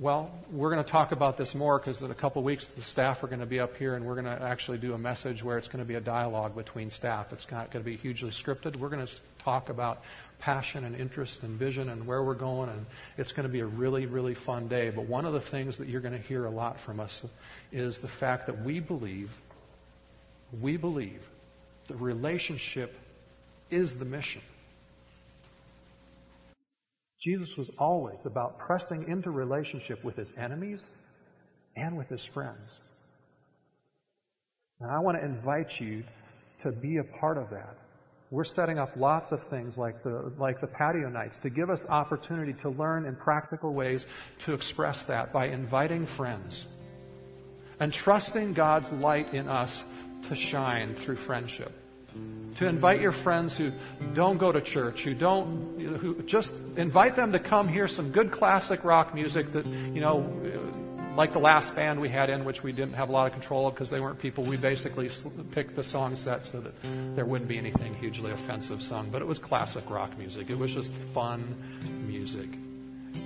well, 0.00 0.30
we're 0.52 0.70
going 0.70 0.84
to 0.84 0.88
talk 0.88 1.10
about 1.10 1.36
this 1.36 1.56
more 1.56 1.76
because 1.78 2.02
in 2.02 2.10
a 2.12 2.14
couple 2.14 2.38
of 2.38 2.46
weeks 2.46 2.68
the 2.68 2.82
staff 2.82 3.24
are 3.24 3.26
going 3.26 3.40
to 3.40 3.46
be 3.46 3.58
up 3.58 3.76
here 3.76 3.96
and 3.96 4.04
we're 4.04 4.14
going 4.14 4.26
to 4.26 4.42
actually 4.44 4.78
do 4.78 4.94
a 4.94 4.98
message 4.98 5.42
where 5.42 5.58
it's 5.58 5.66
going 5.66 5.84
to 5.84 5.88
be 5.88 5.96
a 5.96 6.00
dialogue 6.00 6.54
between 6.54 6.88
staff. 6.88 7.32
It's 7.32 7.50
not 7.50 7.72
going 7.72 7.84
to 7.84 7.90
be 7.90 7.96
hugely 7.96 8.30
scripted. 8.30 8.76
We're 8.76 8.90
going 8.90 9.04
to 9.04 9.12
talk 9.40 9.70
about 9.70 10.02
passion 10.38 10.84
and 10.84 10.94
interest 10.94 11.42
and 11.42 11.58
vision 11.58 11.88
and 11.88 12.06
where 12.06 12.22
we're 12.22 12.34
going 12.34 12.68
and 12.68 12.86
it's 13.16 13.32
going 13.32 13.42
to 13.42 13.52
be 13.52 13.58
a 13.58 13.66
really, 13.66 14.06
really 14.06 14.34
fun 14.34 14.68
day. 14.68 14.90
But 14.90 15.06
one 15.06 15.24
of 15.24 15.32
the 15.32 15.40
things 15.40 15.78
that 15.78 15.88
you're 15.88 16.00
going 16.00 16.16
to 16.16 16.28
hear 16.28 16.44
a 16.44 16.50
lot 16.50 16.78
from 16.78 17.00
us 17.00 17.24
is 17.72 17.98
the 17.98 18.06
fact 18.06 18.46
that 18.46 18.62
we 18.62 18.78
believe, 18.78 19.36
we 20.60 20.76
believe 20.76 21.28
the 21.88 21.96
relationship 21.96 22.94
is 23.68 23.96
the 23.96 24.04
mission. 24.04 24.42
Jesus 27.22 27.48
was 27.56 27.68
always 27.78 28.18
about 28.24 28.58
pressing 28.58 29.08
into 29.08 29.30
relationship 29.30 30.04
with 30.04 30.16
his 30.16 30.28
enemies 30.36 30.78
and 31.76 31.96
with 31.96 32.08
his 32.08 32.24
friends. 32.32 32.70
And 34.80 34.90
I 34.90 35.00
want 35.00 35.18
to 35.18 35.24
invite 35.24 35.80
you 35.80 36.04
to 36.62 36.70
be 36.70 36.98
a 36.98 37.04
part 37.04 37.36
of 37.36 37.50
that. 37.50 37.76
We're 38.30 38.44
setting 38.44 38.78
up 38.78 38.92
lots 38.94 39.32
of 39.32 39.42
things 39.48 39.76
like 39.76 40.02
the, 40.04 40.32
like 40.38 40.60
the 40.60 40.66
patio 40.66 41.08
nights 41.08 41.38
to 41.38 41.50
give 41.50 41.70
us 41.70 41.80
opportunity 41.88 42.52
to 42.62 42.68
learn 42.68 43.06
in 43.06 43.16
practical 43.16 43.72
ways 43.72 44.06
to 44.40 44.52
express 44.52 45.04
that 45.04 45.32
by 45.32 45.46
inviting 45.46 46.06
friends 46.06 46.66
and 47.80 47.92
trusting 47.92 48.52
God's 48.52 48.90
light 48.92 49.32
in 49.32 49.48
us 49.48 49.84
to 50.28 50.34
shine 50.34 50.94
through 50.94 51.16
friendship 51.16 51.72
to 52.56 52.66
invite 52.66 53.00
your 53.00 53.12
friends 53.12 53.56
who 53.56 53.72
don't 54.14 54.38
go 54.38 54.50
to 54.50 54.60
church, 54.60 55.02
who 55.02 55.14
don't, 55.14 55.78
you 55.78 55.90
know, 55.90 55.96
who 55.96 56.22
just 56.22 56.52
invite 56.76 57.14
them 57.14 57.32
to 57.32 57.38
come 57.38 57.68
hear 57.68 57.86
some 57.86 58.10
good 58.10 58.32
classic 58.32 58.82
rock 58.82 59.14
music 59.14 59.52
that, 59.52 59.64
you 59.66 60.00
know, 60.00 60.28
like 61.14 61.32
the 61.32 61.38
last 61.38 61.74
band 61.74 62.00
we 62.00 62.08
had 62.08 62.30
in, 62.30 62.44
which 62.44 62.62
we 62.62 62.72
didn't 62.72 62.94
have 62.94 63.08
a 63.08 63.12
lot 63.12 63.26
of 63.26 63.32
control 63.32 63.66
of 63.66 63.74
because 63.74 63.90
they 63.90 64.00
weren't 64.00 64.18
people. 64.18 64.44
We 64.44 64.56
basically 64.56 65.10
picked 65.50 65.74
the 65.74 65.84
song 65.84 66.16
set 66.16 66.44
so 66.44 66.60
that 66.60 66.74
there 67.16 67.24
wouldn't 67.24 67.48
be 67.48 67.58
anything 67.58 67.94
hugely 67.94 68.30
offensive 68.30 68.82
sung, 68.82 69.10
but 69.10 69.22
it 69.22 69.26
was 69.26 69.38
classic 69.38 69.88
rock 69.90 70.16
music. 70.18 70.50
It 70.50 70.58
was 70.58 70.72
just 70.72 70.92
fun 71.14 71.56
music. 72.06 72.48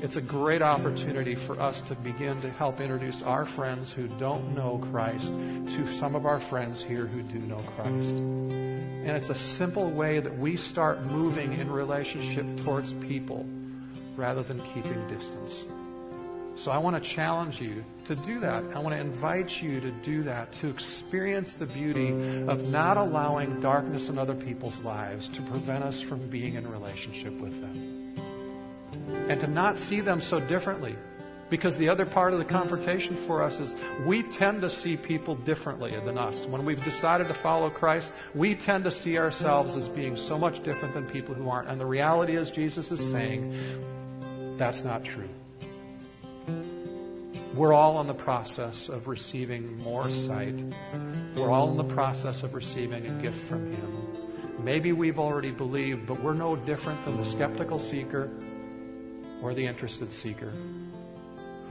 It's 0.01 0.17
a 0.17 0.23
great 0.23 0.63
opportunity 0.63 1.35
for 1.35 1.61
us 1.61 1.83
to 1.83 1.95
begin 1.97 2.41
to 2.43 2.51
help 2.51 2.81
introduce 2.81 3.23
our 3.23 3.45
friends 3.45 3.93
who 3.93 4.09
don't 4.19 4.55
know 4.55 4.79
Christ 4.91 5.29
to 5.29 5.93
some 5.93 6.15
of 6.15 6.25
our 6.25 6.41
friends 6.41 6.83
here 6.83 7.07
who 7.07 7.23
do 7.23 7.39
know 7.39 7.63
Christ. 7.77 8.72
And 9.05 9.17
it's 9.17 9.31
a 9.31 9.35
simple 9.35 9.91
way 9.91 10.21
that 10.21 10.39
we 10.39 10.57
start 10.57 11.11
moving 11.11 11.55
in 11.55 11.71
relationship 11.71 12.47
towards 12.65 12.93
people 12.95 13.47
rather 14.17 14.43
than 14.43 14.61
keeping 14.61 15.09
distance. 15.09 15.65
So 16.55 16.71
I 16.71 16.79
want 16.79 17.03
to 17.03 17.09
challenge 17.09 17.61
you 17.61 17.85
to 18.05 18.15
do 18.15 18.39
that. 18.41 18.63
I 18.75 18.79
want 18.79 18.95
to 18.95 19.01
invite 19.01 19.61
you 19.63 19.81
to 19.81 19.91
do 20.05 20.23
that, 20.25 20.53
to 20.55 20.69
experience 20.69 21.55
the 21.55 21.67
beauty 21.67 22.11
of 22.47 22.69
not 22.69 22.97
allowing 22.97 23.61
darkness 23.61 24.09
in 24.09 24.19
other 24.19 24.35
people's 24.35 24.79
lives 24.81 25.29
to 25.29 25.43
prevent 25.43 25.83
us 25.83 26.01
from 26.01 26.29
being 26.29 26.55
in 26.55 26.71
relationship 26.71 27.33
with 27.41 27.59
them. 27.61 28.15
And 29.31 29.41
to 29.41 29.47
not 29.47 29.79
see 29.79 30.01
them 30.01 30.21
so 30.21 30.41
differently 30.41 30.95
because 31.53 31.77
the 31.77 31.91
other 31.91 32.07
part 32.07 32.33
of 32.33 32.39
the 32.39 32.47
confrontation 32.47 33.15
for 33.15 33.43
us 33.43 33.61
is 33.61 33.77
we 34.07 34.23
tend 34.23 34.63
to 34.63 34.71
see 34.71 34.97
people 34.97 35.35
differently 35.35 35.95
than 36.03 36.17
us. 36.17 36.47
When 36.47 36.65
we've 36.65 36.83
decided 36.83 37.29
to 37.29 37.35
follow 37.35 37.69
Christ, 37.69 38.11
we 38.35 38.55
tend 38.55 38.85
to 38.85 38.91
see 38.91 39.19
ourselves 39.19 39.77
as 39.77 39.87
being 39.87 40.17
so 40.17 40.39
much 40.39 40.63
different 40.63 40.95
than 40.95 41.05
people 41.11 41.35
who 41.35 41.51
aren't. 41.51 41.69
And 41.69 41.79
the 41.79 41.85
reality 41.85 42.37
is, 42.37 42.51
Jesus 42.51 42.91
is 42.91 43.07
saying, 43.11 43.55
that's 44.57 44.83
not 44.83 45.05
true. 45.05 45.29
We're 47.55 47.75
all 47.75 48.01
in 48.01 48.07
the 48.07 48.15
process 48.15 48.89
of 48.89 49.07
receiving 49.07 49.77
more 49.83 50.11
sight. 50.11 50.59
We're 51.37 51.51
all 51.51 51.71
in 51.71 51.77
the 51.77 51.95
process 51.95 52.45
of 52.45 52.55
receiving 52.55 53.05
a 53.05 53.23
gift 53.23 53.41
from 53.41 53.71
Him. 53.71 54.65
Maybe 54.65 54.93
we've 54.93 55.19
already 55.19 55.51
believed, 55.51 56.07
but 56.07 56.19
we're 56.21 56.33
no 56.33 56.57
different 56.57 57.05
than 57.05 57.19
the 57.19 57.27
skeptical 57.27 57.79
seeker 57.79 58.31
or 59.43 59.53
the 59.53 59.67
interested 59.67 60.11
seeker 60.11 60.51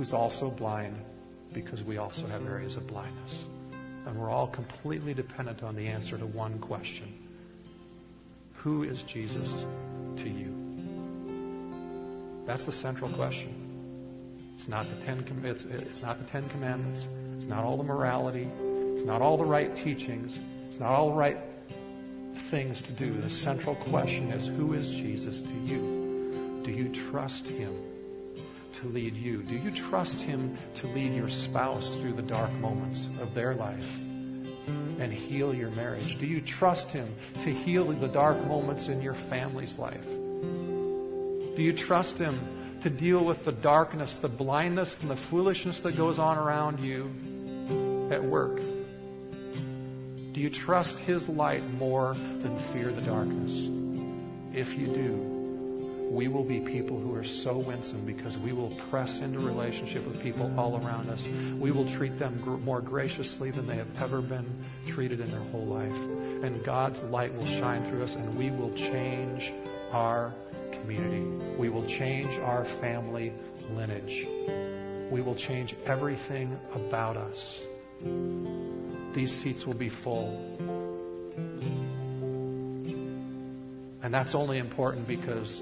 who's 0.02 0.14
also 0.14 0.50
blind 0.50 1.00
because 1.54 1.84
we 1.84 2.00
also 2.00 2.26
have 2.26 2.44
areas 2.48 2.76
of 2.76 2.88
blindness. 2.88 3.46
And 4.08 4.20
we're 4.20 4.32
all 4.32 4.48
completely 4.48 5.14
dependent 5.14 5.62
on 5.62 5.76
the 5.76 5.86
answer 5.90 6.18
to 6.18 6.26
one 6.26 6.58
question 6.58 7.14
Who 8.56 8.82
is 8.82 9.04
Jesus 9.04 9.64
to 10.16 10.28
you? 10.28 10.56
That's 12.48 12.64
the 12.64 12.72
central 12.72 13.12
question. 13.12 13.54
It's 14.56 14.68
not 14.68 14.90
the 14.90 15.06
Ten, 15.06 15.24
it's, 15.44 15.66
it's 15.66 16.02
not 16.02 16.18
the 16.18 16.26
Ten 16.26 16.50
Commandments. 16.50 17.08
It's 17.36 17.46
not 17.46 17.64
all 17.64 17.78
the 17.78 17.84
morality. 17.84 18.50
It's 18.96 19.04
not 19.04 19.22
all 19.22 19.38
the 19.38 19.46
right 19.46 19.76
teachings. 19.76 20.40
It's 20.68 20.80
not 20.80 20.90
all 20.90 21.10
the 21.10 21.16
right 21.16 21.38
things 22.34 22.82
to 22.82 22.92
do. 22.94 23.14
The 23.22 23.30
central 23.30 23.76
question 23.76 24.32
is 24.32 24.48
who 24.48 24.74
is 24.74 24.90
Jesus 24.90 25.42
to 25.42 25.54
you? 25.64 26.62
Do 26.64 26.72
you 26.72 26.90
trust 26.90 27.46
him 27.46 27.91
to 28.74 28.88
lead 28.88 29.16
you? 29.16 29.44
Do 29.44 29.56
you 29.56 29.72
trust 29.72 30.20
him 30.20 30.58
to 30.76 30.88
lead 30.88 31.14
your 31.14 31.30
spouse 31.30 31.96
through 31.96 32.14
the 32.14 32.22
dark 32.22 32.52
moments 32.54 33.08
of 33.20 33.34
their 33.34 33.54
life 33.56 34.00
and 35.00 35.12
heal 35.12 35.54
your 35.54 35.72
marriage? 35.72 36.20
Do 36.20 36.28
you 36.28 36.42
trust 36.42 36.92
him 36.92 37.14
to 37.42 37.54
heal 37.54 37.86
the 37.86 38.08
dark 38.08 38.46
moments 38.46 38.88
in 38.88 39.02
your 39.02 39.16
family's 39.16 39.78
life? 39.78 40.06
Do 40.06 41.58
you 41.58 41.74
trust 41.74 42.18
him 42.18 42.40
to 42.82 42.90
deal 42.90 43.24
with 43.24 43.46
the 43.46 43.52
darkness, 43.52 44.18
the 44.18 44.30
blindness, 44.30 45.00
and 45.02 45.10
the 45.10 45.16
foolishness 45.16 45.82
that 45.82 45.96
goes 45.96 46.20
on 46.20 46.38
around 46.38 46.80
you 46.80 48.10
at 48.12 48.24
work? 48.24 48.60
Do 50.34 50.40
you 50.40 50.50
trust 50.50 51.00
His 51.00 51.28
light 51.28 51.62
more 51.74 52.14
than 52.14 52.58
fear 52.58 52.92
the 52.92 53.02
darkness? 53.02 53.70
If 54.54 54.78
you 54.78 54.88
do, 54.88 55.31
we 56.12 56.28
will 56.28 56.44
be 56.44 56.60
people 56.60 57.00
who 57.00 57.16
are 57.16 57.24
so 57.24 57.58
winsome 57.58 58.06
because 58.06 58.38
we 58.38 58.52
will 58.52 58.72
press 58.90 59.20
into 59.20 59.40
relationship 59.40 60.06
with 60.06 60.22
people 60.22 60.54
all 60.60 60.76
around 60.86 61.10
us. 61.10 61.24
We 61.58 61.72
will 61.72 61.90
treat 61.90 62.20
them 62.20 62.38
gr- 62.44 62.58
more 62.58 62.82
graciously 62.82 63.50
than 63.50 63.66
they 63.66 63.78
have 63.78 64.02
ever 64.02 64.22
been 64.22 64.46
treated 64.86 65.22
in 65.22 65.32
their 65.32 65.40
whole 65.40 65.66
life. 65.66 65.94
And 66.44 66.62
God's 66.66 67.02
light 67.04 67.34
will 67.34 67.46
shine 67.46 67.90
through 67.90 68.04
us 68.04 68.16
and 68.16 68.38
we 68.38 68.52
will 68.52 68.74
change 68.74 69.54
our 69.94 70.34
community. 70.74 71.22
We 71.58 71.70
will 71.70 71.86
change 71.86 72.38
our 72.40 72.66
family 72.66 73.32
lineage. 73.74 74.28
We 75.10 75.22
will 75.22 75.36
change 75.36 75.76
everything 75.86 76.60
about 76.76 77.16
us. 77.16 77.62
These 79.14 79.34
seats 79.34 79.66
will 79.66 79.76
be 79.76 79.90
full. 79.90 80.58
And 84.04 84.14
that's 84.14 84.36
only 84.36 84.58
important 84.58 85.08
because 85.08 85.62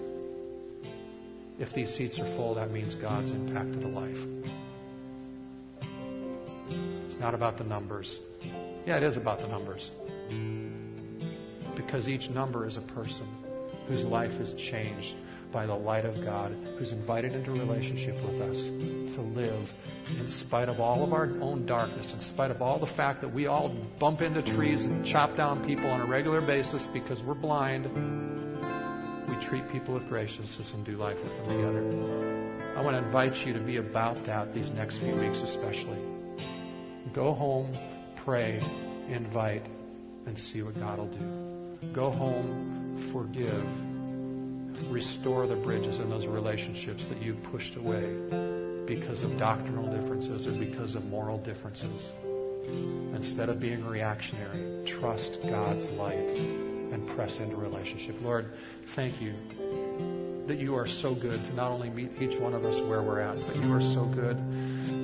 if 1.60 1.74
these 1.74 1.94
seats 1.94 2.18
are 2.20 2.26
full, 2.36 2.56
that 2.56 2.72
means 2.72 2.96
God's 2.96 3.30
impacted 3.30 3.84
a 3.84 3.88
life. 3.88 4.26
It's 7.06 7.20
not 7.20 7.34
about 7.34 7.58
the 7.58 7.66
numbers. 7.66 8.20
Yeah, 8.86 8.98
it 8.98 9.04
is 9.04 9.18
about 9.18 9.40
the 9.40 9.48
numbers. 9.48 9.92
Because 11.76 12.08
each 12.08 12.30
number 12.30 12.66
is 12.66 12.78
a 12.78 12.82
person 12.82 13.28
whose 13.88 14.06
life 14.06 14.40
is 14.40 14.54
changed 14.54 15.16
by 15.52 15.66
the 15.66 15.76
light 15.76 16.06
of 16.06 16.24
God, 16.24 16.56
who's 16.78 16.92
invited 16.92 17.34
into 17.34 17.52
relationship 17.52 18.16
with 18.16 18.42
us 18.42 18.62
to 19.16 19.22
live 19.22 19.74
in 20.20 20.28
spite 20.28 20.70
of 20.70 20.80
all 20.80 21.04
of 21.04 21.12
our 21.12 21.26
own 21.42 21.66
darkness, 21.66 22.14
in 22.14 22.20
spite 22.20 22.52
of 22.52 22.62
all 22.62 22.78
the 22.78 22.86
fact 22.86 23.22
that 23.22 23.34
we 23.34 23.48
all 23.48 23.70
bump 23.98 24.22
into 24.22 24.42
trees 24.42 24.86
and 24.86 25.06
chop 25.06 25.36
down 25.36 25.66
people 25.66 25.90
on 25.90 26.02
a 26.02 26.06
regular 26.06 26.40
basis 26.40 26.86
because 26.88 27.24
we're 27.24 27.34
blind. 27.34 28.39
Treat 29.50 29.68
people 29.72 29.96
with 29.96 30.08
graciousness 30.08 30.76
and 30.76 30.86
do 30.86 30.96
life 30.96 31.18
with 31.24 31.36
them 31.38 31.58
together. 31.58 32.78
I 32.78 32.84
want 32.84 32.96
to 32.96 33.04
invite 33.04 33.48
you 33.48 33.54
to 33.54 33.60
be 33.60 33.78
about 33.78 34.24
that 34.26 34.54
these 34.54 34.72
next 34.72 34.98
few 34.98 35.16
weeks, 35.16 35.42
especially. 35.42 35.98
Go 37.14 37.34
home, 37.34 37.72
pray, 38.16 38.62
invite, 39.10 39.66
and 40.28 40.38
see 40.38 40.62
what 40.62 40.80
God 40.80 41.00
will 41.00 41.08
do. 41.08 41.90
Go 41.94 42.12
home, 42.12 42.96
forgive, 43.12 44.92
restore 44.92 45.48
the 45.48 45.56
bridges 45.56 45.98
in 45.98 46.12
those 46.12 46.28
relationships 46.28 47.06
that 47.06 47.20
you've 47.20 47.42
pushed 47.42 47.76
away 47.76 48.06
because 48.86 49.24
of 49.24 49.36
doctrinal 49.40 49.88
differences 49.88 50.46
or 50.46 50.52
because 50.52 50.94
of 50.94 51.06
moral 51.06 51.40
differences. 51.40 52.10
Instead 53.16 53.50
of 53.50 53.60
being 53.60 53.84
reactionary, 53.84 54.86
trust 54.86 55.42
God's 55.42 55.86
light 55.94 56.69
and 56.92 57.08
press 57.10 57.40
into 57.40 57.56
relationship. 57.56 58.22
Lord, 58.22 58.54
thank 58.96 59.22
you 59.22 59.34
that 60.48 60.58
you 60.58 60.76
are 60.76 60.88
so 60.88 61.14
good 61.14 61.44
to 61.46 61.54
not 61.54 61.72
only 61.72 61.90
meet 61.90 62.22
each 62.22 62.38
one 62.40 62.54
of 62.54 62.66
us 62.66 62.80
where 62.82 63.02
we're 63.02 63.20
at, 63.20 63.36
but 63.48 63.56
you 63.64 63.74
are 63.74 63.82
so 63.82 64.04
good 64.06 64.38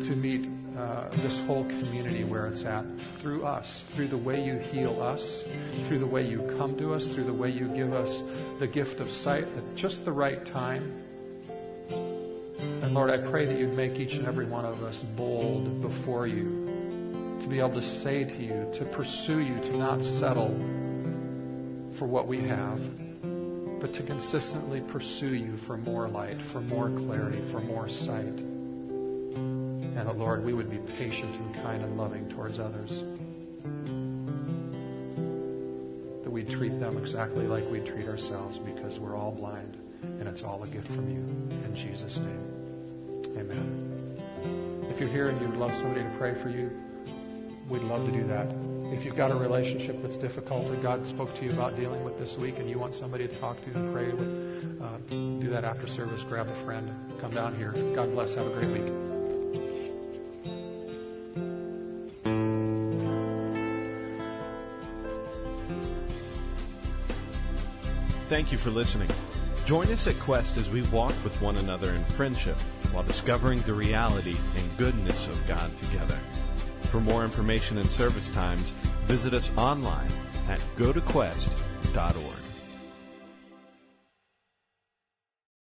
to 0.06 0.16
meet 0.16 0.50
uh, 0.78 1.08
this 1.18 1.40
whole 1.42 1.64
community 1.66 2.24
where 2.24 2.48
it's 2.48 2.66
at 2.66 2.84
through 3.20 3.46
us, 3.46 3.84
through 3.90 4.08
the 4.08 4.18
way 4.18 4.44
you 4.44 4.58
heal 4.58 5.02
us, 5.02 5.42
through 5.86 6.00
the 6.00 6.06
way 6.06 6.28
you 6.28 6.42
come 6.58 6.76
to 6.78 6.94
us, 6.94 7.06
through 7.06 7.24
the 7.24 7.34
way 7.34 7.50
you 7.50 7.68
give 7.68 7.94
us 7.94 8.24
the 8.60 8.68
gift 8.68 9.00
of 9.00 9.10
sight 9.10 9.44
at 9.44 9.76
just 9.76 10.04
the 10.04 10.12
right 10.12 10.46
time. 10.46 11.02
And 12.82 12.94
Lord, 12.94 13.10
I 13.10 13.18
pray 13.18 13.46
that 13.46 13.58
you'd 13.58 13.74
make 13.74 14.00
each 14.00 14.16
and 14.16 14.28
every 14.28 14.46
one 14.46 14.66
of 14.66 14.84
us 14.84 15.02
bold 15.02 15.82
before 15.82 16.28
you 16.28 16.66
to 17.42 17.48
be 17.48 17.60
able 17.60 17.80
to 17.80 17.84
say 17.84 18.24
to 18.24 18.44
you, 18.44 18.68
to 18.74 18.86
pursue 18.86 19.40
you, 19.40 19.60
to 19.60 19.78
not 19.78 20.04
settle 20.04 20.58
for 21.96 22.06
what 22.06 22.28
we 22.28 22.42
have, 22.42 22.80
but 23.80 23.94
to 23.94 24.04
consistently 24.04 24.82
pursue 24.82 25.34
you 25.34 25.58
for 25.58 25.78
more 25.78 26.08
light, 26.08 26.42
for 26.42 26.62
more 26.62 26.90
clarity, 26.90 27.42
for 27.42 27.62
more 27.62 27.88
sight. 27.88 28.24
And 28.26 29.96
that, 29.96 30.18
Lord, 30.18 30.44
we 30.44 30.54
would 30.54 30.70
be 30.70 30.78
patient 30.98 31.34
and 31.36 31.56
kind 31.56 31.84
and 31.84 31.98
loving 31.98 32.28
towards 32.30 32.60
others. 32.60 33.04
That 36.24 36.32
we 36.32 36.44
treat 36.44 36.80
them 36.80 36.98
exactly 36.98 37.48
like 37.48 37.70
we 37.72 37.80
treat 37.80 38.08
ourselves 38.08 38.58
because 38.58 39.00
we're 39.00 39.16
all 39.16 39.32
blind 39.32 39.78
and 40.04 40.28
it's 40.28 40.44
all 40.44 40.62
a 40.64 40.68
gift 40.68 40.88
from 40.88 41.10
you. 41.10 41.24
In 41.66 41.74
Jesus' 41.74 42.20
name, 42.20 43.38
amen. 43.38 44.88
If 44.90 45.00
you're 45.00 45.10
here 45.10 45.28
and 45.28 45.40
you 45.40 45.48
would 45.48 45.58
love 45.58 45.74
somebody 45.74 46.04
to 46.04 46.10
pray 46.18 46.34
for 46.34 46.50
you, 46.50 46.72
we'd 47.70 47.84
love 47.84 48.06
to 48.06 48.12
do 48.12 48.24
that. 48.28 48.75
If 48.92 49.04
you've 49.04 49.16
got 49.16 49.32
a 49.32 49.36
relationship 49.36 50.02
that's 50.02 50.18
difficult 50.18 50.70
that 50.70 50.82
God 50.82 51.06
spoke 51.06 51.36
to 51.40 51.46
you 51.46 51.52
about 51.52 51.76
dealing 51.76 52.04
with 52.04 52.18
this 52.20 52.38
week 52.38 52.60
and 52.60 52.70
you 52.70 52.80
want 52.80 52.94
somebody 52.94 53.28
to 53.28 53.36
talk 53.36 53.64
to 53.66 53.78
and 53.78 53.94
pray 53.94 54.10
with, 54.10 54.82
uh, 54.82 54.98
do 55.10 55.50
that 55.50 55.64
after 55.64 55.88
service. 55.88 56.24
Grab 56.24 56.48
a 56.48 56.56
friend. 56.64 56.90
Come 57.20 57.32
down 57.32 57.56
here. 57.56 57.72
God 57.96 58.12
bless. 58.12 58.36
Have 58.36 58.48
a 58.48 58.50
great 58.52 58.70
week. 58.70 58.94
Thank 68.28 68.52
you 68.52 68.58
for 68.58 68.72
listening. 68.72 69.10
Join 69.66 69.92
us 69.92 70.08
at 70.08 70.20
Quest 70.20 70.58
as 70.58 70.70
we 70.70 70.82
walk 70.84 71.14
with 71.24 71.40
one 71.42 71.58
another 71.58 71.92
in 71.92 72.04
friendship 72.06 72.58
while 72.92 73.04
discovering 73.04 73.62
the 73.62 73.74
reality 73.74 74.36
and 74.56 74.78
goodness 74.78 75.28
of 75.28 75.48
God 75.48 75.76
together. 75.78 76.18
For 76.86 77.00
more 77.00 77.24
information 77.24 77.78
and 77.78 77.92
service 77.92 78.32
times, 78.32 78.72
visit 79.06 79.34
us 79.34 79.52
online 79.58 80.12
at 80.48 80.60
gotoquest.org. 80.78 82.45